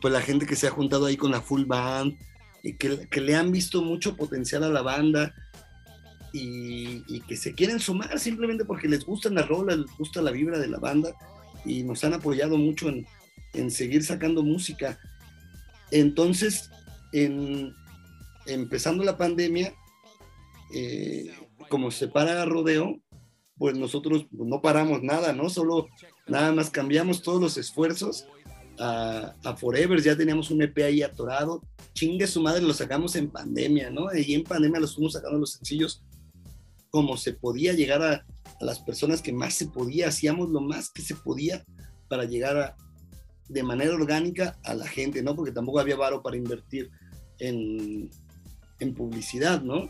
[0.01, 2.15] pues la gente que se ha juntado ahí con la full band,
[2.63, 5.36] y que, que le han visto mucho potencial a la banda
[6.31, 10.31] y, y, que se quieren sumar simplemente porque les gustan las rolas, les gusta la
[10.31, 11.13] vibra de la banda
[11.65, 13.05] y nos han apoyado mucho en,
[13.53, 14.97] en seguir sacando música.
[15.91, 16.71] Entonces,
[17.11, 17.75] en,
[18.45, 19.73] empezando la pandemia,
[20.73, 21.31] eh,
[21.69, 22.99] como se para rodeo,
[23.58, 25.49] pues nosotros no paramos nada, ¿no?
[25.49, 25.88] Solo
[26.28, 28.28] nada más cambiamos todos los esfuerzos
[28.80, 31.62] a, a, Forever, ya teníamos un EP ahí atorado,
[31.93, 34.08] chingue su madre, lo sacamos en pandemia, ¿no?
[34.16, 36.04] Y en pandemia los fuimos sacando los sencillos
[36.89, 38.26] como se podía llegar a,
[38.60, 41.64] a, las personas que más se podía, hacíamos lo más que se podía
[42.08, 42.76] para llegar a,
[43.49, 45.36] de manera orgánica a la gente, ¿no?
[45.36, 46.89] Porque tampoco había varo para invertir
[47.39, 48.10] en,
[48.80, 49.89] en publicidad, ¿no?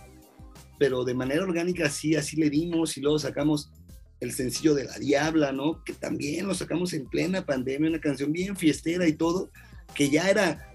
[0.84, 3.72] Pero de manera orgánica sí, así le dimos y luego sacamos
[4.20, 5.82] el sencillo de La Diabla, ¿no?
[5.86, 9.50] Que también lo sacamos en plena pandemia, una canción bien fiestera y todo,
[9.96, 10.74] que ya era,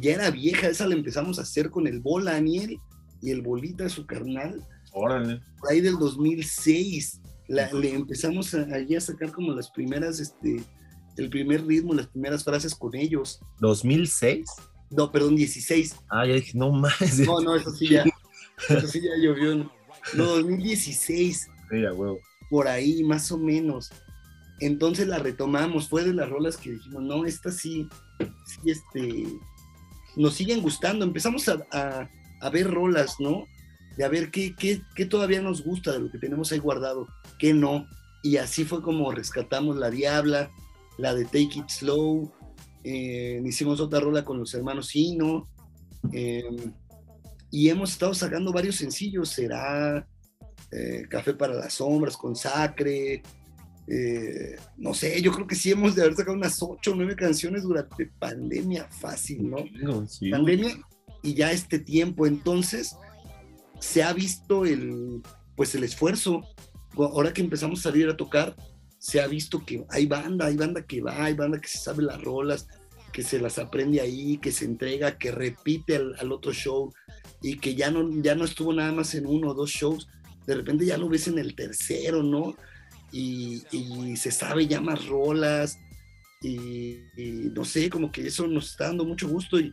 [0.00, 2.78] ya era vieja, esa la empezamos a hacer con el Bola Aniel
[3.20, 4.66] y el Bolita, su carnal.
[4.94, 5.42] Órale.
[5.60, 10.62] Por ahí del 2006, la, le empezamos a, a, sacar como las primeras, este,
[11.18, 13.38] el primer ritmo, las primeras frases con ellos.
[13.60, 14.46] ¿2006?
[14.88, 15.96] No, perdón, 16.
[16.08, 17.18] Ah, ya dije, no más.
[17.18, 18.04] No, no, eso sí ya,
[18.86, 19.70] sí ya llovió.
[20.14, 21.48] No, 2016.
[21.70, 22.18] Sí, a huevo
[22.52, 23.90] por ahí, más o menos.
[24.60, 27.88] Entonces la retomamos, fue de las rolas que dijimos, no, esta sí,
[28.44, 29.24] sí, este,
[30.16, 31.06] nos siguen gustando.
[31.06, 32.10] Empezamos a, a,
[32.42, 33.46] a ver rolas, ¿no?
[33.96, 37.08] De a ver qué, qué, qué, todavía nos gusta de lo que tenemos ahí guardado,
[37.38, 37.86] qué no.
[38.22, 40.50] Y así fue como rescatamos La Diabla,
[40.98, 42.30] la de Take It Slow,
[42.84, 45.48] eh, hicimos otra rola con los hermanos Hino,
[46.12, 46.44] eh,
[47.52, 50.08] y hemos estado sacando varios sencillos, será
[50.72, 53.22] eh, Café para las Sombras, con Sacre,
[53.86, 57.14] eh, no sé, yo creo que sí hemos de haber sacado unas ocho o nueve
[57.14, 60.06] canciones durante pandemia fácil, ¿no?
[60.08, 60.30] Sí.
[60.30, 60.78] Pandemia
[61.22, 62.96] y ya este tiempo, entonces
[63.80, 65.20] se ha visto el,
[65.54, 66.40] pues el esfuerzo,
[66.96, 68.56] ahora que empezamos a salir a tocar,
[68.98, 72.02] se ha visto que hay banda, hay banda que va, hay banda que se sabe
[72.02, 72.66] las rolas,
[73.12, 76.90] que se las aprende ahí, que se entrega, que repite al, al otro show
[77.40, 80.08] y que ya no, ya no estuvo nada más en uno o dos shows,
[80.46, 82.54] de repente ya lo ves en el tercero, ¿no?
[83.12, 85.78] Y, y se sabe ya más rolas,
[86.40, 89.72] y, y, no sé, como que eso nos está dando mucho gusto y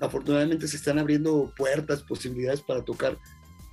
[0.00, 3.16] afortunadamente se están abriendo puertas, posibilidades para tocar.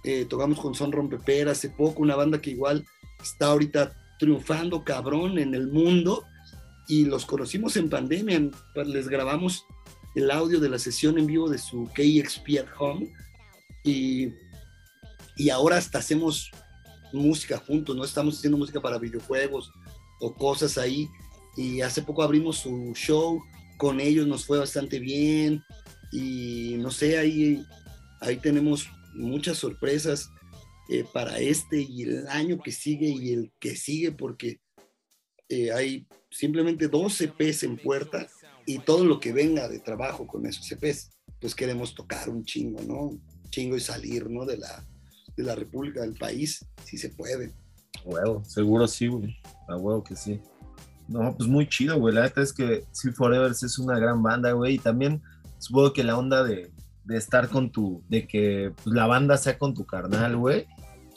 [0.03, 2.85] Eh, tocamos con Son Rompeper hace poco, una banda que igual
[3.21, 6.23] está ahorita triunfando cabrón en el mundo
[6.87, 8.49] y los conocimos en pandemia,
[8.85, 9.65] les grabamos
[10.17, 13.13] el audio de la sesión en vivo de su KXP at Home
[13.83, 14.31] y
[15.37, 16.51] y ahora hasta hacemos
[17.13, 18.03] música juntos, ¿no?
[18.03, 19.71] Estamos haciendo música para videojuegos
[20.19, 21.07] o cosas ahí.
[21.55, 23.41] Y hace poco abrimos su show,
[23.77, 25.63] con ellos nos fue bastante bien.
[26.11, 27.63] Y no sé, ahí,
[28.19, 30.29] ahí tenemos muchas sorpresas
[30.89, 34.59] eh, para este y el año que sigue y el que sigue, porque
[35.49, 38.27] eh, hay simplemente dos EPs en puerta
[38.67, 41.09] y todo lo que venga de trabajo con esos EPs,
[41.39, 43.01] pues queremos tocar un chingo, ¿no?
[43.03, 44.45] Un chingo y salir, ¿no?
[44.45, 44.85] De la,
[45.37, 47.53] de la República, del país, si se puede.
[48.03, 49.37] Huevo, seguro sí, güey.
[49.69, 50.41] A huevo que sí.
[51.07, 52.13] No, pues muy chido, güey.
[52.13, 54.75] La neta es que sí, Forever es una gran banda, güey.
[54.75, 55.23] Y también
[55.59, 56.69] supongo que la onda de,
[57.05, 60.67] de estar con tu, de que pues, la banda sea con tu carnal, güey,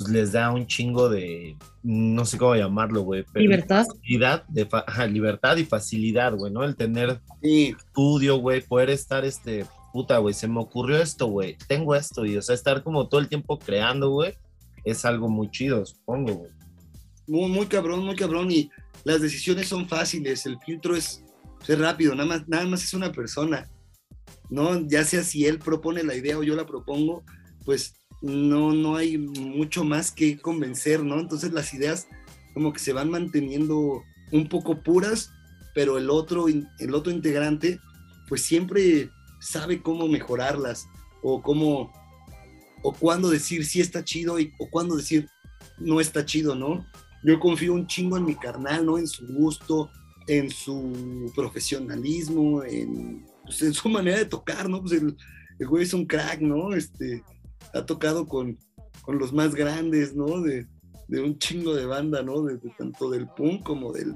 [0.01, 3.25] pues les da un chingo de, no sé cómo llamarlo, güey.
[3.35, 3.87] Libertad.
[3.87, 6.65] Facilidad, de fa ajá, libertad y facilidad, güey, ¿no?
[6.65, 11.57] El tener Sí, estudio, güey, poder estar, este, puta, güey, se me ocurrió esto, güey,
[11.69, 14.35] tengo esto, y o sea, estar como todo el tiempo creando, güey,
[14.85, 16.51] es algo muy chido, supongo, güey.
[17.27, 18.51] muy, muy cabrón, muy cabrón.
[18.51, 18.71] Y
[19.05, 21.23] las decisiones son fáciles, el filtro es,
[21.69, 23.69] es rápido, nada más, nada más es una persona.
[24.49, 24.87] ¿no?
[24.89, 27.23] Ya sea si él propone la idea o yo la propongo,
[27.65, 31.19] pues no, no hay mucho más que convencer, ¿no?
[31.21, 32.07] Entonces las ideas
[32.55, 34.03] como que se van manteniendo
[34.33, 35.31] un poco puras,
[35.75, 37.81] pero el otro, el otro integrante
[38.29, 39.11] pues siempre
[39.41, 40.87] sabe cómo mejorarlas
[41.23, 41.93] o cómo
[42.83, 45.29] o cuándo decir si está chido o cuándo decir
[45.79, 46.87] no está chido, ¿no?
[47.23, 48.99] Yo confío un chingo en mi carnal, ¿no?
[48.99, 49.91] En su gusto,
[50.27, 54.81] en su profesionalismo, en, pues, en su manera de tocar, ¿no?
[54.81, 55.17] Pues el,
[55.59, 56.75] el güey es un crack, ¿no?
[56.75, 57.23] Este,
[57.75, 58.59] ha tocado con,
[59.03, 60.41] con los más grandes, ¿no?
[60.41, 60.67] De,
[61.09, 62.43] de un chingo de banda, ¿no?
[62.43, 64.15] De, de tanto del punk como del,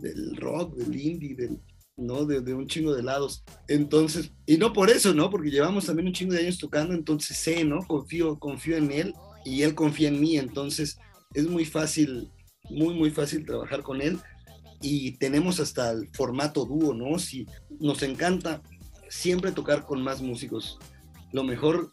[0.00, 1.60] del rock, del indie, del,
[1.96, 2.24] ¿no?
[2.24, 3.44] De, de, un chingo de lados.
[3.68, 5.30] Entonces, y no por eso, ¿no?
[5.30, 7.80] Porque llevamos también un chingo de años tocando, entonces sé, ¿no?
[7.86, 9.14] Confío, confío en él
[9.44, 10.98] y él confía en mí, entonces
[11.34, 12.30] es muy fácil,
[12.68, 14.18] muy, muy fácil trabajar con él
[14.80, 17.18] y tenemos hasta el formato dúo, ¿no?
[17.18, 17.46] Si
[17.78, 18.62] nos encanta
[19.08, 20.78] siempre tocar con más músicos.
[21.32, 21.92] Lo mejor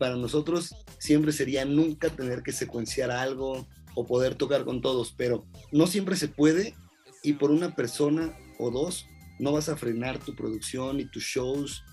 [0.00, 5.44] para nosotros siempre sería nunca tener que secuenciar algo o poder tocar con todos, pero
[5.72, 6.74] no siempre se puede
[7.22, 9.04] y por una persona o dos
[9.38, 11.84] no vas a frenar tu producción y tus shows,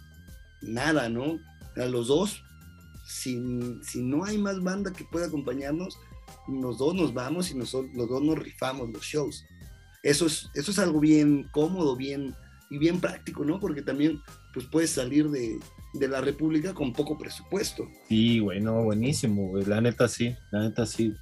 [0.61, 1.37] nada, ¿no?
[1.75, 2.41] A los dos,
[3.05, 3.37] si,
[3.83, 5.99] si no hay más banda que pueda acompañarnos,
[6.47, 9.43] los dos nos vamos y nos, los dos nos rifamos los shows.
[10.01, 12.33] Eso es, eso es algo bien cómodo, bien
[12.69, 13.59] y bien práctico, ¿no?
[13.59, 14.21] Porque también
[14.53, 15.59] pues puedes salir de,
[15.93, 17.88] de la República con poco presupuesto.
[18.07, 19.65] Sí, güey, no, buenísimo, güey.
[19.65, 21.13] La neta sí, la neta sí.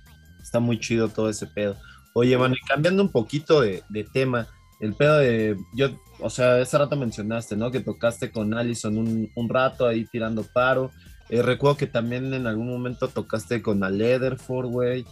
[0.41, 1.76] Está muy chido todo ese pedo.
[2.13, 4.47] Oye, bueno, y cambiando un poquito de, de tema,
[4.80, 5.89] el pedo de, yo,
[6.20, 7.72] o sea, ese rato mencionaste, ¿no?
[7.72, 10.91] Que tocaste con Allison un, un rato ahí tirando paro.
[11.30, 15.05] Eh, recuerdo que también en algún momento tocaste con a Leatherford, güey.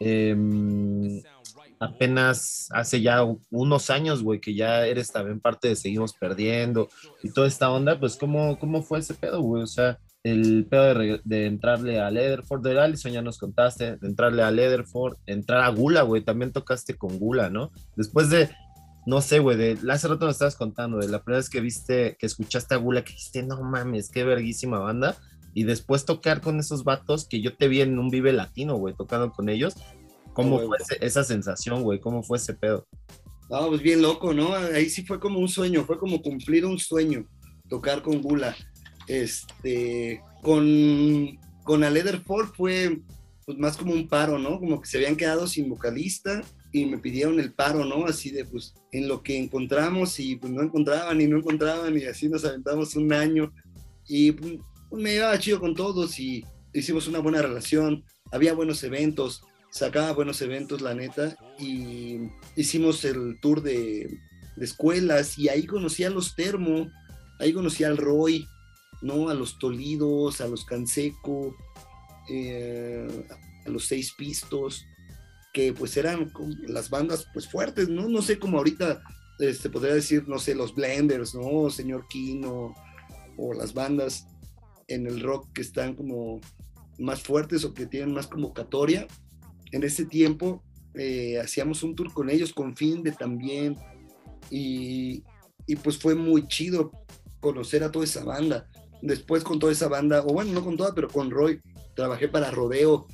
[0.00, 0.36] Eh,
[1.80, 6.88] apenas hace ya unos años, güey, que ya eres también parte de Seguimos Perdiendo
[7.22, 9.62] y toda esta onda, pues, ¿cómo, cómo fue ese pedo, güey?
[9.62, 14.42] O sea, el pedo de, entrarle a Leatherford de Allison, ya nos contaste, de entrarle
[14.42, 17.72] a Leatherford, entrar a Gula, güey, también tocaste con Gula, ¿no?
[17.96, 18.50] Después de,
[19.06, 22.16] no sé, güey, de hace rato nos estabas contando, de la primera vez que viste,
[22.18, 25.16] que escuchaste a Gula, que dijiste, no mames, qué verguísima banda,
[25.54, 28.94] y después tocar con esos vatos que yo te vi en un Vive Latino, güey,
[28.94, 29.74] tocando con ellos,
[30.32, 32.00] ¿Cómo fue ese, esa sensación, güey?
[32.00, 32.86] ¿Cómo fue ese pedo?
[33.50, 34.54] Ah, pues bien loco, ¿no?
[34.54, 37.26] Ahí sí fue como un sueño, fue como cumplir un sueño,
[37.68, 38.56] tocar con Gula.
[39.08, 43.00] Este, con, con a Leatherford fue
[43.44, 44.60] pues más como un paro, ¿no?
[44.60, 48.06] Como que se habían quedado sin vocalista y me pidieron el paro, ¿no?
[48.06, 52.04] Así de, pues, en lo que encontramos y pues no encontraban y no encontraban y
[52.04, 53.52] así nos aventamos un año
[54.06, 54.58] y pues,
[54.92, 60.42] me llevaba chido con todos y hicimos una buena relación, había buenos eventos, sacaba buenos
[60.42, 62.18] eventos, la neta, y
[62.56, 64.08] hicimos el tour de,
[64.64, 66.90] escuelas y ahí conocí a los Termo,
[67.38, 68.46] ahí conocí al Roy,
[69.02, 69.28] ¿no?
[69.28, 71.56] A los Tolidos, a los Canseco,
[72.28, 73.08] eh,
[73.64, 74.84] a los Seis Pistos,
[75.52, 76.30] que pues eran
[76.66, 78.08] las bandas pues fuertes, ¿no?
[78.08, 79.02] No sé cómo ahorita
[79.38, 81.70] este, podría decir, no sé, los Blenders, ¿no?
[81.70, 82.74] Señor Kino,
[83.36, 84.26] o las bandas
[84.88, 86.40] en el rock que están como
[86.98, 89.06] más fuertes o que tienen más convocatoria,
[89.72, 90.62] en ese tiempo
[90.94, 93.76] eh, hacíamos un tour con ellos, con Finde también,
[94.50, 95.22] y,
[95.84, 96.90] pues fue muy chido
[97.38, 98.68] conocer a toda esa banda.
[99.02, 101.60] Después con toda esa banda, o bueno, no con toda, pero con Roy,
[101.94, 103.06] trabajé para Rodeo.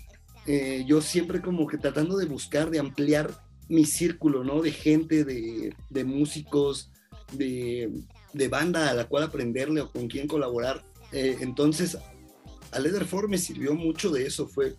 [0.47, 3.31] Eh, yo siempre como que tratando de buscar, de ampliar
[3.69, 4.63] mi círculo, ¿no?
[4.63, 6.91] De gente, de, de músicos,
[7.33, 7.93] de,
[8.33, 10.85] de, banda a la cual aprenderle o con quién colaborar.
[11.13, 11.99] Eh, entonces,
[12.71, 14.77] a Leatherford me sirvió mucho de eso, fue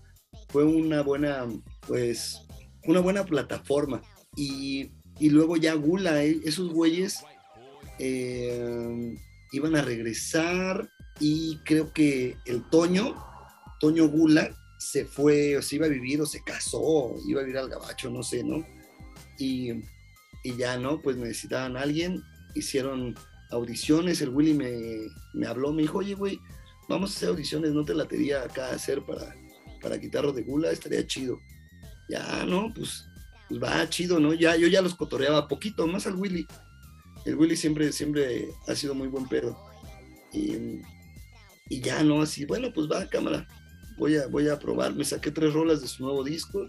[0.49, 1.45] fue una buena,
[1.87, 2.41] pues,
[2.85, 4.01] una buena plataforma.
[4.35, 7.23] Y, y luego ya Gula, eh, esos güeyes
[7.99, 9.17] eh,
[9.51, 13.15] iban a regresar y creo que el Toño,
[13.79, 17.57] Toño Gula, se fue, o se iba a vivir, o se casó, iba a vivir
[17.57, 18.63] al gabacho, no sé, ¿no?
[19.39, 19.71] Y,
[20.43, 21.01] y ya, ¿no?
[21.01, 22.21] Pues necesitaban a alguien,
[22.53, 23.15] hicieron
[23.49, 24.71] audiciones, el Willy me,
[25.33, 26.39] me habló, me dijo, oye, güey,
[26.87, 29.35] vamos a hacer audiciones, no te la tenía acá a hacer para,
[29.87, 31.39] para guitarras de gula, estaría chido.
[32.09, 32.73] Ya, ¿no?
[32.73, 33.05] Pues,
[33.47, 34.33] pues, va chido, ¿no?
[34.33, 36.45] Ya, yo ya los cotoreaba poquito, más al Willy.
[37.25, 39.57] El Willy siempre, siempre ha sido muy buen pedo.
[40.33, 40.81] Y,
[41.69, 42.21] y ya, ¿no?
[42.21, 43.47] Así, bueno, pues va, cámara.
[43.97, 44.93] Voy a, voy a probar.
[44.93, 46.67] Me saqué tres rolas de su nuevo disco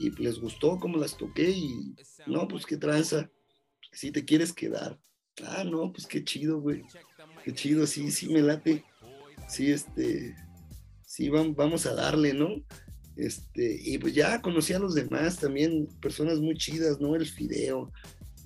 [0.00, 1.94] y les gustó cómo las toqué y
[2.26, 3.30] no, pues qué tranza.
[3.92, 4.98] Si te quieres quedar.
[5.46, 6.82] Ah, no, pues qué chido, güey.
[7.44, 8.84] Qué chido, sí, sí me late.
[9.48, 10.34] Sí, este,
[11.10, 12.48] sí, vamos a darle, ¿no?
[13.16, 17.16] Este, y pues ya conocí a los demás también, personas muy chidas, ¿no?
[17.16, 17.90] El Fideo,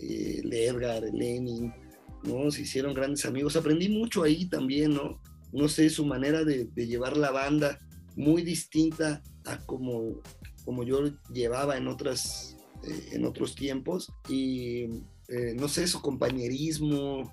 [0.01, 1.75] eh, el Edgar, el Lenin,
[2.23, 2.51] ¿no?
[2.51, 3.57] Se hicieron grandes amigos.
[3.57, 5.21] Aprendí mucho ahí también, ¿no?
[5.53, 7.79] No sé, su manera de, llevar la banda,
[8.17, 10.23] muy distinta a como,
[10.65, 11.03] como yo
[11.35, 14.11] llevaba en, otras, eh, en otros tiempos.
[14.27, 14.85] Y
[15.29, 17.31] eh, no sé, su compañerismo,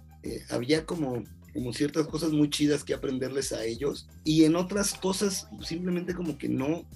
[0.49, 1.23] había como
[1.53, 6.37] como ciertas cosas muy chidas que aprenderles a ellos y en otras cosas simplemente como
[6.37, 6.87] que no,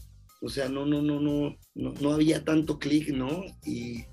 [0.41, 3.43] o sea, no, no, no, no, no, no había tanto clic, ¿no?
[3.66, 4.06] Y,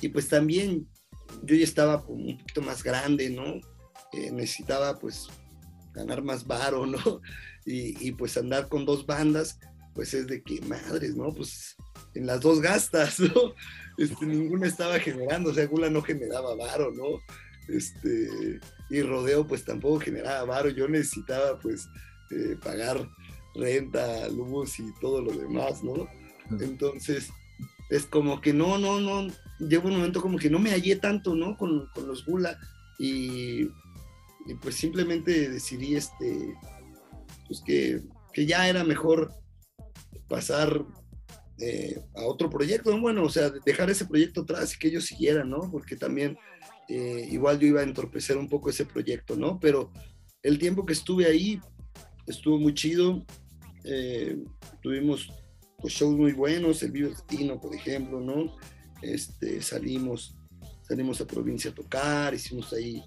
[0.00, 0.88] y, pues también
[1.42, 3.60] yo ya estaba un poquito más grande, ¿no?
[4.12, 5.28] Eh, necesitaba pues
[5.94, 7.20] ganar más varo, ¿no?
[7.64, 9.58] Y, y, pues andar con dos bandas
[9.98, 11.34] pues es de que madres, ¿no?
[11.34, 11.74] Pues
[12.14, 13.54] en las dos gastas, ¿no?
[13.96, 17.18] Este, ninguna estaba generando, o sea, Gula no generaba varo, ¿no?
[17.68, 18.60] Este,
[18.90, 21.88] y Rodeo pues tampoco generaba varo, yo necesitaba pues
[22.30, 23.08] eh, pagar
[23.54, 26.08] renta, luz y todo lo demás, ¿no?
[26.60, 27.30] Entonces,
[27.90, 31.34] es como que no, no, no, llegó un momento como que no me hallé tanto,
[31.34, 31.56] ¿no?
[31.56, 32.58] Con, con los Gula
[32.98, 33.62] y,
[34.46, 36.54] y, pues simplemente decidí, este,
[37.46, 38.02] pues que,
[38.32, 39.32] que ya era mejor
[40.28, 40.84] pasar
[41.58, 43.00] eh, a otro proyecto, ¿no?
[43.00, 45.70] bueno, o sea, dejar ese proyecto atrás y que ellos siguieran, ¿no?
[45.70, 46.38] Porque también
[46.88, 49.58] eh, igual yo iba a entorpecer un poco ese proyecto, ¿no?
[49.60, 49.92] Pero
[50.42, 51.60] el tiempo que estuve ahí
[52.26, 53.24] estuvo muy chido,
[53.84, 54.38] eh,
[54.82, 55.30] tuvimos
[55.78, 58.56] pues, shows muy buenos, el Vivo Destino, por ejemplo, ¿no?
[59.02, 60.36] Este, salimos,
[60.82, 63.02] salimos a provincia a tocar, hicimos ahí,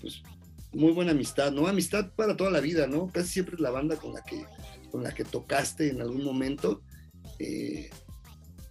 [0.00, 0.22] pues,
[0.72, 1.66] muy buena amistad, ¿no?
[1.66, 3.08] Amistad para toda la vida, ¿no?
[3.08, 4.44] Casi siempre es la banda con la que,
[4.90, 6.82] con la que tocaste en algún momento
[7.38, 7.90] eh,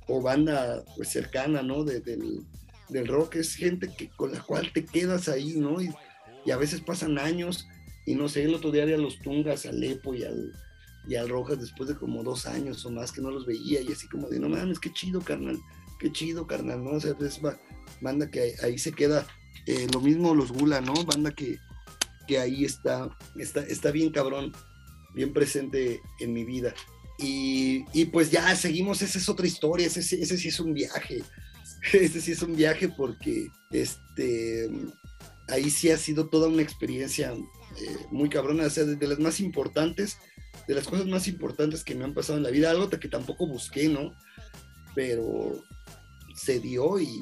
[0.07, 1.83] o banda pues cercana, ¿no?
[1.83, 2.45] del,
[3.01, 5.81] rock, es gente que, con la cual te quedas ahí, ¿no?
[5.81, 5.89] Y,
[6.51, 7.67] a veces pasan años,
[8.05, 10.51] y no sé, el otro día a los Tungas, al Lepo y al,
[11.07, 13.91] y al Rojas después de como dos años o más que no los veía, y
[13.91, 15.57] así como de, no mames, qué chido, carnal,
[15.99, 16.91] qué chido, carnal, ¿no?
[16.91, 17.39] O sea, es
[18.01, 19.25] banda que ahí, se queda,
[19.65, 20.93] eh, lo mismo los Gula, ¿no?
[21.05, 21.57] Banda que,
[22.27, 24.51] que ahí está, está, está bien cabrón,
[25.13, 26.73] bien presente en mi vida.
[27.17, 31.23] Y, pues ya seguimos, esa es otra historia, ese, ese sí es un viaje,
[31.93, 34.69] ese sí es un viaje porque este,
[35.47, 39.39] ahí sí ha sido toda una experiencia eh, muy cabrona, o sea, de, las más
[39.39, 40.17] importantes,
[40.67, 43.47] de las cosas más importantes que me han pasado en la vida, algo que tampoco
[43.47, 44.13] busqué, ¿no?
[44.95, 45.63] Pero
[46.35, 47.21] se dio y,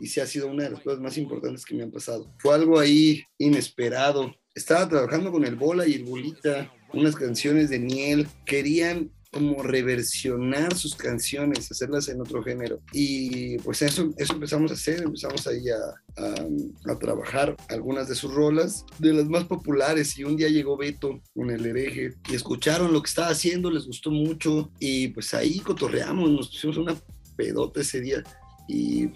[0.00, 2.32] y sí ha sido una de las cosas más importantes que me han pasado.
[2.38, 4.34] Fue algo ahí inesperado.
[4.54, 8.26] Estaba trabajando con el Bola y el Bolita, unas canciones de Niel.
[8.44, 12.80] Querían como reversionar sus canciones, hacerlas en otro género.
[12.92, 18.14] Y pues eso, eso empezamos a hacer, empezamos ahí a, a, a, trabajar algunas de
[18.14, 20.16] sus rolas, de las más populares.
[20.18, 23.86] Y un día llegó Beto con el hereje y escucharon lo que estaba haciendo, les
[23.86, 26.96] gustó mucho y pues ahí cotorreamos, nos pusimos una
[27.36, 28.24] pedota ese día
[28.68, 29.10] y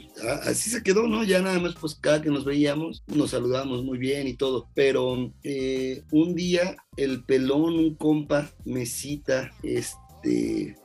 [0.44, 1.24] así se quedó, ¿no?
[1.24, 4.68] Ya nada más, pues cada que nos veíamos, nos saludábamos muy bien y todo.
[4.74, 9.98] Pero eh, un día el pelón, un compa, me cita, este,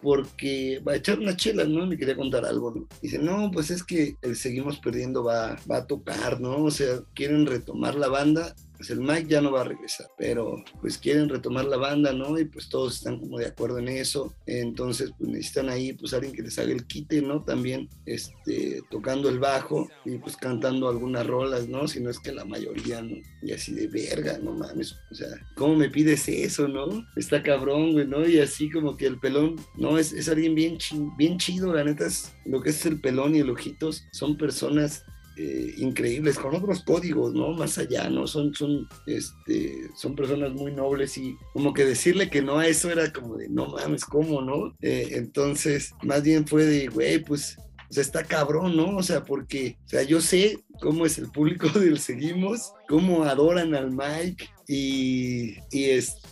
[0.02, 1.86] porque va a echar una chela, ¿no?
[1.86, 2.88] Me quería contar algo.
[3.02, 6.64] Dice, no, pues es que el Seguimos Perdiendo va, va a tocar, ¿no?
[6.64, 8.56] O sea, quieren retomar la banda
[8.86, 12.38] pues el Mike ya no va a regresar, pero pues quieren retomar la banda, ¿no?
[12.38, 16.36] Y pues todos están como de acuerdo en eso, entonces pues necesitan ahí pues alguien
[16.36, 17.44] que les haga el quite, ¿no?
[17.44, 21.88] También este, tocando el bajo y pues cantando algunas rolas, ¿no?
[21.88, 23.16] Si no es que la mayoría, ¿no?
[23.42, 26.86] Y así de verga, no mames, o sea, ¿cómo me pides eso, no?
[27.16, 28.28] Está cabrón, güey, ¿no?
[28.28, 30.78] Y así como que el pelón, no, es, es alguien bien,
[31.18, 35.06] bien chido, la neta es lo que es el pelón y el ojitos, son personas
[35.38, 37.52] eh, increíbles, con otros códigos, ¿no?
[37.52, 38.28] Más allá, ¿no?
[38.28, 42.90] Son, son, este, son personas muy nobles y como que decirle que no a eso
[42.90, 44.76] era como de, no mames, ¿cómo, no?
[44.82, 47.58] Eh, entonces, más bien fue de, güey, pues,
[47.96, 48.98] sea, está cabrón, ¿no?
[48.98, 53.74] O sea, porque, o sea, yo sé cómo es el público del Seguimos, cómo adoran
[53.74, 56.26] al Mike y, y este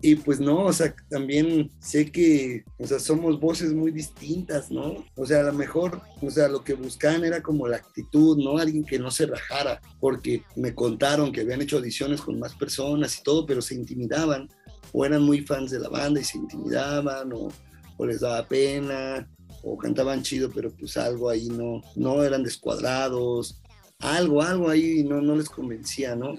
[0.00, 5.04] y pues no, o sea, también sé que, o sea, somos voces muy distintas, ¿no?
[5.16, 8.58] O sea, a lo mejor, o sea, lo que buscaban era como la actitud, ¿no?
[8.58, 13.18] Alguien que no se rajara, porque me contaron que habían hecho audiciones con más personas
[13.18, 14.48] y todo, pero se intimidaban,
[14.92, 17.48] o eran muy fans de la banda y se intimidaban, o,
[17.96, 19.28] o les daba pena,
[19.64, 23.62] o cantaban chido, pero pues algo ahí no, no eran descuadrados,
[23.98, 26.34] algo, algo ahí no, no les convencía, ¿no?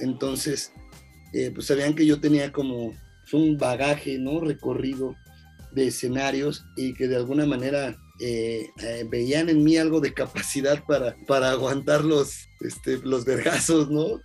[0.00, 0.72] entonces,
[1.32, 2.92] eh, pues sabían que yo tenía como
[3.32, 4.40] un bagaje, ¿no?
[4.40, 5.14] Recorrido
[5.70, 10.82] de escenarios y que de alguna manera eh, eh, veían en mí algo de capacidad
[10.84, 14.20] para, para aguantar los, este, los vergazos, ¿no?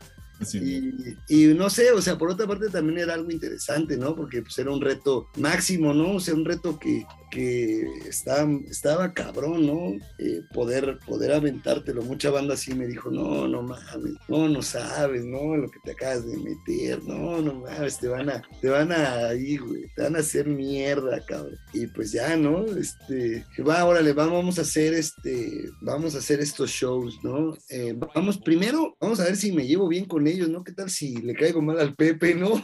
[1.30, 4.16] Y, no sé, o sea, por otra parte también era algo interesante, ¿no?
[4.16, 6.16] Porque pues era un reto máximo, ¿no?
[6.16, 7.06] O sea, un reto que,
[7.36, 10.06] que estaba, cabrón, ¿no?
[10.20, 12.02] Eh, poder, poder aventártelo.
[12.02, 15.58] Mucha banda así me dijo, no, no mames, no, no sabes, ¿no?
[15.58, 19.34] Lo que te acabas de meter, no, no mames, te van a, te van a
[19.34, 21.60] ir, güey, te van a hacer mierda, cabrón.
[21.74, 22.64] Y pues ya, ¿no?
[22.68, 27.54] Este, va, órale, vamos a hacer este, vamos a hacer estos shows, ¿no?
[27.70, 30.64] Eh, vamos, primero, vamos a ver si me llevo bien con ellos, ¿no?
[30.64, 32.64] ¿Qué tal si le caigo mal al Pepe, ¿no?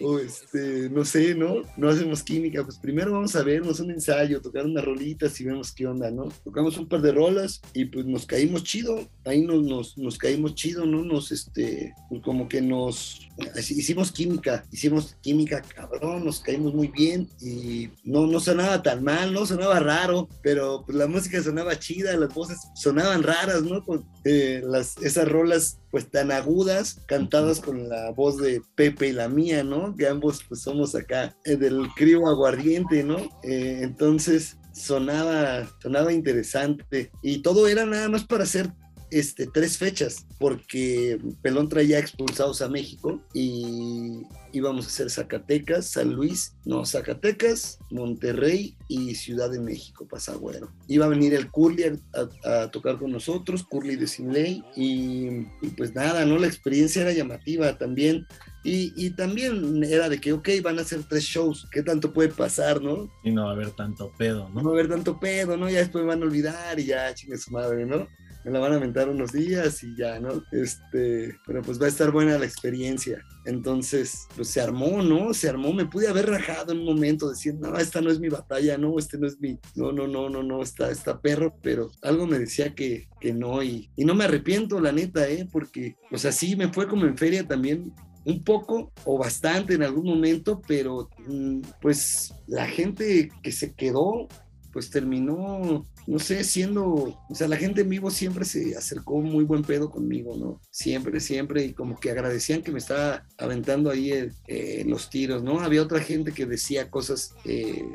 [0.00, 1.62] O este, no sé, ¿no?
[1.76, 5.72] No hacemos química, pues primero vamos a vernos un ensayo, tocar unas rolitas y vemos
[5.72, 6.28] qué onda, ¿no?
[6.44, 10.54] Tocamos un par de rolas y pues nos caímos chido, ahí nos, nos, nos caímos
[10.54, 11.04] chido, ¿no?
[11.04, 17.28] Nos, este, pues, como que nos, hicimos química, hicimos química cabrón, nos caímos muy bien
[17.40, 22.16] y no, no sonaba tan mal, no sonaba raro, pero pues la música sonaba chida,
[22.16, 23.84] las voces sonaban raras, ¿no?
[23.84, 29.12] Con eh, las, esas rolas pues tan agudas, cantadas con la voz de Pepe y
[29.12, 29.96] la mía, ¿no?
[29.96, 33.16] Que ambos pues somos acá eh, del crío aguardiente, ¿no?
[33.42, 38.70] Eh, entonces sonaba, sonaba interesante y todo era nada más para hacer
[39.10, 44.22] este, tres fechas, porque Pelón traía expulsados a México y
[44.52, 50.72] íbamos a hacer Zacatecas, San Luis, no, Zacatecas, Monterrey y Ciudad de México, Pasagüero.
[50.88, 52.00] Iba a venir el Curly
[52.44, 56.38] a, tocar con nosotros, Curly de Sinley, y, y, pues nada, ¿no?
[56.38, 58.26] La experiencia era llamativa también.
[58.64, 62.30] Y, y, también era de que, ok, van a hacer tres shows, ¿qué tanto puede
[62.30, 63.08] pasar, no?
[63.22, 64.62] Y no va a haber tanto pedo, ¿no?
[64.62, 65.70] No va a haber tanto pedo, ¿no?
[65.70, 68.08] Ya después van a olvidar y ya, chingue su madre, ¿no?
[68.46, 70.40] Me la van a aventar unos días y ya, ¿no?
[70.52, 73.20] Este, pero pues va a estar buena la experiencia.
[73.44, 75.34] Entonces, pues se armó, ¿no?
[75.34, 78.28] Se armó, me pude haber rajado en un momento, diciendo, no, esta no es mi
[78.28, 81.90] batalla, no, este no es mi, no, no, no, no, no, está, está perro, pero
[82.02, 85.48] algo me decía que, que no, y, y no me arrepiento, la neta, ¿eh?
[85.50, 87.92] Porque, o sea, sí, me fue como en feria también,
[88.24, 94.28] un poco o bastante en algún momento, pero mm, pues la gente que se quedó
[94.76, 99.42] pues terminó, no sé, siendo, o sea, la gente en vivo siempre se acercó muy
[99.42, 100.60] buen pedo conmigo, ¿no?
[100.70, 105.42] Siempre, siempre, y como que agradecían que me estaba aventando ahí eh, eh, los tiros,
[105.42, 105.60] ¿no?
[105.60, 107.86] Había otra gente que decía cosas eh,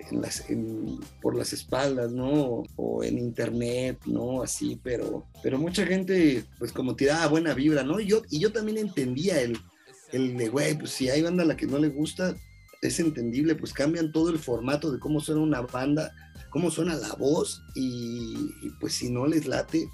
[1.22, 2.64] por las espaldas, ¿no?
[2.76, 4.42] O, en internet, ¿no?
[4.42, 8.00] Así, pero, pero mucha gente, pues como tiraba buena vibra, ¿no?
[8.00, 9.56] Y yo, y yo también entendía el,
[10.14, 12.36] el de, güey, pues si hay banda a la que no le gusta,
[12.82, 16.14] es entendible, pues cambian todo el formato de cómo suena una banda
[16.52, 19.90] cómo suena la voz y, pues si no les late,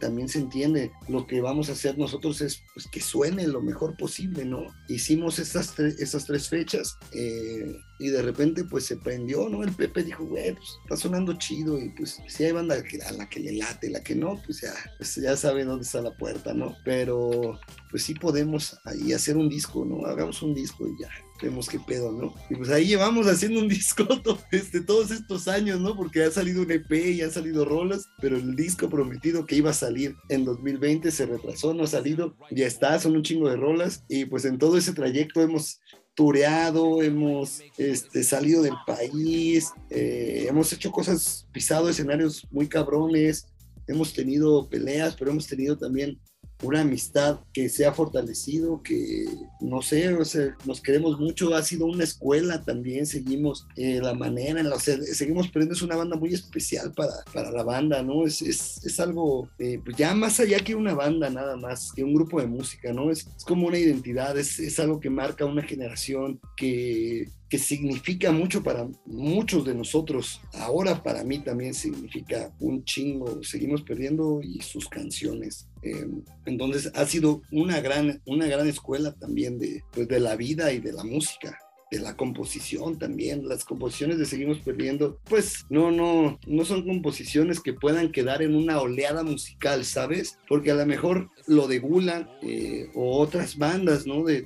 [0.00, 0.90] también se entiende.
[1.08, 4.66] Lo que vamos a hacer nosotros es pues, que suene lo mejor posible, ¿no?
[4.88, 9.62] Hicimos estas, esas tres fechas eh, y de repente pues se prendió, ¿no?
[9.62, 13.28] El Pepe dijo, güey, pues está sonando chido y pues si hay banda a la
[13.28, 16.52] que le late, la que no, pues ya, pues, ya sabe dónde está la puerta,
[16.52, 16.76] ¿no?
[16.84, 17.60] Pero
[17.90, 20.06] pues sí podemos ahí hacer un disco, ¿no?
[20.06, 21.10] Hagamos un disco y ya,
[21.44, 22.34] vemos qué pedo, ¿no?
[22.48, 24.06] Y pues ahí llevamos haciendo un disco
[24.50, 25.96] este, todos estos años, ¿no?
[25.96, 29.70] Porque ha salido un EP y han salido rolas, pero el disco prometido que iba
[29.70, 33.56] a salir en 2020 se retrasó, no ha salido, ya está, son un chingo de
[33.56, 35.80] rolas y pues en todo ese trayecto hemos
[36.14, 43.46] tureado, hemos este, salido del país, eh, hemos hecho cosas, pisado escenarios muy cabrones,
[43.86, 46.18] hemos tenido peleas, pero hemos tenido también
[46.62, 49.26] una amistad que se ha fortalecido, que
[49.60, 54.14] no sé, o sea, nos queremos mucho, ha sido una escuela también, seguimos eh, la
[54.14, 57.62] manera, en la, o sea, seguimos perdiendo, es una banda muy especial para, para la
[57.62, 58.26] banda, ¿no?
[58.26, 62.04] Es, es, es algo, eh, pues ya más allá que una banda nada más, que
[62.04, 63.10] un grupo de música, ¿no?
[63.10, 68.32] Es, es como una identidad, es, es algo que marca una generación que que significa
[68.32, 70.40] mucho para muchos de nosotros.
[70.54, 73.44] Ahora para mí también significa un chingo.
[73.44, 75.68] Seguimos perdiendo y sus canciones.
[75.84, 80.72] Em, entonces ha sido una gran, una gran escuela también de, pues, de la vida
[80.72, 81.58] y de la música
[81.90, 83.48] de la composición también.
[83.48, 88.54] Las composiciones de Seguimos Perdiendo, pues no, no, no son composiciones que puedan quedar en
[88.54, 90.38] una oleada musical, ¿sabes?
[90.48, 94.24] Porque a lo mejor lo de Gula eh, o otras bandas, ¿no?
[94.24, 94.42] De,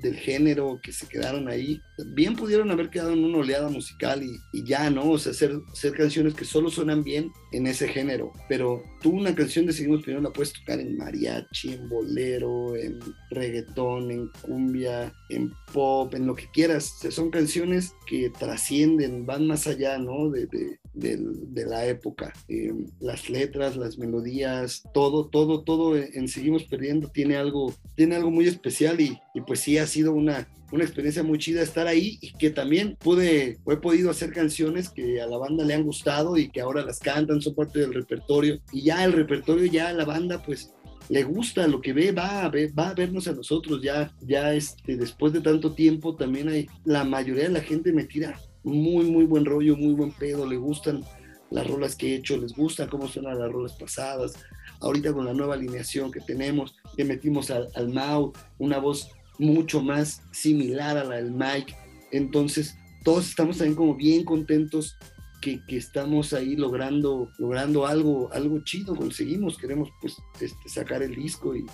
[0.00, 1.80] del género que se quedaron ahí,
[2.14, 5.10] bien pudieron haber quedado en una oleada musical y, ya, ¿no?
[5.10, 8.32] O sea, hacer, hacer canciones que solo suenan bien en ese género.
[8.48, 12.98] Pero tú una canción de Seguimos Perdiendo la puedes tocar en mariachi, en bolero, en
[13.30, 19.66] reggaetón, en cumbia, en pop, en lo que quieras son canciones que trascienden, van más
[19.66, 20.30] allá, ¿no?
[20.30, 20.46] De,
[20.94, 22.32] la época.
[22.48, 28.30] Eh, las letras, las melodías, todo, todo, todo en Seguimos Perdiendo tiene algo, tiene algo
[28.30, 32.18] muy especial y, y pues sí ha sido una, una experiencia muy chida estar ahí
[32.20, 36.36] y que también pude he podido hacer canciones que a la banda le han gustado
[36.36, 40.04] y que ahora las cantan, son parte del repertorio y ya el repertorio ya la
[40.04, 40.72] banda pues
[41.08, 44.54] le gusta lo que ve, va a, ver, va a vernos a nosotros ya, ya
[44.54, 49.04] este, después de tanto tiempo también hay, la mayoría de la gente me tira muy,
[49.04, 51.04] muy buen rollo, muy buen pedo, le gustan
[51.50, 54.34] las rolas que he hecho, les gustan cómo suenan las rolas pasadas.
[54.80, 59.82] Ahorita con la nueva alineación que tenemos, que metimos al, al Mau, una voz mucho
[59.82, 61.76] más similar a la del Mike.
[62.10, 64.96] Entonces, todos estamos también como bien contentos
[65.40, 71.56] que, estamos ahí logrando, logrando algo, algo chido, conseguimos, queremos pues este, sacar el disco
[71.56, 71.66] y,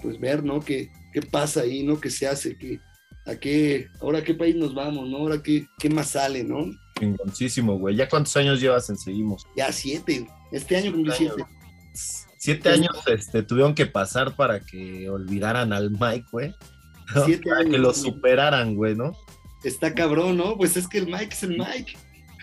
[0.00, 0.60] pues ver, ¿no?
[0.60, 2.00] ¿Qué, qué pasa ahí, ¿no?
[2.00, 2.56] ¿Qué se hace?
[2.56, 2.80] ¿Qué,
[3.24, 5.18] ¿A qué, ahora a qué país nos vamos, no?
[5.18, 6.66] Ahora qué, qué más sale, ¿no?
[6.98, 7.96] Chingoncísimo, güey.
[7.96, 9.46] ¿Ya cuántos años llevas en Seguimos?
[9.56, 10.26] Ya siete.
[10.50, 11.44] Este año cumplí siete.
[12.38, 16.54] Siete años este, tuvieron que pasar para que olvidaran al Mike, güey.
[17.14, 17.24] ¿no?
[17.24, 18.00] Siete Para que años, lo sí.
[18.02, 19.12] superaran, güey, ¿no?
[19.62, 20.56] Está cabrón, ¿no?
[20.56, 21.96] Pues es que el Mike es el Mike.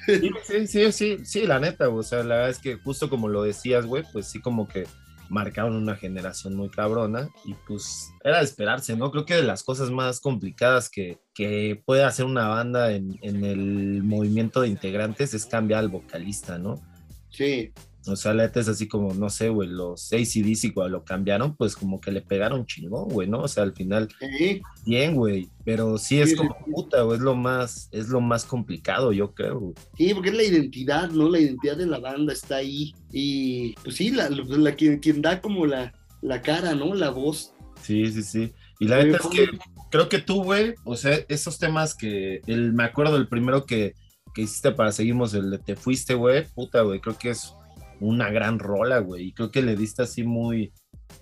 [0.05, 1.99] Sí, sí, sí, sí, sí, la neta, güey.
[1.99, 4.87] O sea, la verdad es que justo como lo decías, güey, pues sí como que
[5.29, 9.11] marcaron una generación muy cabrona y pues era de esperarse, ¿no?
[9.11, 13.45] Creo que de las cosas más complicadas que, que puede hacer una banda en, en
[13.45, 16.81] el movimiento de integrantes es cambiar al vocalista, ¿no?
[17.29, 17.71] Sí,
[18.09, 21.55] O sea, la neta es así como, no sé, güey, los ACDC cuando lo cambiaron,
[21.55, 23.41] pues como que le pegaron chingón, güey, ¿no?
[23.41, 27.23] O sea, al final, sí, bien, güey, pero sí es Sí, como puta, güey, es
[27.23, 29.73] lo más, es lo más complicado, yo creo, güey.
[29.97, 31.29] sí, porque es la identidad, ¿no?
[31.29, 32.93] La identidad de la banda está ahí.
[33.11, 36.93] Y pues sí, la, la- quien, quien da como la, la cara, ¿no?
[36.93, 37.53] La voz.
[37.81, 38.51] Sí, sí, sí.
[38.79, 39.47] Y la neta es que
[39.91, 43.93] creo que tú, güey, o sea, esos temas que, el, me acuerdo del primero que,
[44.33, 47.53] que hiciste para seguimos, el de Te Fuiste, güey, puta, güey, creo que es
[47.99, 50.73] una gran rola, güey, y creo que le diste así muy,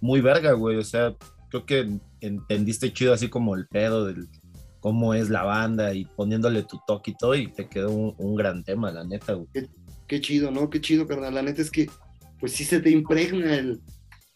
[0.02, 1.16] muy verga, güey, o sea,
[1.50, 1.90] creo que
[2.22, 4.28] entendiste chido así como el pedo del
[4.80, 8.36] cómo es la banda y poniéndole tu toque y todo, y te quedó un, un
[8.36, 9.48] gran tema, la neta, güey.
[10.08, 10.70] Qué chido, ¿no?
[10.70, 11.36] Qué chido, carnal.
[11.36, 11.90] La neta es que,
[12.40, 13.82] pues sí se te impregna el,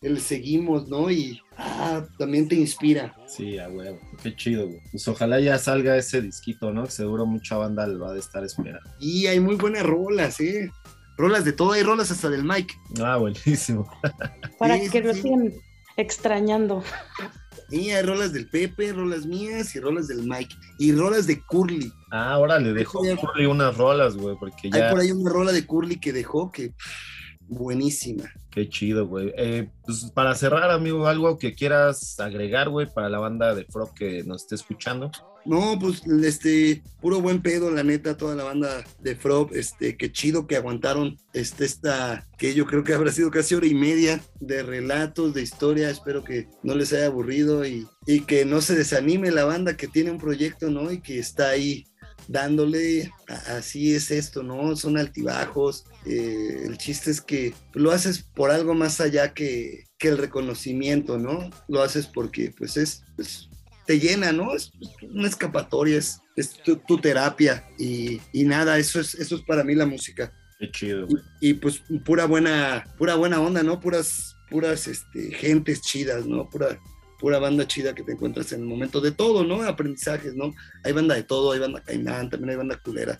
[0.02, 1.10] el seguimos, ¿no?
[1.10, 3.16] Y ah, también te inspira.
[3.28, 4.82] Sí, a huevo, qué chido, güey.
[4.92, 6.84] Pues ojalá ya salga ese disquito, ¿no?
[6.84, 8.90] Que seguro mucha banda lo ha de estar esperando.
[9.00, 10.70] Y hay muy buenas rolas, ¿eh?
[11.18, 12.74] Rolas de todo, hay rolas hasta del Mike.
[13.04, 13.88] Ah, buenísimo.
[14.60, 15.22] Para Sí, que sí, lo sí.
[15.22, 15.54] sigan
[15.98, 16.84] extrañando.
[17.70, 20.56] Y hay rolas del Pepe, rolas mías y rolas del Mike.
[20.80, 21.92] Y rolas de Curly.
[22.12, 25.30] Ah, ahora le dejo Hay Curly unas rolas, güey, porque Hay ya, por ahí una
[25.30, 26.74] rola de Curly que dejó que
[27.48, 28.24] buenísima.
[28.50, 29.32] qué chido, güey.
[29.38, 33.94] Eh, pues para cerrar, amigo, algo que quieras agregar, güey, para la banda de Frog
[33.94, 35.12] que nos esté escuchando.
[35.46, 40.12] No, pues este, puro buen pedo, la neta, toda la banda de Frog, este, qué
[40.12, 44.22] chido que aguantaron este, esta, que yo creo que habrá sido casi hora y media
[44.40, 48.76] de relatos, de historia, espero que no les haya aburrido y, y que no se
[48.76, 50.92] desanime la banda que tiene un proyecto, ¿no?
[50.92, 51.86] Y que está ahí
[52.28, 53.12] dándole,
[53.48, 54.76] así es esto, ¿no?
[54.76, 60.10] Son altibajos, eh, el chiste es que lo haces por algo más allá que, que
[60.10, 61.50] el reconocimiento, ¿no?
[61.68, 63.50] Lo haces porque pues es, pues,
[63.86, 64.54] te llena, ¿no?
[64.56, 64.72] Es
[65.02, 69.64] una escapatoria, es, es tu, tu terapia y, y nada, eso es, eso es para
[69.64, 70.34] mí la música.
[70.60, 71.08] Qué chido,
[71.40, 73.80] Y, y, pues pura buena, pura buena onda, ¿no?
[73.80, 76.50] Puras, puras este, gentes chidas, ¿no?
[76.50, 76.80] Pura,
[77.20, 79.62] pura banda chida que te encuentras en el momento de todo, ¿no?
[79.64, 80.54] Aprendizajes, ¿no?
[80.84, 83.20] Hay banda de todo, hay banda caimán, también hay banda culera.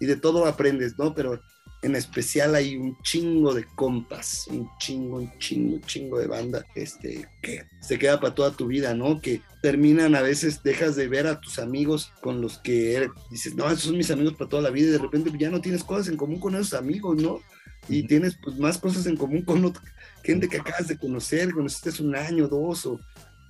[0.00, 1.14] Y de todo aprendes, ¿no?
[1.14, 1.40] Pero
[1.82, 6.64] en especial hay un chingo de compas, un chingo, un chingo, un chingo de banda,
[6.76, 9.20] este, que se queda para toda tu vida, ¿no?
[9.20, 13.54] Que terminan a veces, dejas de ver a tus amigos con los que eres- dices,
[13.56, 15.82] no, esos son mis amigos para toda la vida, y de repente ya no tienes
[15.82, 17.40] cosas en común con esos amigos, ¿no?
[17.88, 19.82] Y tienes pues más cosas en común con otra
[20.22, 23.00] gente que acabas de conocer, conociste hace un año, dos o,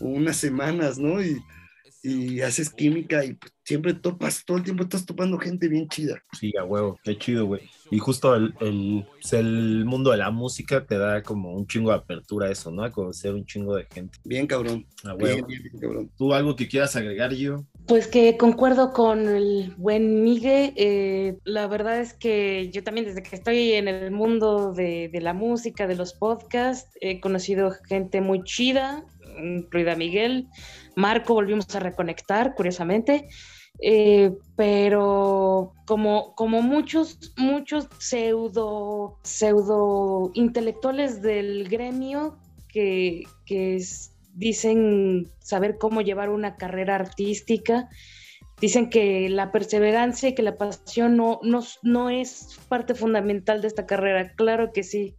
[0.00, 1.22] o unas semanas, ¿no?
[1.22, 1.38] Y,
[2.02, 6.20] y haces química y pues, siempre topas, todo el tiempo estás topando gente bien chida.
[6.38, 7.62] Sí, a huevo, qué chido, güey.
[7.90, 11.90] Y justo el, el, pues, el mundo de la música te da como un chingo
[11.90, 12.82] de apertura a eso, ¿no?
[12.82, 14.18] A conocer un chingo de gente.
[14.24, 14.84] Bien cabrón.
[15.04, 15.46] A Bien, huevo.
[15.46, 16.10] bien, bien cabrón.
[16.16, 17.64] ¿Tú algo que quieras agregar, yo?
[17.86, 20.72] Pues que concuerdo con el buen Migue.
[20.76, 25.20] eh, la verdad es que yo también desde que estoy en el mundo de, de
[25.20, 29.04] la música, de los podcasts, he conocido gente muy chida,
[29.40, 30.48] incluida Miguel.
[30.96, 33.28] Marco volvimos a reconectar, curiosamente.
[33.80, 42.38] eh, pero como, como muchos, muchos pseudo, pseudo intelectuales del gremio
[42.68, 43.82] que, que
[44.34, 47.88] dicen saber cómo llevar una carrera artística,
[48.60, 53.68] dicen que la perseverancia y que la pasión no, no, no es parte fundamental de
[53.68, 54.32] esta carrera.
[54.34, 55.16] Claro que sí.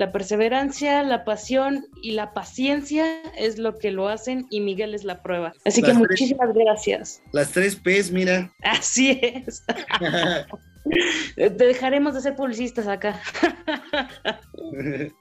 [0.00, 5.04] La perseverancia, la pasión y la paciencia es lo que lo hacen y Miguel es
[5.04, 5.52] la prueba.
[5.66, 5.98] Así que tres.
[5.98, 7.22] muchísimas gracias.
[7.32, 8.50] Las tres P's, mira.
[8.62, 9.62] Así es.
[11.36, 13.20] Te dejaremos de ser publicistas acá.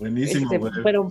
[0.00, 1.08] Buenísimo, Este, pero,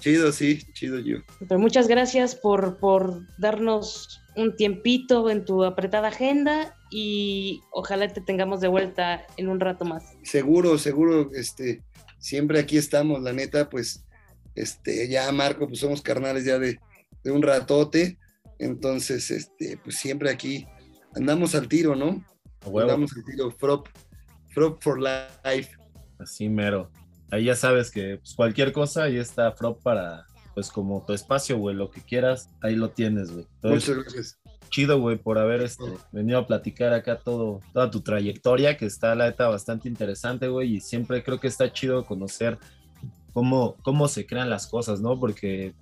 [0.00, 1.18] chido, sí, chido yo.
[1.48, 8.20] pero muchas gracias por, por darnos un tiempito en tu apretada agenda y ojalá te
[8.20, 10.16] tengamos de vuelta en un rato más.
[10.22, 11.82] Seguro, seguro, este,
[12.18, 14.04] siempre aquí estamos, la neta, pues,
[14.54, 16.78] este, ya Marco, pues somos carnales ya de,
[17.22, 18.18] de un ratote,
[18.58, 20.66] entonces, este, pues siempre aquí
[21.14, 22.24] andamos al tiro, ¿no?
[22.64, 22.90] Huevo.
[22.90, 23.88] Andamos al tiro, Frop,
[24.50, 25.76] Frop for life.
[26.18, 26.90] Así mero.
[27.30, 31.58] Ahí ya sabes que pues, cualquier cosa, ahí está Frog para, pues como tu espacio,
[31.58, 33.46] güey, lo que quieras, ahí lo tienes, güey.
[33.56, 34.38] Entonces, Muchas gracias.
[34.68, 39.14] Chido, güey, por haber este, venido a platicar acá todo, toda tu trayectoria, que está,
[39.14, 42.58] la neta, bastante interesante, güey, y siempre creo que está chido conocer
[43.32, 45.18] cómo, cómo se crean las cosas, ¿no?
[45.18, 45.74] Porque,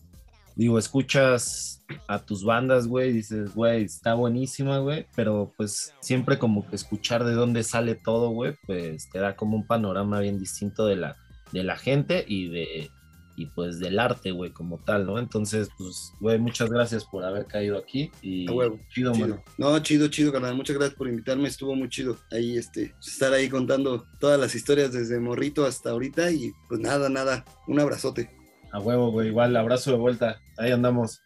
[0.56, 6.66] digo, escuchas a tus bandas, güey, dices, güey, está buenísima, güey, pero pues siempre como
[6.66, 10.86] que escuchar de dónde sale todo, güey, pues te da como un panorama bien distinto
[10.86, 11.16] de la,
[11.52, 12.90] de la gente y de
[13.36, 15.18] y pues del arte, güey, como tal, ¿no?
[15.18, 18.78] Entonces, pues, güey, muchas gracias por haber caído aquí y A huevo.
[18.90, 19.28] chido, Chido.
[19.28, 19.42] mano.
[19.58, 20.54] No, chido, chido, carnal.
[20.54, 21.48] Muchas gracias por invitarme.
[21.48, 26.30] Estuvo muy chido ahí, este, estar ahí contando todas las historias desde morrito hasta ahorita.
[26.30, 27.44] Y pues nada, nada.
[27.66, 28.30] Un abrazote.
[28.72, 30.40] A huevo, güey, igual, abrazo de vuelta.
[30.56, 31.22] Ahí andamos.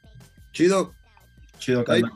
[0.52, 0.92] Chido.
[1.58, 2.02] Chido, Bye.
[2.02, 2.12] carnal.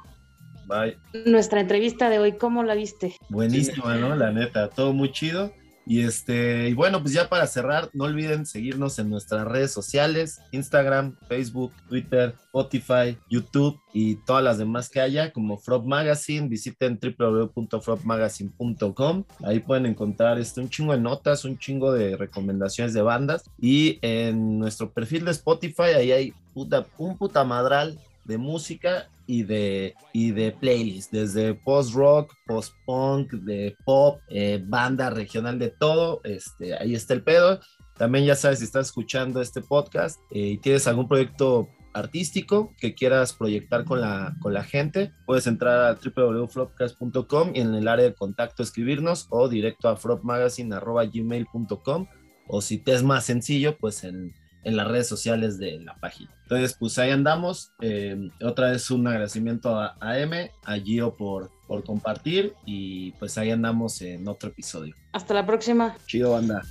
[1.13, 1.25] Bye.
[1.31, 3.17] Nuestra entrevista de hoy, ¿cómo la viste?
[3.29, 4.15] Buenísima, ¿no?
[4.17, 5.53] La neta, todo muy chido.
[5.85, 10.41] Y este, y bueno, pues ya para cerrar, no olviden seguirnos en nuestras redes sociales,
[10.53, 16.99] Instagram, Facebook, Twitter, Spotify, YouTube y todas las demás que haya, como Frog Magazine, visiten
[17.01, 23.51] www.frogmagazine.com, ahí pueden encontrar este, un chingo de notas, un chingo de recomendaciones de bandas.
[23.61, 29.43] Y en nuestro perfil de Spotify, ahí hay puta, un puta madral de música y
[29.43, 36.21] de, y de playlist, desde post-rock, post-punk, de pop, eh, banda regional, de todo.
[36.25, 37.61] Este, ahí está el pedo.
[37.97, 42.95] También ya sabes, si estás escuchando este podcast eh, y tienes algún proyecto artístico que
[42.95, 48.07] quieras proyectar con la, con la gente, puedes entrar a www.flopcast.com y en el área
[48.07, 52.07] de contacto escribirnos o directo a flopmagazine.gmail.com
[52.49, 54.33] o si te es más sencillo, pues en,
[54.65, 56.31] en las redes sociales de la página.
[56.43, 57.73] Entonces, pues ahí andamos.
[57.81, 63.39] Eh, otra vez un agradecimiento a, a M, a Gio por, por compartir y pues
[63.39, 64.95] ahí andamos en otro episodio.
[65.13, 65.97] Hasta la próxima.
[66.07, 66.63] Chido, banda.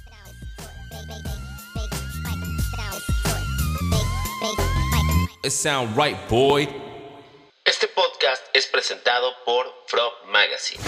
[5.44, 6.70] It sound right, boy.
[7.66, 10.84] Este podcast es presentado por Frog Magazine.